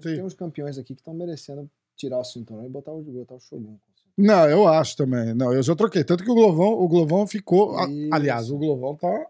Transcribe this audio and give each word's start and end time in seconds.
Tem 0.00 0.22
uns 0.22 0.34
campeões 0.34 0.78
aqui 0.78 0.94
que 0.94 1.00
estão 1.00 1.14
merecendo 1.14 1.70
tirar 1.96 2.18
o 2.18 2.24
cinturão 2.24 2.64
e 2.64 2.68
botar 2.68 2.92
o, 2.92 3.02
botar 3.02 3.34
o 3.34 3.40
Shogun. 3.40 3.76
Não, 4.16 4.48
eu 4.48 4.68
acho 4.68 4.96
também. 4.96 5.32
Não, 5.34 5.52
eu 5.52 5.62
já 5.62 5.74
troquei. 5.74 6.04
Tanto 6.04 6.22
que 6.24 6.30
o 6.30 6.34
Glovão, 6.34 6.72
o 6.72 6.86
Glovão 6.88 7.26
ficou. 7.26 7.76
a- 7.78 7.86
aliás, 8.12 8.50
o 8.50 8.58
Glovão 8.58 8.94
tá 8.96 9.26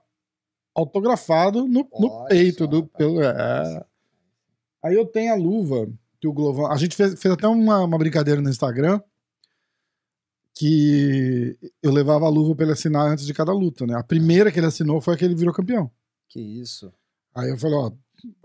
autografado 0.75 1.67
no, 1.69 1.87
no 1.99 2.25
peito 2.27 2.65
só, 2.65 2.67
do. 2.67 2.81
rapaz. 2.81 2.97
Pelo, 2.99 3.23
é. 3.23 3.85
Aí 4.85 4.95
eu 4.95 5.07
tenho 5.07 5.33
a 5.33 5.37
luva 5.37 5.89
que 6.21 6.27
o 6.27 6.33
Glovão. 6.33 6.67
A 6.67 6.77
gente 6.77 6.97
fez, 6.97 7.21
fez 7.21 7.33
até 7.35 7.47
uma, 7.47 7.81
uma 7.85 7.99
brincadeira 7.99 8.41
no 8.41 8.51
Instagram 8.51 9.01
que 10.55 11.57
eu 11.83 11.91
levava 11.91 12.27
a 12.27 12.29
luva 12.29 12.55
pra 12.55 12.65
ele 12.65 12.73
assinar 12.73 13.07
antes 13.11 13.25
de 13.25 13.33
cada 13.35 13.53
luta, 13.53 13.87
né? 13.87 13.95
A 13.97 14.03
primeira 14.03 14.51
que 14.53 14.59
ele 14.59 14.67
assinou 14.67 15.01
foi 15.01 15.15
a 15.15 15.17
que 15.17 15.25
ele 15.25 15.35
virou 15.35 15.55
campeão. 15.55 15.91
Que 16.29 16.41
isso. 16.41 16.93
Aí 17.35 17.49
eu 17.51 17.57
falei, 17.59 17.77
ó, 17.77 17.91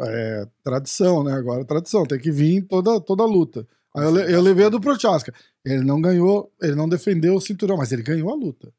é 0.01 0.47
tradição, 0.63 1.23
né? 1.23 1.33
Agora 1.33 1.61
é 1.61 1.65
tradição, 1.65 2.05
tem 2.05 2.19
que 2.19 2.31
vir 2.31 2.63
toda, 2.63 2.99
toda 2.99 3.25
luta. 3.25 3.67
Aí 3.95 4.03
eu, 4.03 4.15
eu 4.17 4.41
levei 4.41 4.65
a 4.65 4.69
do 4.69 4.79
Prochaska. 4.79 5.33
Ele 5.65 5.83
não 5.83 6.01
ganhou, 6.01 6.51
ele 6.61 6.75
não 6.75 6.87
defendeu 6.87 7.35
o 7.35 7.41
cinturão, 7.41 7.77
mas 7.77 7.91
ele 7.91 8.03
ganhou 8.03 8.29
a 8.29 8.35
luta. 8.35 8.71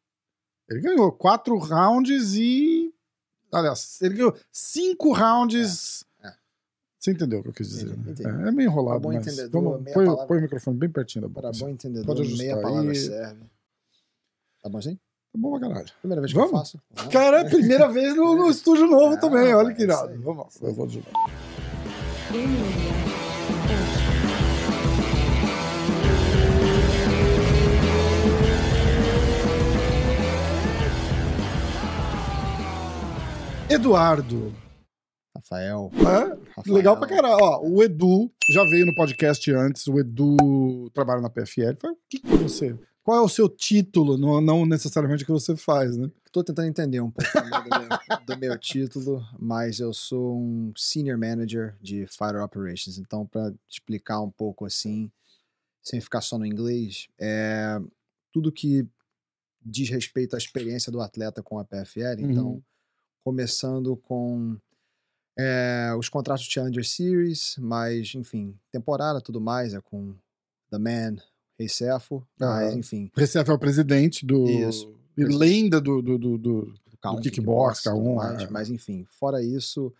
Ele 0.68 0.80
ganhou 0.80 1.10
quatro 1.12 1.56
rounds 1.58 2.34
e. 2.34 2.92
Aliás, 3.52 3.98
ele 4.02 4.14
ganhou 4.14 4.36
cinco 4.52 5.12
rounds. 5.12 6.04
É, 6.22 6.28
é. 6.28 6.32
Você 6.98 7.12
entendeu 7.12 7.40
o 7.40 7.42
que 7.42 7.48
eu 7.48 7.52
quis 7.54 7.68
dizer? 7.68 7.88
Entendi, 7.88 8.04
né? 8.04 8.12
entendi. 8.12 8.44
É, 8.44 8.48
é 8.48 8.52
meio 8.52 8.68
enrolado, 8.68 9.00
Pra 9.00 9.10
bom 9.10 9.14
mas 9.14 9.26
entendedor, 9.26 9.62
vamos, 9.62 9.92
põe, 9.92 10.26
põe 10.26 10.38
o 10.38 10.42
microfone 10.42 10.78
bem 10.78 10.90
pertinho 10.90 11.22
da 11.22 11.28
boca. 11.28 11.40
Para 11.40 11.50
assim. 11.50 11.60
bom 11.60 11.68
entendedor, 11.68 12.06
Pode 12.06 12.22
ajustar 12.22 12.46
meia 12.46 12.60
palavra 12.60 12.94
serve. 12.94 13.42
Tá 14.62 14.68
bom 14.68 14.78
assim? 14.78 14.98
Tá 15.40 15.48
bom 15.48 15.58
pra 15.58 15.68
caralho. 15.68 15.86
Primeira 16.00 16.20
vez 16.20 16.32
que 16.32 16.38
Vamos? 16.38 16.52
eu 16.52 16.58
faço. 16.58 16.80
Vamos. 16.94 17.12
Cara, 17.12 17.40
é 17.40 17.44
primeira 17.48 17.88
vez 17.88 18.16
no, 18.16 18.34
no 18.36 18.50
estúdio 18.50 18.86
novo 18.86 19.14
Ah, 19.14 19.20
também, 19.20 19.54
olha 19.54 19.72
que 19.74 19.82
é 19.82 19.84
irado. 19.84 20.08
aí. 20.10 20.18
Vamos 20.18 20.38
lá, 20.60 20.68
eu 20.68 20.74
vou 20.74 20.84
ajudar. 20.86 21.10
Eduardo. 33.68 34.54
Rafael. 35.36 35.90
É? 35.94 36.02
Rafael. 36.56 36.74
Legal 36.74 36.96
pra 36.96 37.06
caralho. 37.08 37.36
Ó, 37.40 37.60
o 37.68 37.82
Edu 37.82 38.30
já 38.50 38.64
veio 38.64 38.86
no 38.86 38.94
podcast 38.94 39.52
antes. 39.52 39.86
O 39.86 39.98
Edu 39.98 40.90
trabalha 40.92 41.20
na 41.20 41.30
PFL. 41.30 41.72
O 41.84 41.96
que, 42.08 42.18
que 42.20 42.36
você. 42.36 42.76
Qual 43.08 43.20
é 43.20 43.22
o 43.22 43.28
seu 43.28 43.48
título? 43.48 44.18
Não, 44.18 44.38
não 44.38 44.66
necessariamente 44.66 45.22
o 45.22 45.26
que 45.26 45.32
você 45.32 45.56
faz, 45.56 45.96
né? 45.96 46.10
Tô 46.30 46.44
tentando 46.44 46.68
entender 46.68 47.00
um 47.00 47.10
pouco 47.10 47.32
do 47.40 47.48
meu, 47.48 48.26
do 48.26 48.38
meu 48.38 48.58
título, 48.58 49.26
mas 49.38 49.80
eu 49.80 49.94
sou 49.94 50.38
um 50.38 50.74
Senior 50.76 51.16
Manager 51.18 51.74
de 51.80 52.06
Fighter 52.06 52.42
Operations. 52.42 52.98
Então, 52.98 53.24
para 53.24 53.50
explicar 53.66 54.20
um 54.20 54.30
pouco 54.30 54.66
assim, 54.66 55.10
sem 55.82 56.02
ficar 56.02 56.20
só 56.20 56.36
no 56.36 56.44
inglês, 56.44 57.08
é 57.18 57.80
tudo 58.30 58.52
que 58.52 58.86
diz 59.64 59.88
respeito 59.88 60.34
à 60.34 60.38
experiência 60.38 60.92
do 60.92 61.00
atleta 61.00 61.42
com 61.42 61.58
a 61.58 61.64
PFL. 61.64 62.20
Então, 62.20 62.48
Uhum. 62.48 62.62
começando 63.24 63.96
com 63.96 64.54
é, 65.34 65.94
os 65.98 66.10
contratos 66.10 66.44
Challenger 66.44 66.86
Series, 66.86 67.56
mas, 67.58 68.14
enfim, 68.14 68.54
temporada, 68.70 69.18
tudo 69.18 69.40
mais, 69.40 69.72
é 69.72 69.80
com 69.80 70.14
The 70.70 70.76
Man, 70.76 71.16
Rei 71.58 71.68
Cefo, 71.68 72.26
mas, 72.38 72.72
Ah. 72.74 72.76
enfim, 72.78 73.10
O 73.16 73.20
Recife 73.20 73.50
é 73.50 73.52
o 73.52 73.58
presidente 73.58 74.24
do. 74.24 74.48
Isso. 74.48 74.94
E 75.16 75.24
lenda 75.24 75.80
do, 75.80 76.00
do, 76.00 76.16
do, 76.18 76.38
do- 76.38 76.74
K1, 77.02 77.20
kickbox, 77.22 77.82
tudo 77.82 77.96
K1, 77.96 78.14
mais, 78.14 78.42
é. 78.42 78.50
mas 78.50 78.70
enfim, 78.70 79.04
fora 79.08 79.42
isso, 79.42 79.92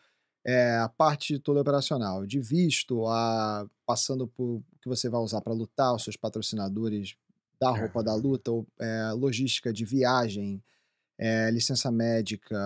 é 0.45 0.77
a 0.79 0.89
parte 0.89 1.39
toda 1.39 1.61
operacional, 1.61 2.27
de 2.27 2.41
visto, 2.41 3.07
a 3.07 3.69
passando 3.87 4.27
por 4.27 4.45
o 4.57 4.65
que 4.83 4.89
você 4.89 5.09
vai 5.09 5.21
usar 5.21 5.41
para 5.41 5.53
lutar, 5.53 5.95
os 5.95 6.03
seus 6.05 6.17
patrocinadores 6.17 7.15
da 7.61 7.71
roupa 7.71 8.03
da 8.03 8.15
luta, 8.15 8.51
é, 8.81 9.11
logística 9.13 9.73
de 9.73 9.85
viagem, 9.85 10.63
é, 11.19 11.51
licença 11.51 11.91
médica, 11.91 12.57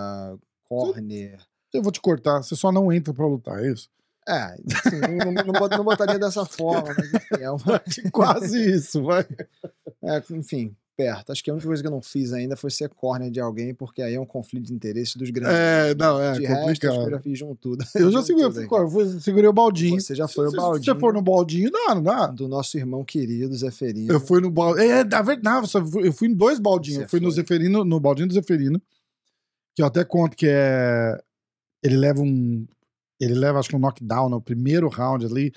corner. 0.64 1.38
Eu 1.72 1.82
vou 1.82 1.92
te 1.92 2.00
cortar, 2.00 2.42
você 2.42 2.54
só 2.56 2.70
não 2.72 2.92
entra 2.92 3.12
pra 3.14 3.26
lutar, 3.26 3.62
é 3.64 3.70
isso? 3.72 3.88
É, 4.28 4.54
assim, 4.86 5.00
não, 5.00 5.32
não, 5.32 5.44
não 5.44 5.52
bot- 5.52 5.76
não 5.76 5.84
botaria 5.84 6.18
dessa 6.18 6.44
forma, 6.44 6.94
mas 6.96 7.12
enfim, 7.12 7.42
é 7.42 7.50
uma, 7.50 7.82
Quase 8.12 8.70
isso, 8.74 9.02
vai. 9.02 9.26
é, 10.04 10.22
enfim, 10.30 10.76
perto. 10.96 11.32
Acho 11.32 11.42
que 11.42 11.50
a 11.50 11.54
única 11.54 11.66
coisa 11.66 11.82
que 11.82 11.86
eu 11.88 11.90
não 11.92 12.00
fiz 12.00 12.32
ainda 12.32 12.54
foi 12.56 12.70
ser 12.70 12.88
corner 12.90 13.32
de 13.32 13.40
alguém, 13.40 13.74
porque 13.74 14.00
aí 14.00 14.14
é 14.14 14.20
um 14.20 14.24
conflito 14.26 14.66
de 14.66 14.72
interesse 14.74 15.18
dos 15.18 15.28
grandes. 15.30 15.56
É, 15.56 15.94
não, 15.96 16.20
é 16.22 16.32
de 16.34 16.46
resto, 16.46 16.68
acho 16.70 16.80
que 16.80 16.86
eu 16.86 16.90
complicado. 16.92 17.10
já 17.16 17.20
fiz 17.20 17.38
junto 17.38 17.56
tudo. 17.56 17.84
Eu 17.96 18.12
já 18.12 18.22
segurei, 18.22 18.66
eu 18.70 19.20
segurei 19.20 19.48
o 19.48 19.52
baldinho. 19.52 20.00
Você 20.00 20.14
já 20.14 20.28
foi 20.28 20.46
o 20.46 20.50
Se- 20.50 20.56
baldinho. 20.56 20.84
Se 20.84 20.90
você 20.92 21.00
for 21.00 21.12
no 21.12 21.20
baldinho, 21.22 21.70
dá, 21.72 21.94
não 21.96 22.02
dá. 22.04 22.26
do 22.28 22.46
nosso 22.46 22.76
irmão 22.78 23.04
querido 23.04 23.56
Zeferino. 23.56 24.12
Eu 24.12 24.20
fui 24.20 24.40
no 24.40 24.50
baldinho. 24.52 24.84
É, 24.88 25.02
na 25.02 25.20
verdade, 25.22 25.68
eu 25.74 25.84
fui- 25.86 26.06
eu 26.08 26.12
fui 26.12 26.28
em 26.28 26.34
dois 26.34 26.60
baldinhos. 26.60 27.02
Eu 27.02 27.08
fui 27.08 27.18
no 27.18 27.26
foi. 27.26 27.34
Zeferino, 27.42 27.84
no 27.84 27.98
baldinho 27.98 28.28
do 28.28 28.34
Zeferino. 28.34 28.80
Que 29.74 29.82
eu 29.82 29.86
até 29.86 30.04
conto 30.04 30.36
que 30.36 30.46
é. 30.48 31.18
Ele 31.82 31.96
leva 31.96 32.20
um. 32.20 32.64
Ele 33.22 33.34
leva, 33.34 33.58
acho 33.58 33.68
que 33.68 33.76
um 33.76 33.78
knockdown 33.78 34.28
no 34.28 34.40
primeiro 34.40 34.88
round 34.88 35.24
ali. 35.24 35.52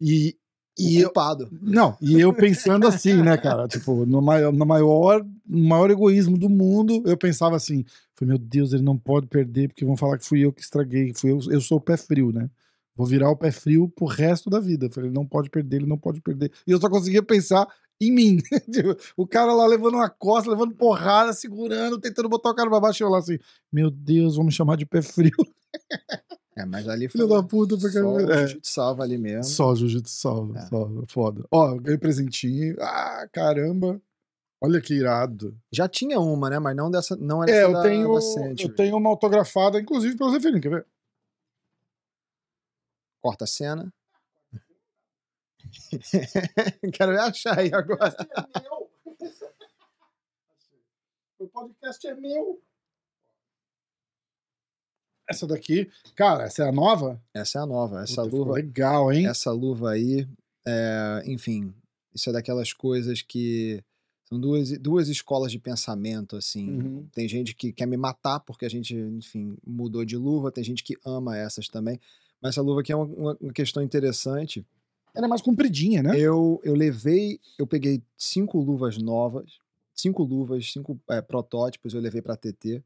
E. 0.00 0.36
E 0.76 0.98
eu, 0.98 1.04
culpado. 1.04 1.48
não, 1.62 1.96
e 2.00 2.18
eu 2.18 2.34
pensando 2.34 2.88
assim, 2.88 3.22
né, 3.22 3.36
cara? 3.36 3.68
Tipo, 3.68 4.04
no 4.04 4.20
maior, 4.20 4.52
no 4.52 4.66
maior, 4.66 5.24
no 5.46 5.68
maior 5.68 5.88
egoísmo 5.88 6.36
do 6.36 6.48
mundo, 6.48 7.00
eu 7.06 7.16
pensava 7.16 7.54
assim: 7.54 7.84
falei, 8.16 8.30
meu 8.30 8.38
Deus, 8.38 8.72
ele 8.72 8.82
não 8.82 8.98
pode 8.98 9.28
perder, 9.28 9.68
porque 9.68 9.84
vão 9.84 9.96
falar 9.96 10.18
que 10.18 10.26
fui 10.26 10.40
eu 10.40 10.52
que 10.52 10.62
estraguei. 10.62 11.14
Fui 11.14 11.30
eu, 11.30 11.38
eu 11.48 11.60
sou 11.60 11.78
o 11.78 11.80
pé 11.80 11.96
frio, 11.96 12.32
né? 12.32 12.50
Vou 12.96 13.06
virar 13.06 13.30
o 13.30 13.36
pé 13.36 13.52
frio 13.52 13.88
pro 13.88 14.06
resto 14.06 14.50
da 14.50 14.58
vida. 14.58 14.86
Eu 14.86 14.90
falei, 14.90 15.10
ele 15.10 15.14
não 15.14 15.26
pode 15.26 15.48
perder, 15.48 15.76
ele 15.76 15.86
não 15.86 15.98
pode 15.98 16.20
perder. 16.20 16.50
E 16.66 16.72
eu 16.72 16.80
só 16.80 16.88
conseguia 16.88 17.22
pensar 17.22 17.68
em 18.00 18.10
mim. 18.10 18.38
Tipo, 18.70 18.96
o 19.16 19.26
cara 19.26 19.52
lá 19.52 19.66
levando 19.66 19.94
uma 19.94 20.08
costa, 20.10 20.50
levando 20.50 20.74
porrada, 20.74 21.32
segurando, 21.32 22.00
tentando 22.00 22.28
botar 22.28 22.50
o 22.50 22.54
cara 22.54 22.68
pra 22.68 22.80
baixo. 22.80 23.02
E 23.02 23.04
eu 23.04 23.10
lá 23.10 23.18
assim, 23.18 23.38
meu 23.72 23.90
Deus, 23.90 24.36
vão 24.36 24.44
me 24.44 24.52
chamar 24.52 24.76
de 24.76 24.86
pé 24.86 25.02
frio. 25.02 25.32
É, 26.56 26.64
mas 26.64 26.88
ali 26.88 27.08
foi 27.08 27.20
Filho 27.20 27.28
da 27.28 27.42
puta, 27.42 27.76
porque. 27.76 27.98
só 27.98 28.12
o 28.14 28.20
é. 28.20 28.36
jiu-jitsu 28.46 28.72
salva 28.72 29.02
ali 29.02 29.18
mesmo. 29.18 29.42
Só 29.44 29.74
jiu-jitsu 29.74 30.14
salva, 30.14 30.58
É. 30.58 30.66
salva, 30.66 31.04
foda. 31.08 31.44
Ó, 31.50 31.74
ganhei 31.76 31.98
presentinho. 31.98 32.76
Ah, 32.80 33.28
caramba. 33.32 34.00
Olha 34.60 34.80
que 34.80 34.94
irado. 34.94 35.58
Já 35.70 35.88
tinha 35.88 36.18
uma, 36.20 36.48
né? 36.48 36.58
Mas 36.58 36.74
não 36.76 36.90
dessa, 36.90 37.16
não 37.16 37.42
era 37.42 37.52
É, 37.52 37.56
essa 37.56 37.66
eu 37.68 37.72
da, 37.72 37.82
tenho, 37.82 38.14
da 38.14 38.20
Century. 38.20 38.62
eu 38.68 38.74
tenho 38.74 38.96
uma 38.96 39.10
autografada, 39.10 39.78
inclusive, 39.80 40.16
pelo 40.16 40.30
Zeferino, 40.30 40.60
quer 40.60 40.70
ver? 40.70 40.86
Corta 43.20 43.44
a 43.44 43.48
cena. 43.48 43.92
Quero 46.94 47.20
achar 47.20 47.58
aí 47.58 47.70
agora. 47.74 48.14
é 48.54 48.60
meu. 48.60 48.90
O 51.38 51.48
podcast 51.48 52.06
é 52.06 52.14
meu. 52.14 52.62
Essa 55.28 55.46
daqui, 55.46 55.88
cara, 56.14 56.44
essa 56.44 56.64
é 56.64 56.68
a 56.68 56.72
nova? 56.72 57.20
Essa 57.32 57.58
é 57.58 57.62
a 57.62 57.66
nova. 57.66 58.02
Essa 58.02 58.22
Puta, 58.22 58.36
luva, 58.36 58.52
Legal, 58.54 59.12
hein? 59.12 59.26
essa 59.26 59.50
luva 59.50 59.92
aí, 59.92 60.28
é, 60.66 61.22
enfim, 61.26 61.72
isso 62.14 62.28
é 62.28 62.32
daquelas 62.32 62.72
coisas 62.72 63.22
que 63.22 63.82
são 64.28 64.38
duas, 64.38 64.70
duas 64.78 65.08
escolas 65.08 65.50
de 65.50 65.58
pensamento, 65.58 66.36
assim. 66.36 66.68
Uhum. 66.68 67.08
Tem 67.12 67.28
gente 67.28 67.54
que 67.54 67.72
quer 67.72 67.86
me 67.86 67.96
matar 67.96 68.40
porque 68.40 68.64
a 68.64 68.68
gente, 68.68 68.94
enfim, 68.94 69.56
mudou 69.66 70.04
de 70.04 70.16
luva, 70.16 70.50
tem 70.52 70.62
gente 70.64 70.82
que 70.84 70.96
ama 71.04 71.36
essas 71.36 71.68
também. 71.68 71.98
Mas 72.40 72.50
essa 72.54 72.62
luva 72.62 72.80
aqui 72.80 72.92
é 72.92 72.96
uma, 72.96 73.04
uma- 73.06 73.36
uma 73.40 73.52
questão 73.52 73.82
interessante. 73.82 74.64
Ela 75.14 75.26
é 75.26 75.28
mais 75.28 75.40
compridinha, 75.42 76.02
né? 76.02 76.18
Eu, 76.18 76.60
eu 76.64 76.74
levei, 76.74 77.38
eu 77.58 77.66
peguei 77.66 78.02
cinco 78.16 78.58
luvas 78.60 78.98
novas, 78.98 79.58
cinco 79.94 80.22
luvas, 80.22 80.70
cinco 80.72 81.00
é, 81.08 81.22
protótipos, 81.22 81.94
eu 81.94 82.00
levei 82.00 82.20
para 82.20 82.36
TT. 82.36 82.82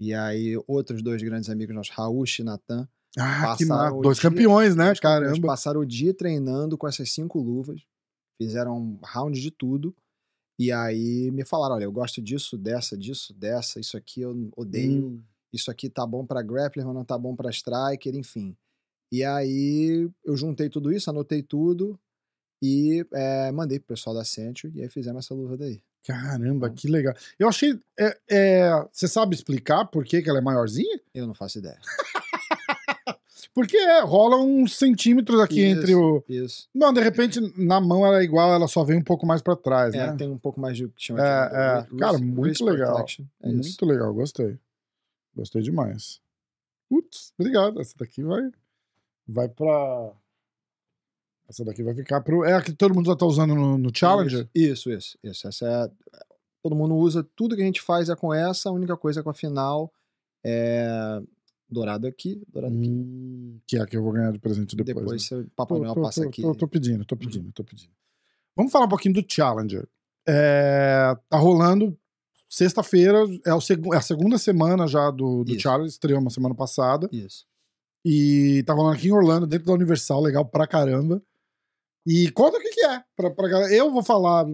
E 0.00 0.14
aí, 0.14 0.54
outros 0.66 1.02
dois 1.02 1.22
grandes 1.22 1.50
amigos 1.50 1.74
nossos, 1.74 1.92
Raul 1.94 2.24
e 2.38 2.42
Natan, 2.42 2.88
Ah, 3.18 3.54
que 3.58 3.64
o 3.64 4.00
Dois 4.02 4.18
dia- 4.18 4.30
campeões, 4.30 4.74
né? 4.74 4.88
Eles 4.88 5.00
Caramba. 5.00 5.46
passaram 5.46 5.80
o 5.80 5.84
dia 5.86 6.14
treinando 6.14 6.78
com 6.78 6.88
essas 6.88 7.10
cinco 7.12 7.38
luvas, 7.40 7.82
fizeram 8.40 8.78
um 8.78 8.98
round 9.04 9.38
de 9.40 9.50
tudo, 9.50 9.94
e 10.58 10.70
aí 10.72 11.30
me 11.32 11.44
falaram: 11.44 11.74
olha, 11.74 11.84
eu 11.84 11.92
gosto 11.92 12.22
disso, 12.22 12.56
dessa, 12.56 12.96
disso, 12.96 13.34
dessa, 13.34 13.78
isso 13.80 13.96
aqui 13.96 14.20
eu 14.22 14.50
odeio, 14.56 15.06
Hum. 15.06 15.22
isso 15.52 15.70
aqui 15.70 15.90
tá 15.90 16.06
bom 16.06 16.24
pra 16.24 16.40
grappler, 16.40 16.86
mas 16.86 16.94
não 16.94 17.04
tá 17.04 17.18
bom 17.18 17.34
pra 17.36 17.50
striker, 17.50 18.14
enfim. 18.14 18.56
E 19.12 19.24
aí 19.24 20.08
eu 20.24 20.36
juntei 20.36 20.70
tudo 20.70 20.92
isso, 20.92 21.10
anotei 21.10 21.42
tudo 21.42 21.98
e 22.62 23.04
eh, 23.12 23.50
mandei 23.52 23.78
pro 23.80 23.88
pessoal 23.88 24.14
da 24.14 24.24
Century, 24.24 24.72
e 24.78 24.82
aí 24.82 24.88
fizemos 24.88 25.24
essa 25.26 25.34
luva 25.34 25.56
daí. 25.56 25.82
Caramba, 26.06 26.70
que 26.70 26.88
legal. 26.88 27.14
Eu 27.38 27.48
achei. 27.48 27.78
é, 27.98 28.18
é, 28.30 28.86
você 28.92 29.06
sabe 29.06 29.34
explicar 29.34 29.84
por 29.86 30.04
que, 30.04 30.22
que 30.22 30.28
ela 30.30 30.38
é 30.38 30.42
maiorzinha? 30.42 31.00
Eu 31.14 31.26
não 31.26 31.34
faço 31.34 31.58
ideia. 31.58 31.78
Porque 33.52 33.76
é, 33.76 34.00
rola 34.02 34.36
uns 34.36 34.76
centímetros 34.76 35.40
aqui 35.40 35.60
Isso, 35.60 35.78
entre 35.78 35.94
o. 35.94 36.22
Isso. 36.28 36.68
Não, 36.74 36.92
de 36.92 37.00
repente, 37.00 37.40
na 37.56 37.80
mão 37.80 38.06
ela 38.06 38.20
é 38.20 38.22
igual, 38.22 38.52
ela 38.52 38.68
só 38.68 38.84
vem 38.84 38.96
um 38.98 39.02
pouco 39.02 39.26
mais 39.26 39.42
pra 39.42 39.56
trás, 39.56 39.92
É, 39.92 40.06
né? 40.06 40.16
tem 40.16 40.30
um 40.30 40.38
pouco 40.38 40.60
mais 40.60 40.76
de 40.76 40.86
que 40.88 41.02
chama 41.02 41.20
É, 41.20 41.48
de 41.82 41.94
é. 41.94 41.98
Cara, 41.98 42.18
muito 42.18 42.64
legal. 42.64 43.04
É. 43.42 43.48
Muito 43.48 43.84
legal, 43.86 44.14
gostei. 44.14 44.56
Gostei 45.34 45.62
demais. 45.62 46.20
Putz, 46.88 47.32
obrigado. 47.38 47.80
Essa 47.80 47.94
daqui 47.98 48.22
vai. 48.22 48.50
Vai 49.26 49.48
pra. 49.48 50.12
Essa 51.50 51.64
daqui 51.64 51.82
vai 51.82 51.94
ficar 51.94 52.20
pro. 52.20 52.44
É 52.44 52.54
a 52.54 52.62
que 52.62 52.72
todo 52.72 52.94
mundo 52.94 53.06
já 53.06 53.16
tá 53.16 53.26
usando 53.26 53.56
no, 53.56 53.76
no 53.76 53.90
Challenger? 53.92 54.48
Isso, 54.54 54.88
isso, 54.90 55.18
isso. 55.22 55.48
Essa 55.48 55.66
é. 55.66 55.90
Todo 56.62 56.76
mundo 56.76 56.94
usa, 56.94 57.26
tudo 57.34 57.56
que 57.56 57.62
a 57.62 57.64
gente 57.64 57.82
faz 57.82 58.08
é 58.08 58.14
com 58.14 58.32
essa, 58.32 58.68
a 58.68 58.72
única 58.72 58.96
coisa 58.96 59.18
é 59.20 59.22
com 59.22 59.30
a 59.30 59.34
final 59.34 59.92
é 60.44 61.20
dourado 61.68 62.06
aqui, 62.06 62.42
dourado 62.48 62.74
aqui. 62.76 62.88
Hum, 62.88 63.58
que 63.66 63.76
é 63.76 63.80
a 63.80 63.86
que 63.86 63.96
eu 63.96 64.02
vou 64.02 64.12
ganhar 64.12 64.32
de 64.32 64.38
presente 64.38 64.76
depois. 64.76 64.96
Depois 64.96 65.30
né? 65.30 65.46
Papai 65.56 65.78
Noel 65.78 65.94
passa 65.96 66.22
tô, 66.22 66.28
aqui. 66.28 66.42
tô- 66.42 66.54
tô 66.54 66.68
pedindo, 66.68 67.04
tô 67.04 67.16
pedindo, 67.16 67.52
tô 67.52 67.64
pedindo. 67.64 67.92
Vamos 68.56 68.70
falar 68.72 68.86
um 68.86 68.88
pouquinho 68.88 69.14
do 69.14 69.24
Challenger. 69.26 69.88
É, 70.28 71.16
tá 71.28 71.38
rolando 71.38 71.96
sexta-feira, 72.48 73.18
é, 73.46 73.54
o 73.54 73.58
é 73.94 73.96
a 73.96 74.00
segunda 74.02 74.36
semana 74.38 74.86
já 74.86 75.10
do, 75.10 75.44
do 75.44 75.52
Isso. 75.52 75.60
Challenger, 75.62 75.88
estreou 75.90 76.20
uma 76.20 76.30
semana 76.30 76.54
passada. 76.54 77.08
Isso. 77.12 77.46
E 78.04 78.62
tá 78.66 78.72
rolando 78.74 78.96
aqui 78.96 79.08
em 79.08 79.12
Orlando, 79.12 79.46
dentro 79.46 79.66
da 79.66 79.72
Universal, 79.72 80.22
legal 80.22 80.44
pra 80.44 80.66
caramba. 80.66 81.22
E 82.06 82.30
conta 82.30 82.58
o 82.58 82.60
que, 82.60 82.70
que 82.70 82.84
é. 82.86 83.02
Pra, 83.16 83.30
pra 83.30 83.48
galera. 83.48 83.74
Eu 83.74 83.90
vou 83.90 84.02
falar 84.02 84.46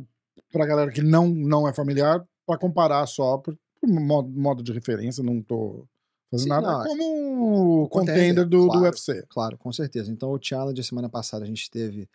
pra 0.53 0.67
galera 0.67 0.91
que 0.91 1.03
não, 1.03 1.29
não 1.29 1.69
é 1.69 1.73
familiar, 1.73 2.27
pra 2.47 2.59
comparar 2.59 3.07
só, 3.07 3.39
por, 3.39 3.57
por 3.81 3.89
modo, 3.89 4.29
modo 4.29 4.63
de 4.63 4.73
referência, 4.73 5.23
não 5.23 5.43
tô 5.43 5.87
fazendo 6.31 6.49
nada. 6.49 6.67
não, 6.67 6.83
é 6.83 6.89
como 6.89 7.83
o 7.83 7.89
contender, 7.89 8.47
do, 8.47 8.63
do 8.63 8.67
claro. 8.69 8.85
UFC. 8.85 9.27
Claro, 9.29 9.59
com 9.59 9.73
certeza. 9.73 10.11
Então, 10.11 10.31
o 10.31 10.39
Challenge, 10.41 10.83
semana 10.83 11.09
passada, 11.09 11.45
a 11.45 11.49
gente 11.49 11.71
teve, 11.71 12.09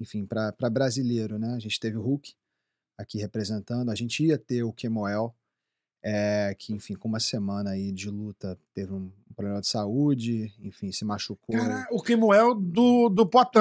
enfim, 0.00 0.26
para 0.26 0.70
brasileiro, 0.70 1.38
né? 1.38 1.54
A 1.54 1.58
gente 1.58 1.78
teve 1.78 1.96
o 1.96 2.02
Hulk 2.02 2.34
aqui 2.98 3.18
representando. 3.18 3.90
A 3.90 3.94
gente 3.94 4.24
ia 4.24 4.38
ter 4.38 4.62
o 4.62 4.72
Kemoel, 4.72 5.34
é, 6.08 6.54
que, 6.56 6.72
enfim, 6.72 6.94
com 6.94 7.08
uma 7.08 7.18
semana 7.18 7.70
aí 7.70 7.90
de 7.90 8.08
luta, 8.08 8.56
teve 8.72 8.92
um, 8.92 9.10
problema 9.34 9.60
de 9.60 9.66
saúde, 9.66 10.54
enfim, 10.62 10.92
se 10.92 11.04
machucou. 11.04 11.56
Cara, 11.56 11.86
o 11.90 12.00
Kemuel 12.00 12.54
do, 12.54 13.08
do 13.08 13.26
Poitin. 13.26 13.58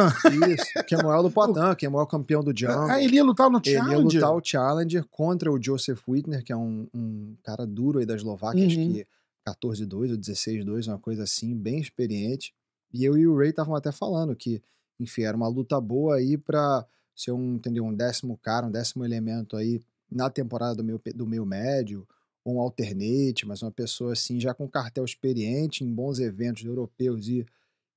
Isso, 0.54 0.68
Kemoel 0.88 1.24
do 1.24 1.32
Poitin, 1.34 1.76
Kemoel 1.78 2.06
campeão 2.06 2.44
do 2.44 2.56
Jungle. 2.56 2.90
Ah, 2.92 3.02
ele 3.02 3.16
ia 3.16 3.24
lutar 3.24 3.50
no 3.50 3.60
Ele 3.66 3.76
ia 3.76 3.82
Challenger? 3.84 4.22
lutar 4.22 4.36
o 4.36 4.42
Challenger 4.44 5.04
contra 5.10 5.52
o 5.52 5.62
Joseph 5.62 6.02
Whitner, 6.08 6.44
que 6.44 6.54
é 6.54 6.56
um, 6.56 6.88
um 6.94 7.36
cara 7.44 7.66
duro 7.66 7.98
aí 8.00 8.06
da 8.06 8.16
Eslováquia, 8.16 8.66
acho 8.68 8.78
Uhum. 8.80 8.94
que 8.94 9.08
14-2 9.48 10.12
ou 10.12 10.18
16-2, 10.18 10.88
uma 10.88 11.00
coisa 11.00 11.24
assim, 11.24 11.56
bem 11.56 11.80
experiente. 11.80 12.54
E 12.94 13.04
eu 13.04 13.18
e 13.18 13.28
o 13.28 13.36
Ray 13.38 13.50
estavam 13.50 13.76
até 13.76 13.92
falando 13.92 14.36
que, 14.36 14.62
enfim, 15.00 15.24
era 15.24 15.36
uma 15.36 15.48
luta 15.48 15.82
boa 15.82 16.16
aí 16.18 16.38
pra 16.38 16.86
ser 17.16 17.32
um, 17.32 17.56
entendeu, 17.56 17.84
um 17.84 17.94
décimo 17.94 18.38
cara, 18.38 18.66
um 18.68 18.72
décimo 18.72 19.04
elemento 19.04 19.58
aí 19.58 19.82
na 20.12 20.30
temporada 20.30 20.76
do 20.76 20.84
meu, 20.84 21.00
pe- 21.00 21.12
do 21.12 21.26
meu 21.28 21.46
médio, 21.46 22.08
um 22.46 22.60
alternate, 22.60 23.46
mas 23.46 23.62
uma 23.62 23.72
pessoa 23.72 24.14
assim, 24.14 24.40
já 24.40 24.54
com 24.54 24.70
cartel 24.70 25.04
experiente 25.04 25.84
em 25.84 25.92
bons 25.92 26.20
eventos 26.20 26.64
europeus 26.64 27.28
e, 27.28 27.46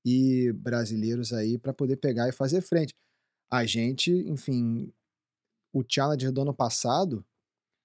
e 0.03 0.51
brasileiros 0.53 1.31
aí 1.31 1.57
para 1.57 1.73
poder 1.73 1.97
pegar 1.97 2.27
e 2.27 2.31
fazer 2.31 2.61
frente. 2.61 2.93
A 3.51 3.65
gente, 3.65 4.11
enfim, 4.11 4.91
o 5.73 5.83
Challenger 5.87 6.31
do 6.31 6.41
ano 6.41 6.53
passado 6.53 7.23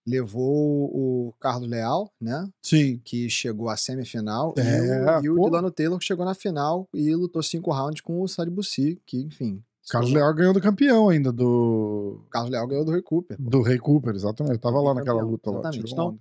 levou 0.06 0.90
o 0.94 1.34
Carlos 1.40 1.68
Leal, 1.68 2.12
né? 2.20 2.48
Sim. 2.62 3.00
Que 3.04 3.28
chegou 3.30 3.68
à 3.68 3.76
semifinal. 3.76 4.54
É, 4.58 5.20
e 5.22 5.28
o, 5.28 5.36
e 5.36 5.40
o. 5.40 5.44
Delano 5.44 5.70
Taylor 5.70 5.98
que 5.98 6.04
chegou 6.04 6.24
na 6.24 6.34
final 6.34 6.88
e 6.92 7.14
lutou 7.14 7.42
cinco 7.42 7.72
rounds 7.72 8.02
com 8.02 8.20
o 8.20 8.28
Sadi 8.28 8.50
Bussi, 8.50 9.00
que, 9.06 9.18
enfim. 9.20 9.62
Carlos 9.88 10.12
Leal 10.12 10.34
ganhou 10.34 10.54
do 10.54 10.62
campeão 10.62 11.10
ainda, 11.10 11.30
do, 11.30 12.22
Carlos 12.30 12.50
Leal 12.50 12.66
ganhou 12.66 12.86
do 12.86 12.90
Ray 12.90 13.02
Cooper. 13.02 13.36
do 13.38 13.60
Rei 13.60 13.78
Cooper, 13.78 14.14
exatamente. 14.14 14.54
Eu 14.54 14.58
tava 14.58 14.80
lá 14.80 14.94
naquela 14.94 15.22
luta 15.22 15.50
lá. 15.50 15.60
exatamente. 15.60 15.84
tirou 15.84 16.08
Então. 16.10 16.20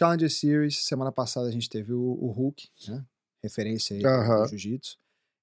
Challenger 0.00 0.30
Series, 0.30 0.82
semana 0.82 1.12
passada 1.12 1.46
a 1.46 1.50
gente 1.50 1.68
teve 1.68 1.92
o, 1.92 2.00
o 2.00 2.30
Hulk, 2.30 2.68
né? 2.88 3.04
Referência 3.44 3.94
aí 3.94 4.02
do 4.02 4.48
Jiu-Jitsu. 4.48 4.98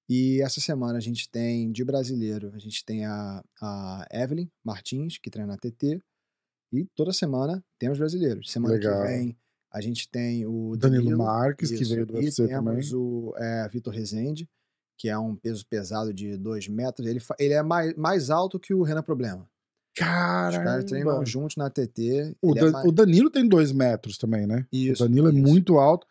E 0.08 0.42
essa 0.42 0.60
semana 0.60 0.98
a 0.98 1.00
gente 1.00 1.30
tem, 1.30 1.70
de 1.70 1.84
brasileiro, 1.84 2.50
a 2.52 2.58
gente 2.58 2.84
tem 2.84 3.04
a, 3.04 3.44
a 3.62 4.04
Evelyn 4.10 4.50
Martins, 4.64 5.16
que 5.16 5.30
treina 5.30 5.52
na 5.52 5.58
TT. 5.58 6.02
E 6.72 6.86
toda 6.96 7.12
semana 7.12 7.64
temos 7.78 7.98
brasileiros. 7.98 8.50
Semana 8.50 8.74
Legal. 8.74 9.02
que 9.02 9.08
vem 9.08 9.38
a 9.70 9.80
gente 9.80 10.08
tem 10.08 10.44
o 10.44 10.76
Danilo, 10.76 11.04
Danilo, 11.04 11.18
Marques, 11.18 11.68
que 11.68 11.82
isso, 11.82 11.94
veio 11.94 12.06
do 12.06 12.14
e 12.14 12.24
UFC 12.24 12.48
também. 12.48 12.74
temos 12.74 12.92
o 12.92 13.34
é, 13.36 13.68
Vitor 13.68 13.92
Rezende, 13.92 14.48
que 14.96 15.08
é 15.08 15.16
um 15.16 15.36
peso 15.36 15.64
pesado 15.66 16.12
de 16.12 16.36
2 16.36 16.66
metros. 16.68 17.06
Ele, 17.06 17.20
ele 17.38 17.54
é 17.54 17.62
mais, 17.62 17.94
mais 17.94 18.30
alto 18.30 18.58
que 18.58 18.74
o 18.74 18.82
Renan 18.82 19.02
Problema. 19.02 19.48
Os 20.04 20.56
caras 20.58 20.84
treinam 20.84 21.24
juntos 21.26 21.56
na 21.56 21.68
TT. 21.70 22.36
O, 22.42 22.56
é 22.56 22.70
mais- 22.70 22.86
o 22.86 22.92
Danilo 22.92 23.30
tem 23.30 23.46
dois 23.48 23.72
metros 23.72 24.16
também, 24.18 24.46
né? 24.46 24.66
Isso, 24.72 25.02
o 25.04 25.08
Danilo 25.08 25.28
é 25.28 25.32
isso. 25.32 25.40
muito 25.42 25.78
alto. 25.78 26.06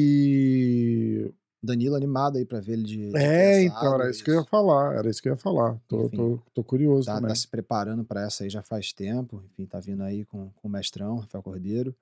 E. 0.00 1.32
Danilo 1.62 1.96
animado 1.96 2.36
aí 2.38 2.44
pra 2.44 2.60
ver 2.60 2.74
ele 2.74 2.82
de. 2.84 3.10
de 3.10 3.16
É, 3.16 3.62
pesado, 3.62 3.78
então, 3.78 3.94
era 4.00 4.10
isso 4.10 4.22
que 4.24 4.30
eu 4.30 4.34
ia 4.36 4.44
falar. 4.44 4.94
Era 4.94 5.10
isso 5.10 5.20
que 5.22 5.28
eu 5.28 5.32
ia 5.32 5.38
falar. 5.38 5.76
Tô, 5.88 6.06
Enfim. 6.06 6.16
tô, 6.16 6.38
tô 6.54 6.62
curioso 6.64 7.06
Tá, 7.06 7.14
também. 7.16 7.28
tá 7.28 7.34
se 7.34 7.48
preparando 7.48 8.04
pra 8.04 8.22
essa 8.24 8.44
aí 8.44 8.50
já 8.50 8.62
faz 8.62 8.92
tempo. 8.92 9.42
Enfim, 9.52 9.66
tá 9.66 9.80
vindo 9.80 10.02
aí 10.02 10.24
com, 10.24 10.50
com 10.50 10.68
o 10.68 10.70
mestrão, 10.70 11.16
Rafael 11.18 11.42
Cordeiro. 11.42 11.94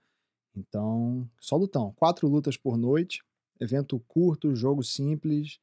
Então, 0.57 1.27
só 1.41 1.57
lutão. 1.57 1.93
Quatro 1.97 2.29
lutas 2.29 2.57
por 2.57 2.77
noite. 2.77 3.23
Evento 3.59 3.99
curto, 4.07 4.55
jogo 4.55 4.83
simples. 4.83 5.59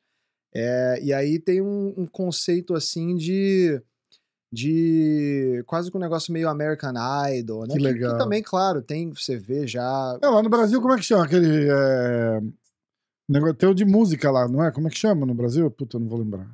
É, 0.53 0.99
e 1.03 1.13
aí 1.13 1.37
tem 1.39 1.61
um, 1.61 1.93
um 1.95 2.07
conceito 2.07 2.73
assim 2.73 3.15
de. 3.15 3.81
De 4.53 5.63
quase 5.65 5.89
que 5.89 5.95
um 5.95 5.99
negócio 6.01 6.33
meio 6.33 6.49
American 6.49 6.93
Idol, 7.33 7.65
né? 7.65 7.73
Que 7.73 7.79
legal. 7.79 8.17
também, 8.17 8.43
claro, 8.43 8.81
tem, 8.81 9.09
você 9.13 9.37
vê 9.37 9.65
já. 9.65 10.19
É, 10.21 10.27
lá 10.27 10.43
no 10.43 10.49
Brasil, 10.49 10.81
como 10.81 10.93
é 10.93 10.97
que 10.97 11.03
chama? 11.03 11.23
Aquele. 11.23 11.69
É... 11.69 12.41
Negócio, 13.29 13.55
tem 13.55 13.69
o 13.69 13.73
de 13.73 13.85
música 13.85 14.29
lá, 14.29 14.47
não 14.49 14.61
é? 14.61 14.69
Como 14.71 14.87
é 14.87 14.91
que 14.91 14.97
chama 14.97 15.25
no 15.25 15.33
Brasil? 15.33 15.71
Puta, 15.71 15.95
eu 15.95 16.01
não 16.01 16.09
vou 16.09 16.19
lembrar. 16.19 16.47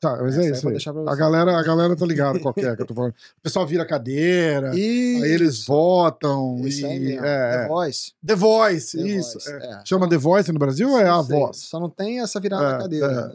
Tá, 0.00 0.18
mas 0.20 0.36
Essa 0.36 0.68
é 0.68 0.72
eu 0.72 0.76
isso 0.76 0.90
aí. 0.90 1.04
A 1.06 1.14
galera, 1.14 1.56
a 1.56 1.62
galera 1.62 1.94
tá 1.94 2.04
ligada 2.04 2.40
qual 2.40 2.52
que 2.52 2.66
é 2.66 2.74
que 2.74 2.82
eu 2.82 2.86
tô 2.86 2.92
falando. 2.92 3.12
O 3.12 3.40
pessoal 3.40 3.64
vira 3.64 3.86
cadeira, 3.86 4.74
E 4.74 5.22
aí 5.22 5.30
eles 5.30 5.64
votam. 5.64 6.58
Isso 6.64 6.80
e, 6.80 6.86
aí 6.86 6.98
mesmo. 6.98 7.24
é, 7.24 7.50
The 7.58 7.64
é. 7.64 7.68
Voice. 7.68 8.12
The 8.26 8.34
Voice, 8.34 8.98
The 8.98 9.06
isso. 9.06 9.32
Voice, 9.34 9.52
é. 9.52 9.56
é. 9.64 9.82
Chama 9.84 10.08
The 10.08 10.16
Voice 10.16 10.50
no 10.50 10.58
Brasil 10.58 10.90
ou 10.90 10.98
é 10.98 11.08
a 11.08 11.22
sei, 11.22 11.38
voz? 11.38 11.56
Só 11.58 11.78
não 11.78 11.88
tem 11.88 12.20
essa 12.20 12.40
virada 12.40 12.74
É, 12.74 12.78
cadeira. 12.78 13.28
né? 13.28 13.34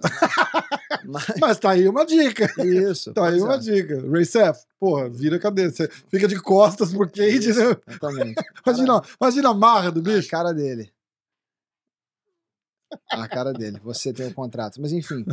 Mas, 1.05 1.25
Mas 1.39 1.59
tá 1.59 1.71
aí 1.71 1.87
uma 1.87 2.05
dica. 2.05 2.45
isso. 2.65 3.13
Tá 3.13 3.25
aí 3.25 3.31
pois 3.39 3.43
uma 3.43 3.55
é. 3.55 3.59
dica. 3.59 4.09
Ray 4.09 4.25
Seth, 4.25 4.65
porra, 4.79 5.09
vira 5.09 5.37
cadeira. 5.39 5.71
Você 5.71 5.87
fica 6.09 6.27
de 6.27 6.39
costas 6.41 6.91
pro 6.93 7.09
Cage, 7.09 7.49
Isso, 7.49 7.59
né? 7.59 7.75
Exatamente. 7.87 8.43
Imagina, 8.65 9.01
imagina 9.19 9.49
a 9.49 9.53
marra 9.53 9.91
do 9.91 9.99
A 9.99 10.03
bicho. 10.03 10.29
cara 10.29 10.53
dele. 10.53 10.91
A 13.11 13.27
cara 13.27 13.51
dele. 13.53 13.79
Você 13.83 14.13
tem 14.13 14.27
o 14.27 14.33
contrato. 14.33 14.81
Mas 14.81 14.91
enfim. 14.93 15.25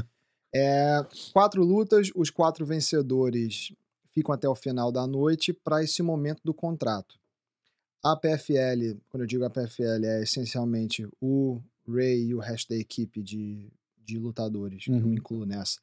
é, 0.54 1.04
quatro 1.32 1.62
lutas, 1.62 2.10
os 2.14 2.30
quatro 2.30 2.66
vencedores 2.66 3.72
ficam 4.12 4.34
até 4.34 4.48
o 4.48 4.54
final 4.54 4.90
da 4.92 5.06
noite 5.06 5.52
para 5.52 5.82
esse 5.82 6.02
momento 6.02 6.40
do 6.44 6.54
contrato. 6.54 7.16
A 8.02 8.16
PFL, 8.16 8.98
quando 9.08 9.22
eu 9.22 9.26
digo 9.26 9.44
a 9.44 9.50
PFL, 9.50 10.04
é 10.04 10.22
essencialmente 10.22 11.08
o 11.20 11.60
Ray 11.88 12.26
e 12.26 12.34
o 12.34 12.38
resto 12.38 12.68
da 12.68 12.76
equipe 12.76 13.22
de, 13.22 13.66
de 14.04 14.18
lutadores, 14.18 14.84
que 14.84 14.90
eu 14.90 14.96
Uhum. 14.96 15.02
me 15.08 15.16
incluo 15.16 15.44
nessa, 15.46 15.80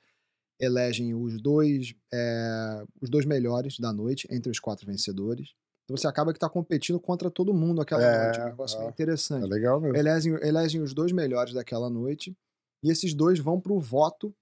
elegem 0.59 1.13
os 1.15 1.41
dois, 1.41 1.93
é, 2.13 2.83
os 3.01 3.09
dois 3.09 3.25
melhores 3.25 3.79
da 3.79 3.91
noite 3.91 4.27
entre 4.31 4.51
os 4.51 4.59
quatro 4.59 4.85
vencedores. 4.85 5.53
Então 5.85 5.97
você 5.97 6.07
acaba 6.07 6.31
que 6.31 6.37
está 6.37 6.49
competindo 6.49 6.99
contra 6.99 7.29
todo 7.31 7.53
mundo 7.53 7.81
aquela 7.81 8.03
É, 8.03 8.23
noite. 8.23 8.39
É 8.39 8.43
um 8.43 8.49
negócio 8.49 8.77
é. 8.77 8.81
bem 8.81 8.89
interessante 8.89 9.43
É 9.43 9.47
legal 9.47 9.81
mesmo. 9.81 9.97
elegem, 9.97 10.33
elegem 10.41 10.81
os 10.81 10.93
dois 10.93 11.11
melhores 11.11 11.53
daquela 11.53 11.89
noite 11.89 12.35
e 12.83 12.89
esses 12.91 13.13
dois 13.13 13.39
vão 13.39 13.59
para 13.59 13.73
o 13.73 13.79
voto 13.79 14.33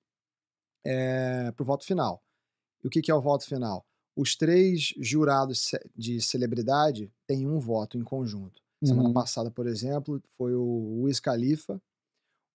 é, 0.86 1.52
pro 1.54 1.66
voto 1.66 1.86
final. 1.86 2.22
E 2.84 2.88
o 2.88 2.90
que, 2.90 3.02
que 3.02 3.12
é 3.12 3.16
o 3.16 3.22
voto 3.22 3.46
final? 3.46 3.86
Os 4.16 4.36
três 4.36 4.94
jurados 5.00 5.72
de 5.96 6.22
celebridade 6.22 7.12
têm 7.28 7.48
um 7.48 7.60
voto 7.60 7.98
em 7.98 8.04
conjunto. 8.04 8.62
Semana 8.84 9.10
Uhum. 9.10 9.14
passada, 9.14 9.52
por 9.52 9.68
exemplo, 9.68 10.22
foi 10.38 10.54
o 10.56 11.02
Wiz 11.04 11.20
Khalifa, 11.20 11.82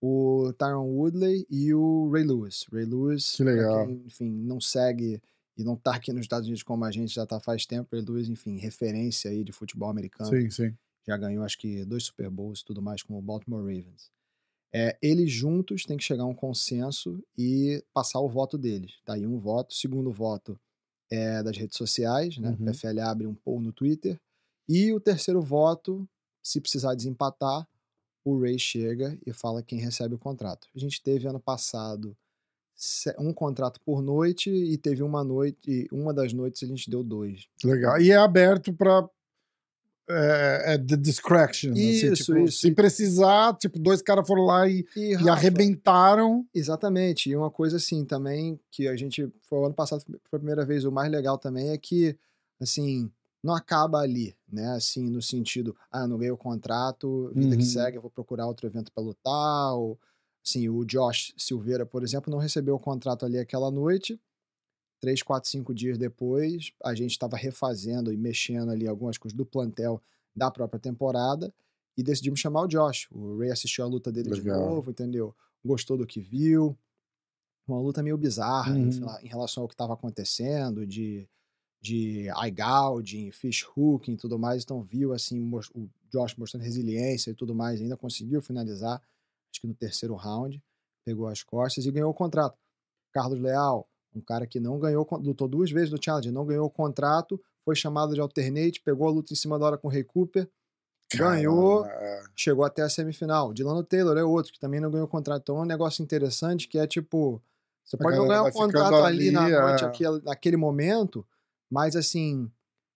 o 0.06 0.52
Tyron 0.52 0.86
Woodley 0.90 1.46
e 1.48 1.72
o 1.72 2.10
Ray 2.10 2.24
Lewis. 2.24 2.66
Ray 2.70 2.84
Lewis, 2.84 3.36
Que 3.36 3.44
legal. 3.44 3.86
quem, 3.86 4.02
enfim, 4.04 4.30
não 4.30 4.60
segue 4.60 5.18
e 5.56 5.64
não 5.64 5.76
tá 5.76 5.94
aqui 5.94 6.12
nos 6.12 6.22
Estados 6.22 6.46
Unidos 6.46 6.62
como 6.62 6.84
a 6.84 6.90
gente 6.90 7.14
já 7.14 7.24
tá 7.24 7.40
faz 7.40 7.64
tempo, 7.64 7.88
Ray 7.90 8.04
Lewis, 8.04 8.28
enfim, 8.28 8.58
referência 8.58 9.30
aí 9.30 9.42
de 9.42 9.50
futebol 9.52 9.88
americano 9.88 10.28
Sim, 10.28 10.50
sim. 10.50 10.76
já 11.06 11.16
ganhou 11.16 11.42
acho 11.42 11.56
que 11.58 11.84
dois 11.86 12.04
Super 12.04 12.28
Bowls 12.28 12.60
e 12.60 12.64
tudo 12.66 12.82
mais 12.82 13.02
com 13.02 13.18
o 13.18 13.22
Baltimore 13.22 13.60
Ravens. 13.62 14.10
É, 14.76 14.98
eles 15.00 15.30
juntos 15.30 15.84
têm 15.84 15.96
que 15.96 16.02
chegar 16.04 16.24
a 16.24 16.26
um 16.26 16.34
consenso 16.34 17.22
e 17.38 17.82
passar 17.94 18.18
o 18.20 18.28
voto 18.28 18.58
deles. 18.58 18.94
Tá 19.04 19.14
aí 19.14 19.24
um 19.24 19.38
voto. 19.38 19.72
Segundo 19.72 20.10
voto 20.10 20.58
é 21.08 21.42
das 21.44 21.56
redes 21.56 21.78
sociais, 21.78 22.36
né? 22.38 22.48
Uhum. 22.58 22.66
O 22.68 22.72
PFL 22.72 23.00
abre 23.00 23.26
um 23.26 23.34
poll 23.36 23.60
no 23.60 23.72
Twitter. 23.72 24.20
E 24.68 24.92
o 24.92 24.98
terceiro 24.98 25.40
voto, 25.40 26.06
se 26.42 26.60
precisar 26.60 26.96
desempatar, 26.96 27.66
o 28.24 28.40
Ray 28.40 28.58
chega 28.58 29.18
e 29.26 29.32
fala 29.32 29.62
quem 29.62 29.78
recebe 29.78 30.14
o 30.14 30.18
contrato. 30.18 30.68
A 30.74 30.78
gente 30.78 31.02
teve 31.02 31.28
ano 31.28 31.40
passado 31.40 32.16
um 33.18 33.32
contrato 33.32 33.80
por 33.84 34.02
noite 34.02 34.50
e 34.50 34.76
teve 34.76 35.02
uma 35.02 35.22
noite, 35.22 35.58
e 35.66 35.88
uma 35.92 36.12
das 36.12 36.32
noites 36.32 36.62
a 36.62 36.66
gente 36.66 36.90
deu 36.90 37.04
dois. 37.04 37.46
Legal. 37.62 38.00
E 38.00 38.10
é 38.10 38.16
aberto 38.16 38.72
pra 38.72 39.08
é, 40.08 40.74
é 40.74 40.78
the 40.78 40.96
discretion. 40.96 41.72
assim, 41.72 41.90
Isso, 41.90 42.12
tipo, 42.14 42.38
isso. 42.38 42.60
Se 42.60 42.70
precisar, 42.72 43.56
tipo, 43.56 43.78
dois 43.78 44.02
caras 44.02 44.26
foram 44.26 44.42
lá 44.42 44.68
e, 44.68 44.84
E, 44.96 45.12
e 45.12 45.14
Rafa, 45.14 45.32
arrebentaram. 45.32 46.46
Exatamente. 46.54 47.30
E 47.30 47.36
uma 47.36 47.50
coisa 47.50 47.76
assim 47.76 48.04
também, 48.04 48.58
que 48.70 48.86
a 48.88 48.96
gente. 48.96 49.30
Foi 49.42 49.58
o 49.60 49.64
ano 49.66 49.74
passado, 49.74 50.02
foi 50.04 50.36
a 50.36 50.40
primeira 50.40 50.64
vez, 50.64 50.84
o 50.84 50.92
mais 50.92 51.10
legal 51.10 51.38
também 51.38 51.70
é 51.70 51.78
que, 51.78 52.16
assim, 52.60 53.10
não 53.44 53.54
acaba 53.54 53.98
ali, 54.00 54.34
né? 54.50 54.68
Assim, 54.70 55.10
no 55.10 55.22
sentido, 55.22 55.76
ah, 55.92 56.08
não 56.08 56.16
ganhei 56.18 56.32
o 56.32 56.36
contrato, 56.38 57.30
vida 57.36 57.54
Uhum. 57.54 57.58
que 57.58 57.66
segue, 57.66 57.98
eu 57.98 58.02
vou 58.02 58.10
procurar 58.10 58.46
outro 58.46 58.66
evento 58.66 58.90
para 58.92 59.04
lutar. 59.04 59.74
Ou, 59.74 60.00
assim, 60.44 60.68
o 60.70 60.84
Josh 60.84 61.34
Silveira, 61.36 61.84
por 61.86 62.02
exemplo, 62.02 62.30
não 62.30 62.38
recebeu 62.38 62.74
o 62.76 62.80
contrato 62.80 63.26
ali 63.26 63.38
aquela 63.38 63.70
noite. 63.70 64.18
Três, 65.00 65.22
quatro, 65.22 65.50
cinco 65.50 65.74
dias 65.74 65.98
depois, 65.98 66.72
a 66.82 66.94
gente 66.94 67.10
estava 67.12 67.36
refazendo 67.36 68.10
e 68.12 68.16
mexendo 68.16 68.70
ali 68.70 68.88
algumas 68.88 69.18
coisas 69.18 69.36
do 69.36 69.44
plantel 69.44 70.00
da 70.34 70.50
própria 70.50 70.80
temporada 70.80 71.52
e 71.96 72.02
decidimos 72.02 72.40
chamar 72.40 72.62
o 72.62 72.66
Josh. 72.68 73.08
O 73.12 73.38
Ray 73.38 73.50
assistiu 73.50 73.84
a 73.84 73.88
luta 73.88 74.10
dele 74.10 74.30
de 74.30 74.40
Legal. 74.40 74.58
novo, 74.58 74.90
entendeu? 74.90 75.34
Gostou 75.64 75.98
do 75.98 76.06
que 76.06 76.20
viu. 76.20 76.76
Uma 77.68 77.78
luta 77.80 78.02
meio 78.02 78.16
bizarra 78.16 78.74
Uhum. 78.74 78.90
em 79.22 79.28
relação 79.28 79.62
ao 79.62 79.68
que 79.68 79.74
estava 79.74 79.92
acontecendo, 79.94 80.86
de, 80.86 81.28
de 81.84 82.30
eye 82.30 83.30
fish 83.30 83.66
hooking 83.76 84.14
e 84.14 84.16
tudo 84.16 84.38
mais. 84.38 84.62
Então 84.62 84.82
viu 84.82 85.12
assim 85.12 85.38
o 85.74 85.86
Josh 86.10 86.34
mostrando 86.36 86.62
resiliência 86.62 87.30
e 87.30 87.34
tudo 87.34 87.54
mais. 87.54 87.78
Ainda 87.78 87.94
conseguiu 87.94 88.40
finalizar, 88.40 89.02
acho 89.52 89.60
que 89.60 89.66
no 89.66 89.74
terceiro 89.74 90.14
round. 90.14 90.62
Pegou 91.04 91.28
as 91.28 91.42
costas 91.42 91.84
e 91.84 91.90
ganhou 91.90 92.10
o 92.10 92.14
contrato. 92.14 92.56
Carlos 93.12 93.38
Leal, 93.38 93.86
um 94.14 94.22
cara 94.22 94.46
que 94.46 94.58
não 94.58 94.78
ganhou, 94.78 95.06
lutou 95.20 95.46
duas 95.46 95.70
vezes 95.70 95.90
no 95.90 96.02
Challenge, 96.02 96.30
não 96.30 96.46
ganhou 96.46 96.64
o 96.64 96.70
contrato, 96.70 97.38
foi 97.62 97.76
chamado 97.76 98.14
de 98.14 98.20
alternate, 98.20 98.80
pegou 98.80 99.06
a 99.06 99.10
luta 99.10 99.34
em 99.34 99.36
cima 99.36 99.58
da 99.58 99.66
hora 99.66 99.76
com 99.76 99.86
o 99.86 99.90
Ray 99.90 100.02
Cooper, 100.02 100.48
ganhou, 101.14 101.82
Cara, 101.82 102.24
chegou 102.34 102.64
até 102.64 102.80
a 102.80 102.88
semifinal. 102.88 103.52
Dilano 103.52 103.84
Taylor 103.84 104.16
é 104.16 104.24
outro 104.24 104.50
que 104.50 104.58
também 104.58 104.80
não 104.80 104.90
ganhou 104.90 105.06
contrato. 105.06 105.42
Então 105.42 105.58
é 105.58 105.60
um 105.60 105.66
negócio 105.66 106.02
interessante 106.02 106.66
que 106.66 106.78
é 106.78 106.86
tipo, 106.86 107.42
você 107.84 107.98
pode 107.98 108.16
não 108.16 108.26
ganhar 108.26 108.44
o 108.44 108.46
ficando 108.46 108.72
contrato 108.72 109.04
ali, 109.04 109.30
na 109.30 109.44
ali, 109.44 109.52
noite, 109.52 109.84
é. 109.84 109.86
aquele, 109.86 110.22
naquele 110.22 110.56
momento, 110.56 111.26
mas 111.70 111.96
assim, 111.96 112.50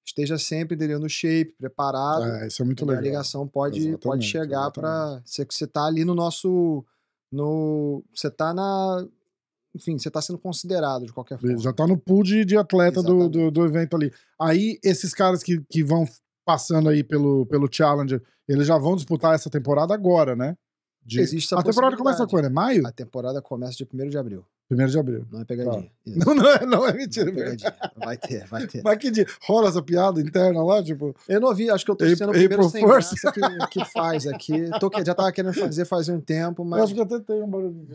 esteja 0.07 0.39
sempre 0.39 0.75
entendeu, 0.77 0.99
no 0.99 1.09
shape, 1.09 1.55
preparado. 1.59 2.25
é, 2.25 2.47
isso 2.47 2.63
é 2.63 2.65
muito 2.65 2.85
legal. 2.85 3.03
A 3.03 3.05
ligação 3.05 3.47
pode, 3.47 3.81
pode 3.81 3.89
Exatamente, 3.89 4.27
chegar 4.27 4.71
para 4.71 5.23
você 5.25 5.45
que 5.45 5.55
você 5.55 5.67
tá 5.67 5.85
ali 5.85 6.05
no 6.05 6.15
nosso 6.15 6.85
no 7.31 8.03
você 8.15 8.31
tá 8.31 8.55
na 8.55 9.07
enfim, 9.75 9.99
você 9.99 10.11
tá 10.11 10.21
sendo 10.21 10.39
considerado 10.39 11.07
de 11.07 11.13
qualquer 11.13 11.39
forma. 11.39 11.59
Já 11.59 11.73
tá 11.73 11.87
no 11.87 11.97
pool 11.97 12.23
de, 12.23 12.45
de 12.45 12.57
atleta 12.57 13.03
do, 13.03 13.29
do, 13.29 13.51
do 13.51 13.65
evento 13.65 13.95
ali. 13.95 14.13
Aí, 14.41 14.79
esses 14.83 15.15
caras 15.15 15.43
que, 15.43 15.61
que 15.71 15.85
vão 15.85 16.05
passando 16.45 16.89
aí 16.89 17.05
pelo, 17.05 17.47
pelo 17.47 17.69
Challenger, 17.71 18.23
eles 18.49 18.67
já 18.67 18.79
vão 18.79 18.97
disputar 18.97 19.35
essa 19.35 19.51
temporada 19.51 19.93
agora, 19.93 20.35
né? 20.35 20.57
De- 21.05 21.21
Existe 21.21 21.55
essa 21.55 21.61
a 21.61 21.63
temporada 21.63 21.97
começa 21.97 22.27
quando? 22.27 22.47
É 22.47 22.49
maio? 22.49 22.87
A 22.87 22.93
temporada 22.93 23.43
começa 23.43 23.77
dia 23.77 23.87
1 23.93 24.09
de 24.09 24.19
abril. 24.19 24.45
Primeiro 24.69 24.93
de 24.93 24.99
abril. 24.99 25.27
Não 25.33 25.41
é 25.41 25.45
pegadinha. 25.47 25.91
Isso. 26.05 26.19
Não, 26.27 26.35
não 26.35 26.47
é, 26.51 26.67
não 26.67 26.87
é 26.87 26.91
Não 26.93 26.99
mentira. 26.99 27.31
é 27.31 27.35
pegadinha. 27.35 27.75
Vai 27.97 28.17
ter, 28.19 28.47
vai 28.47 28.67
ter. 28.67 28.83
Mas 28.85 28.99
que 28.99 29.11
dia? 29.11 29.27
Rola 29.43 29.69
essa 29.71 29.83
piada 29.83 30.21
interna 30.21 30.63
lá, 30.63 30.83
tipo. 30.83 31.17
Eu 31.27 31.41
não 31.41 31.55
vi, 31.55 31.71
acho 31.71 31.85
que 31.85 31.91
eu 31.91 31.97
tô 31.97 32.05
sendo 32.07 32.27
o 32.29 32.31
April 32.31 32.49
primeiro 32.49 32.69
sem 32.71 32.87
First. 32.87 33.15
graça 33.23 33.33
que, 33.33 33.67
que 33.81 33.85
faz 33.87 34.27
aqui. 34.27 34.69
Tô, 34.79 34.91
já 35.05 35.15
tava 35.15 35.33
querendo 35.33 35.55
fazer 35.55 35.85
faz 35.87 36.09
um 36.11 36.21
tempo, 36.21 36.63
Eu 36.63 36.67
mas. 36.67 36.83
acho 36.83 36.95
que 36.95 37.01
até 37.01 37.19
tem 37.19 37.43
um 37.43 37.49
barulho. 37.49 37.87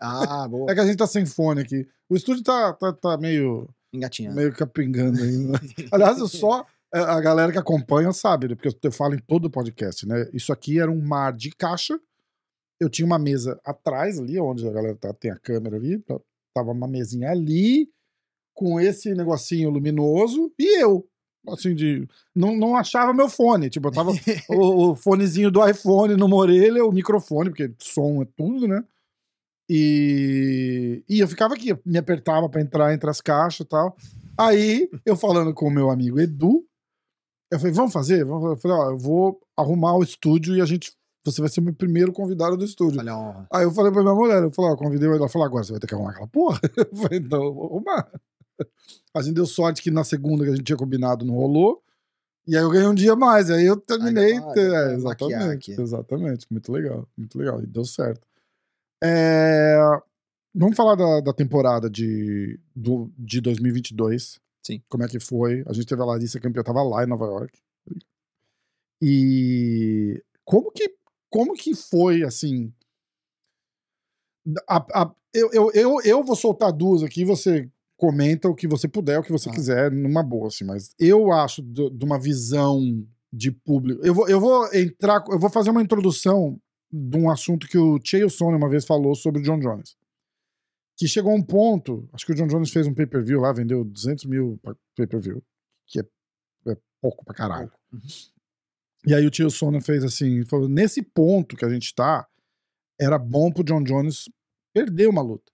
Ah, 0.00 0.48
boa. 0.48 0.70
É 0.70 0.74
que 0.74 0.80
a 0.80 0.86
gente 0.86 0.96
tá 0.96 1.06
sem 1.06 1.24
fone 1.26 1.60
aqui. 1.60 1.86
O 2.08 2.16
estúdio 2.16 2.42
tá, 2.42 2.72
tá, 2.72 2.92
tá 2.92 3.16
meio, 3.16 3.68
Engatinhando. 3.92 4.36
meio 4.36 4.52
capingando 4.52 5.22
ainda. 5.22 5.60
Aliás, 5.92 6.18
eu 6.18 6.28
só. 6.28 6.66
é, 6.92 6.98
A 6.98 7.20
galera 7.20 7.52
que 7.52 7.58
acompanha 7.58 8.12
sabe, 8.12 8.48
né? 8.48 8.54
Porque 8.56 8.76
eu 8.82 8.92
falo 8.92 9.14
em 9.14 9.18
todo 9.18 9.46
o 9.46 9.50
podcast, 9.50 10.06
né? 10.06 10.28
Isso 10.32 10.52
aqui 10.52 10.80
era 10.80 10.90
um 10.90 11.00
mar 11.00 11.32
de 11.32 11.50
caixa. 11.50 11.98
Eu 12.82 12.90
tinha 12.90 13.06
uma 13.06 13.18
mesa 13.18 13.60
atrás 13.64 14.18
ali, 14.18 14.38
onde 14.38 14.66
a 14.66 14.72
galera 14.72 14.96
tá, 14.96 15.12
tem 15.12 15.30
a 15.30 15.38
câmera 15.38 15.76
ali. 15.76 15.98
tá- 16.00 16.20
Tava 16.54 16.70
uma 16.72 16.86
mesinha 16.86 17.30
ali, 17.30 17.88
com 18.54 18.78
esse 18.78 19.14
negocinho 19.14 19.70
luminoso, 19.70 20.52
e 20.58 20.82
eu. 20.82 21.06
Assim, 21.48 21.74
de. 21.74 22.06
Não, 22.34 22.54
não 22.56 22.76
achava 22.76 23.14
meu 23.14 23.28
fone. 23.28 23.70
Tipo, 23.70 23.88
eu 23.88 23.92
tava. 23.92 24.10
o, 24.50 24.90
o 24.90 24.94
fonezinho 24.94 25.50
do 25.50 25.66
iPhone 25.66 26.16
numa 26.16 26.36
orelha, 26.36 26.84
o 26.84 26.92
microfone, 26.92 27.50
porque 27.50 27.72
som 27.78 28.22
é 28.22 28.26
tudo, 28.36 28.68
né? 28.68 28.84
E, 29.70 31.02
e 31.08 31.20
eu 31.20 31.28
ficava 31.28 31.54
aqui, 31.54 31.70
me 31.86 31.96
apertava 31.98 32.48
pra 32.48 32.60
entrar 32.60 32.92
entre 32.92 33.08
as 33.08 33.20
caixas 33.20 33.64
e 33.64 33.68
tal. 33.68 33.96
Aí, 34.36 34.88
eu 35.06 35.16
falando 35.16 35.54
com 35.54 35.66
o 35.66 35.70
meu 35.70 35.88
amigo 35.90 36.20
Edu, 36.20 36.64
eu 37.50 37.58
falei, 37.58 37.72
vamos 37.72 37.92
fazer? 37.92 38.24
Vamos 38.24 38.42
fazer. 38.42 38.54
Eu 38.54 38.60
falei, 38.60 38.76
ó, 38.76 38.90
eu 38.90 38.98
vou 38.98 39.40
arrumar 39.56 39.96
o 39.96 40.02
estúdio 40.02 40.56
e 40.56 40.60
a 40.60 40.64
gente. 40.66 40.92
Você 41.24 41.40
vai 41.40 41.48
ser 41.48 41.60
o 41.60 41.64
meu 41.64 41.74
primeiro 41.74 42.12
convidado 42.12 42.56
do 42.56 42.64
estúdio. 42.64 43.00
Olha 43.00 43.12
a 43.12 43.18
honra. 43.18 43.46
Aí 43.52 43.64
eu 43.64 43.70
falei 43.72 43.92
pra 43.92 44.02
minha 44.02 44.14
mulher, 44.14 44.42
eu 44.42 44.50
falei, 44.50 44.72
ó, 44.72 44.76
convidei 44.76 45.06
ela, 45.08 45.16
ela 45.16 45.28
falou, 45.28 45.46
agora 45.46 45.62
você 45.64 45.70
vai 45.72 45.80
ter 45.80 45.86
que 45.86 45.94
arrumar 45.94 46.10
aquela 46.10 46.26
porra. 46.26 46.60
Eu 46.76 46.96
falei, 46.96 47.18
então, 47.18 47.42
eu 47.44 47.54
vou 47.54 47.66
arrumar. 47.66 48.10
A 49.14 49.22
gente 49.22 49.34
deu 49.34 49.46
sorte 49.46 49.82
que 49.82 49.90
na 49.90 50.02
segunda 50.04 50.44
que 50.44 50.50
a 50.50 50.54
gente 50.54 50.64
tinha 50.64 50.76
combinado 50.76 51.24
não 51.24 51.34
rolou. 51.34 51.82
E 52.46 52.56
aí 52.56 52.62
eu 52.62 52.70
ganhei 52.70 52.88
um 52.88 52.94
dia 52.94 53.14
mais. 53.14 53.50
Aí 53.50 53.64
eu 53.66 53.76
terminei. 53.76 54.40
Pra- 54.40 54.54
é, 54.60 54.94
exatamente. 54.94 55.80
Exatamente. 55.80 56.46
Muito 56.50 56.72
legal. 56.72 57.08
Muito 57.16 57.38
legal. 57.38 57.62
E 57.62 57.66
deu 57.66 57.84
certo. 57.84 58.26
É, 59.02 59.78
Vamos 60.54 60.76
falar 60.76 60.96
da, 60.96 61.20
da 61.20 61.32
temporada 61.32 61.88
de, 61.88 62.60
do, 62.76 63.10
de 63.18 63.40
2022. 63.40 64.38
Sim. 64.62 64.82
Como 64.88 65.02
é 65.02 65.08
que 65.08 65.18
foi? 65.18 65.64
A 65.66 65.72
gente 65.72 65.86
teve 65.86 66.02
a 66.02 66.04
Larissa 66.04 66.38
campeã, 66.38 66.62
tava 66.62 66.82
lá 66.82 67.02
em 67.02 67.06
Nova 67.06 67.24
York. 67.24 67.58
E 69.00 70.22
como 70.44 70.70
que, 70.70 70.94
como 71.32 71.54
que 71.54 71.74
foi, 71.74 72.22
assim... 72.22 72.72
a- 74.68 75.02
a- 75.02 75.14
eu, 75.34 75.50
eu, 75.52 75.70
eu, 75.72 76.00
eu 76.04 76.22
vou 76.24 76.36
soltar 76.36 76.72
duas 76.72 77.02
aqui, 77.02 77.24
você 77.24 77.70
comenta 77.96 78.48
o 78.48 78.54
que 78.54 78.66
você 78.68 78.86
puder, 78.88 79.18
o 79.18 79.22
que 79.22 79.32
você 79.32 79.48
Ah. 79.48 79.52
quiser, 79.52 79.90
numa 79.90 80.22
boa, 80.22 80.48
assim, 80.48 80.64
mas 80.64 80.94
eu 80.98 81.32
acho 81.32 81.62
de 81.62 82.04
uma 82.04 82.18
visão 82.20 82.80
de 83.32 83.50
público. 83.50 84.04
Eu 84.04 84.14
vou, 84.14 84.28
eu 84.28 84.38
vou 84.40 84.66
entrar, 84.74 85.24
eu 85.30 85.38
vou 85.38 85.48
fazer 85.48 85.70
uma 85.70 85.80
introdução 85.82 86.60
de 86.92 87.16
um 87.16 87.30
assunto 87.30 87.66
que 87.66 87.78
o 87.78 87.98
Chael 88.04 88.28
Sonnen 88.28 88.56
uma 88.58 88.68
vez 88.68 88.84
falou 88.84 89.14
sobre 89.14 89.40
o 89.40 89.44
John 89.44 89.58
Jones. 89.58 89.96
Que 90.98 91.08
chegou 91.08 91.32
a 91.32 91.34
um 91.34 91.42
ponto, 91.42 92.06
acho 92.12 92.26
que 92.26 92.32
o 92.32 92.34
John 92.34 92.46
Jones 92.46 92.70
fez 92.70 92.86
um 92.86 92.92
pay-per-view 92.92 93.40
lá, 93.40 93.52
vendeu 93.52 93.82
200 93.84 94.26
mil 94.26 94.60
pay-per-view, 94.94 95.42
que 95.86 96.00
é, 96.00 96.02
é 96.72 96.76
pouco 97.00 97.24
pra 97.24 97.34
caralho. 97.34 97.72
E 99.06 99.14
aí 99.14 99.26
o 99.26 99.34
Chael 99.34 99.50
Sonnen 99.50 99.80
fez 99.80 100.04
assim, 100.04 100.44
falou, 100.46 100.68
nesse 100.68 101.02
ponto 101.02 101.56
que 101.56 101.64
a 101.64 101.68
gente 101.68 101.94
tá, 101.94 102.26
era 103.00 103.18
bom 103.18 103.50
pro 103.50 103.64
John 103.64 103.82
Jones 103.82 104.28
perder 104.72 105.08
uma 105.08 105.22
luta. 105.22 105.50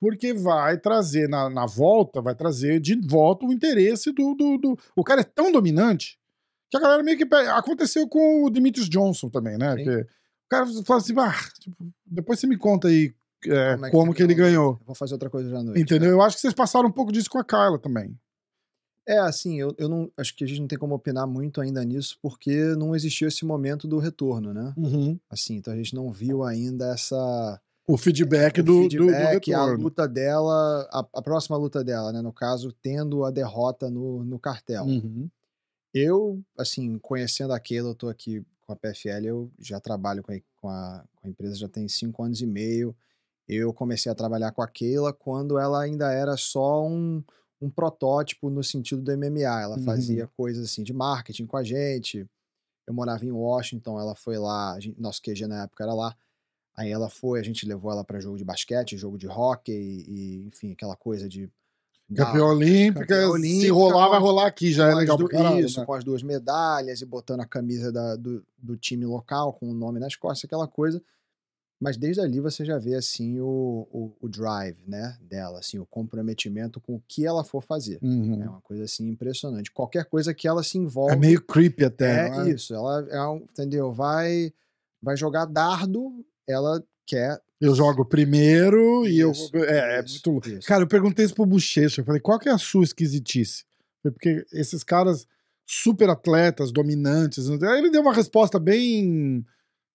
Porque 0.00 0.32
vai 0.32 0.78
trazer 0.78 1.28
na, 1.28 1.50
na 1.50 1.66
volta, 1.66 2.22
vai 2.22 2.34
trazer 2.34 2.80
de 2.80 2.94
volta 3.06 3.44
o 3.44 3.52
interesse 3.52 4.12
do, 4.12 4.34
do, 4.34 4.56
do- 4.56 4.78
O 4.96 5.04
cara 5.04 5.20
é 5.20 5.24
tão 5.24 5.52
dominante 5.52 6.18
que 6.70 6.76
a 6.76 6.80
galera 6.80 7.02
meio 7.02 7.18
que. 7.18 7.34
Aconteceu 7.34 8.08
com 8.08 8.44
o 8.44 8.50
Demetrius 8.50 8.88
Johnson 8.88 9.28
também, 9.28 9.58
né? 9.58 9.76
Sim. 9.76 9.84
Que 9.84 9.90
o 10.00 10.06
cara 10.48 10.66
fala 10.86 11.00
assim, 11.00 11.12
ah, 11.18 11.34
tipo, 11.60 11.92
depois 12.06 12.38
você 12.40 12.46
me 12.46 12.56
conta 12.56 12.88
aí 12.88 13.12
é, 13.46 13.72
Como 13.74 13.86
é 13.86 13.90
que 13.90 13.96
como 13.96 14.14
que 14.14 14.22
ele 14.22 14.34
ganhou? 14.34 14.80
Vou 14.86 14.94
fazer 14.94 15.14
outra 15.14 15.28
coisa 15.28 15.50
já 15.50 15.58
à 15.58 15.62
noite. 15.62 15.80
Entendeu? 15.82 16.10
Eu 16.10 16.22
acho 16.22 16.36
que 16.36 16.40
vocês 16.42 16.54
passaram 16.54 16.88
um 16.88 16.92
pouco 16.92 17.10
disso 17.12 17.28
com 17.28 17.38
a 17.38 17.44
Kyla 17.44 17.78
também. 17.78 18.16
É, 19.10 19.18
assim, 19.18 19.58
eu, 19.60 19.74
eu 19.76 19.88
não. 19.88 20.08
Acho 20.16 20.36
que 20.36 20.44
a 20.44 20.46
gente 20.46 20.60
não 20.60 20.68
tem 20.68 20.78
como 20.78 20.94
opinar 20.94 21.26
muito 21.26 21.60
ainda 21.60 21.84
nisso, 21.84 22.16
porque 22.22 22.76
não 22.76 22.94
existiu 22.94 23.26
esse 23.26 23.44
momento 23.44 23.88
do 23.88 23.98
retorno, 23.98 24.54
né? 24.54 24.72
Assim, 25.28 25.56
então 25.56 25.74
a 25.74 25.76
gente 25.76 25.96
não 25.96 26.12
viu 26.12 26.44
ainda 26.44 26.92
essa. 26.92 27.60
O 27.88 27.96
feedback 27.96 28.60
o 28.60 28.62
do, 28.62 28.82
do- 28.82 28.88
do, 28.88 28.88
feedback, 29.08 29.52
a 29.52 29.62
retorno. 29.64 29.82
luta 29.82 30.06
dela, 30.06 30.88
a, 30.92 31.00
a 31.14 31.22
próxima 31.22 31.56
luta 31.56 31.82
dela, 31.82 32.12
né? 32.12 32.22
No 32.22 32.32
caso, 32.32 32.72
tendo 32.80 33.24
a 33.24 33.32
derrota 33.32 33.90
no, 33.90 34.22
no 34.22 34.38
cartel. 34.38 34.84
Uhum. 34.84 35.28
Eu, 35.92 36.40
assim, 36.56 36.96
conhecendo 36.98 37.52
a 37.52 37.58
Keila, 37.58 37.88
eu 37.88 37.94
tô 37.96 38.08
aqui 38.08 38.44
com 38.64 38.72
a 38.72 38.76
PFL, 38.76 39.26
eu 39.26 39.50
já 39.58 39.80
trabalho 39.80 40.22
com 40.22 40.30
a, 40.32 40.36
com 40.60 40.68
a, 40.68 41.04
com 41.16 41.26
a 41.26 41.30
empresa 41.30 41.56
já 41.56 41.68
tem 41.68 41.88
cinco 41.88 42.22
anos 42.22 42.40
e 42.40 42.46
meio. 42.46 42.94
Eu 43.48 43.74
comecei 43.74 44.12
a 44.12 44.14
trabalhar 44.14 44.52
com 44.52 44.62
a 44.62 44.68
Keila 44.68 45.12
quando 45.12 45.58
ela 45.58 45.82
ainda 45.82 46.12
era 46.12 46.36
só 46.36 46.86
um, 46.86 47.24
um 47.60 47.68
protótipo 47.70 48.48
no 48.50 48.62
sentido 48.64 49.02
do 49.02 49.12
MMA. 49.12 49.60
Ela 49.62 49.76
Uhum. 49.76 49.82
fazia 49.84 50.26
coisas 50.36 50.64
assim 50.70 50.82
de 50.82 50.92
marketing 50.92 51.46
com 51.46 51.56
a 51.56 51.62
gente. 51.62 52.26
Eu 52.86 52.94
morava 52.94 53.24
em 53.24 53.30
Washington, 53.30 54.00
ela 54.00 54.14
foi 54.14 54.38
lá, 54.38 54.78
gente- 54.80 55.00
nosso 55.00 55.20
QG 55.22 55.46
na 55.46 55.64
época 55.64 55.84
era 55.84 55.94
lá. 55.94 56.16
Aí 56.76 56.90
ela 56.90 57.10
foi, 57.10 57.38
a 57.38 57.42
gente 57.42 57.66
levou 57.66 57.90
ela 57.92 58.02
para 58.04 58.20
jogo 58.20 58.38
de 58.38 58.44
basquete, 58.44 58.96
jogo 58.96 59.18
de 59.18 59.28
hóquei 59.28 60.04
e, 60.08 60.44
enfim, 60.46 60.72
aquela 60.72 60.96
coisa 60.96 61.28
de 61.28 61.48
Campeão 62.12 62.48
olímpica, 62.48 63.06
Campeã 63.06 63.20
se 63.26 63.30
olímpica, 63.30 63.72
rolar, 63.72 64.08
vai 64.08 64.18
rolar 64.18 64.46
aqui, 64.48 64.72
já 64.72 64.88
é 64.90 64.94
legal 64.96 65.16
pra 65.16 65.28
caralho. 65.28 65.64
Isso, 65.64 65.78
né? 65.78 65.86
com 65.86 65.92
as 65.92 66.02
duas 66.02 66.24
medalhas 66.24 67.00
e 67.00 67.06
botando 67.06 67.38
a 67.40 67.46
camisa 67.46 67.92
da- 67.92 68.16
do, 68.16 68.44
do 68.58 68.76
time 68.76 69.04
local 69.06 69.52
com 69.52 69.70
o 69.70 69.74
nome 69.74 70.00
nas 70.00 70.16
costas, 70.16 70.46
aquela 70.46 70.66
coisa. 70.66 71.00
Mas 71.80 71.96
desde 71.96 72.20
ali 72.20 72.40
você 72.40 72.62
já 72.62 72.76
vê 72.76 72.94
assim 72.94 73.40
o, 73.40 73.88
o, 73.90 74.12
o 74.20 74.28
drive, 74.28 74.76
né, 74.86 75.16
dela, 75.22 75.60
assim, 75.60 75.78
o 75.78 75.86
comprometimento 75.86 76.78
com 76.78 76.96
o 76.96 77.02
que 77.08 77.24
ela 77.24 77.42
for 77.42 77.62
fazer. 77.62 77.98
Uhum. 78.02 78.42
É 78.42 78.48
uma 78.48 78.60
coisa 78.60 78.84
assim 78.84 79.08
impressionante. 79.08 79.72
Qualquer 79.72 80.04
coisa 80.04 80.34
que 80.34 80.46
ela 80.46 80.62
se 80.62 80.76
envolve. 80.76 81.14
É 81.14 81.16
meio 81.16 81.40
creepy 81.40 81.86
até. 81.86 82.28
É 82.28 82.48
é? 82.48 82.50
isso. 82.50 82.74
Ela 82.74 83.08
é 83.08 83.26
um, 83.26 83.36
entendeu? 83.36 83.90
Vai, 83.92 84.52
vai 85.02 85.16
jogar 85.16 85.46
dardo. 85.46 86.22
Ela 86.46 86.84
quer. 87.06 87.40
Eu 87.58 87.74
jogo 87.74 88.04
primeiro 88.04 89.06
e 89.06 89.18
eu. 89.18 89.30
Isso, 89.30 89.50
É, 89.56 89.98
é 89.98 90.04
isso, 90.04 90.14
muito 90.14 90.30
louco. 90.32 90.48
isso. 90.50 90.68
Cara, 90.68 90.82
eu 90.82 90.88
perguntei 90.88 91.24
isso 91.24 91.34
pro 91.34 91.46
Bochecha. 91.46 92.02
Eu 92.02 92.04
falei, 92.04 92.20
qual 92.20 92.38
que 92.38 92.50
é 92.50 92.52
a 92.52 92.58
sua 92.58 92.84
esquisitice? 92.84 93.64
Foi 94.02 94.10
Porque 94.10 94.44
esses 94.52 94.84
caras 94.84 95.26
super 95.66 96.10
atletas, 96.10 96.72
dominantes. 96.72 97.48
Aí 97.48 97.78
ele 97.78 97.90
deu 97.90 98.02
uma 98.02 98.12
resposta 98.12 98.58
bem 98.58 99.46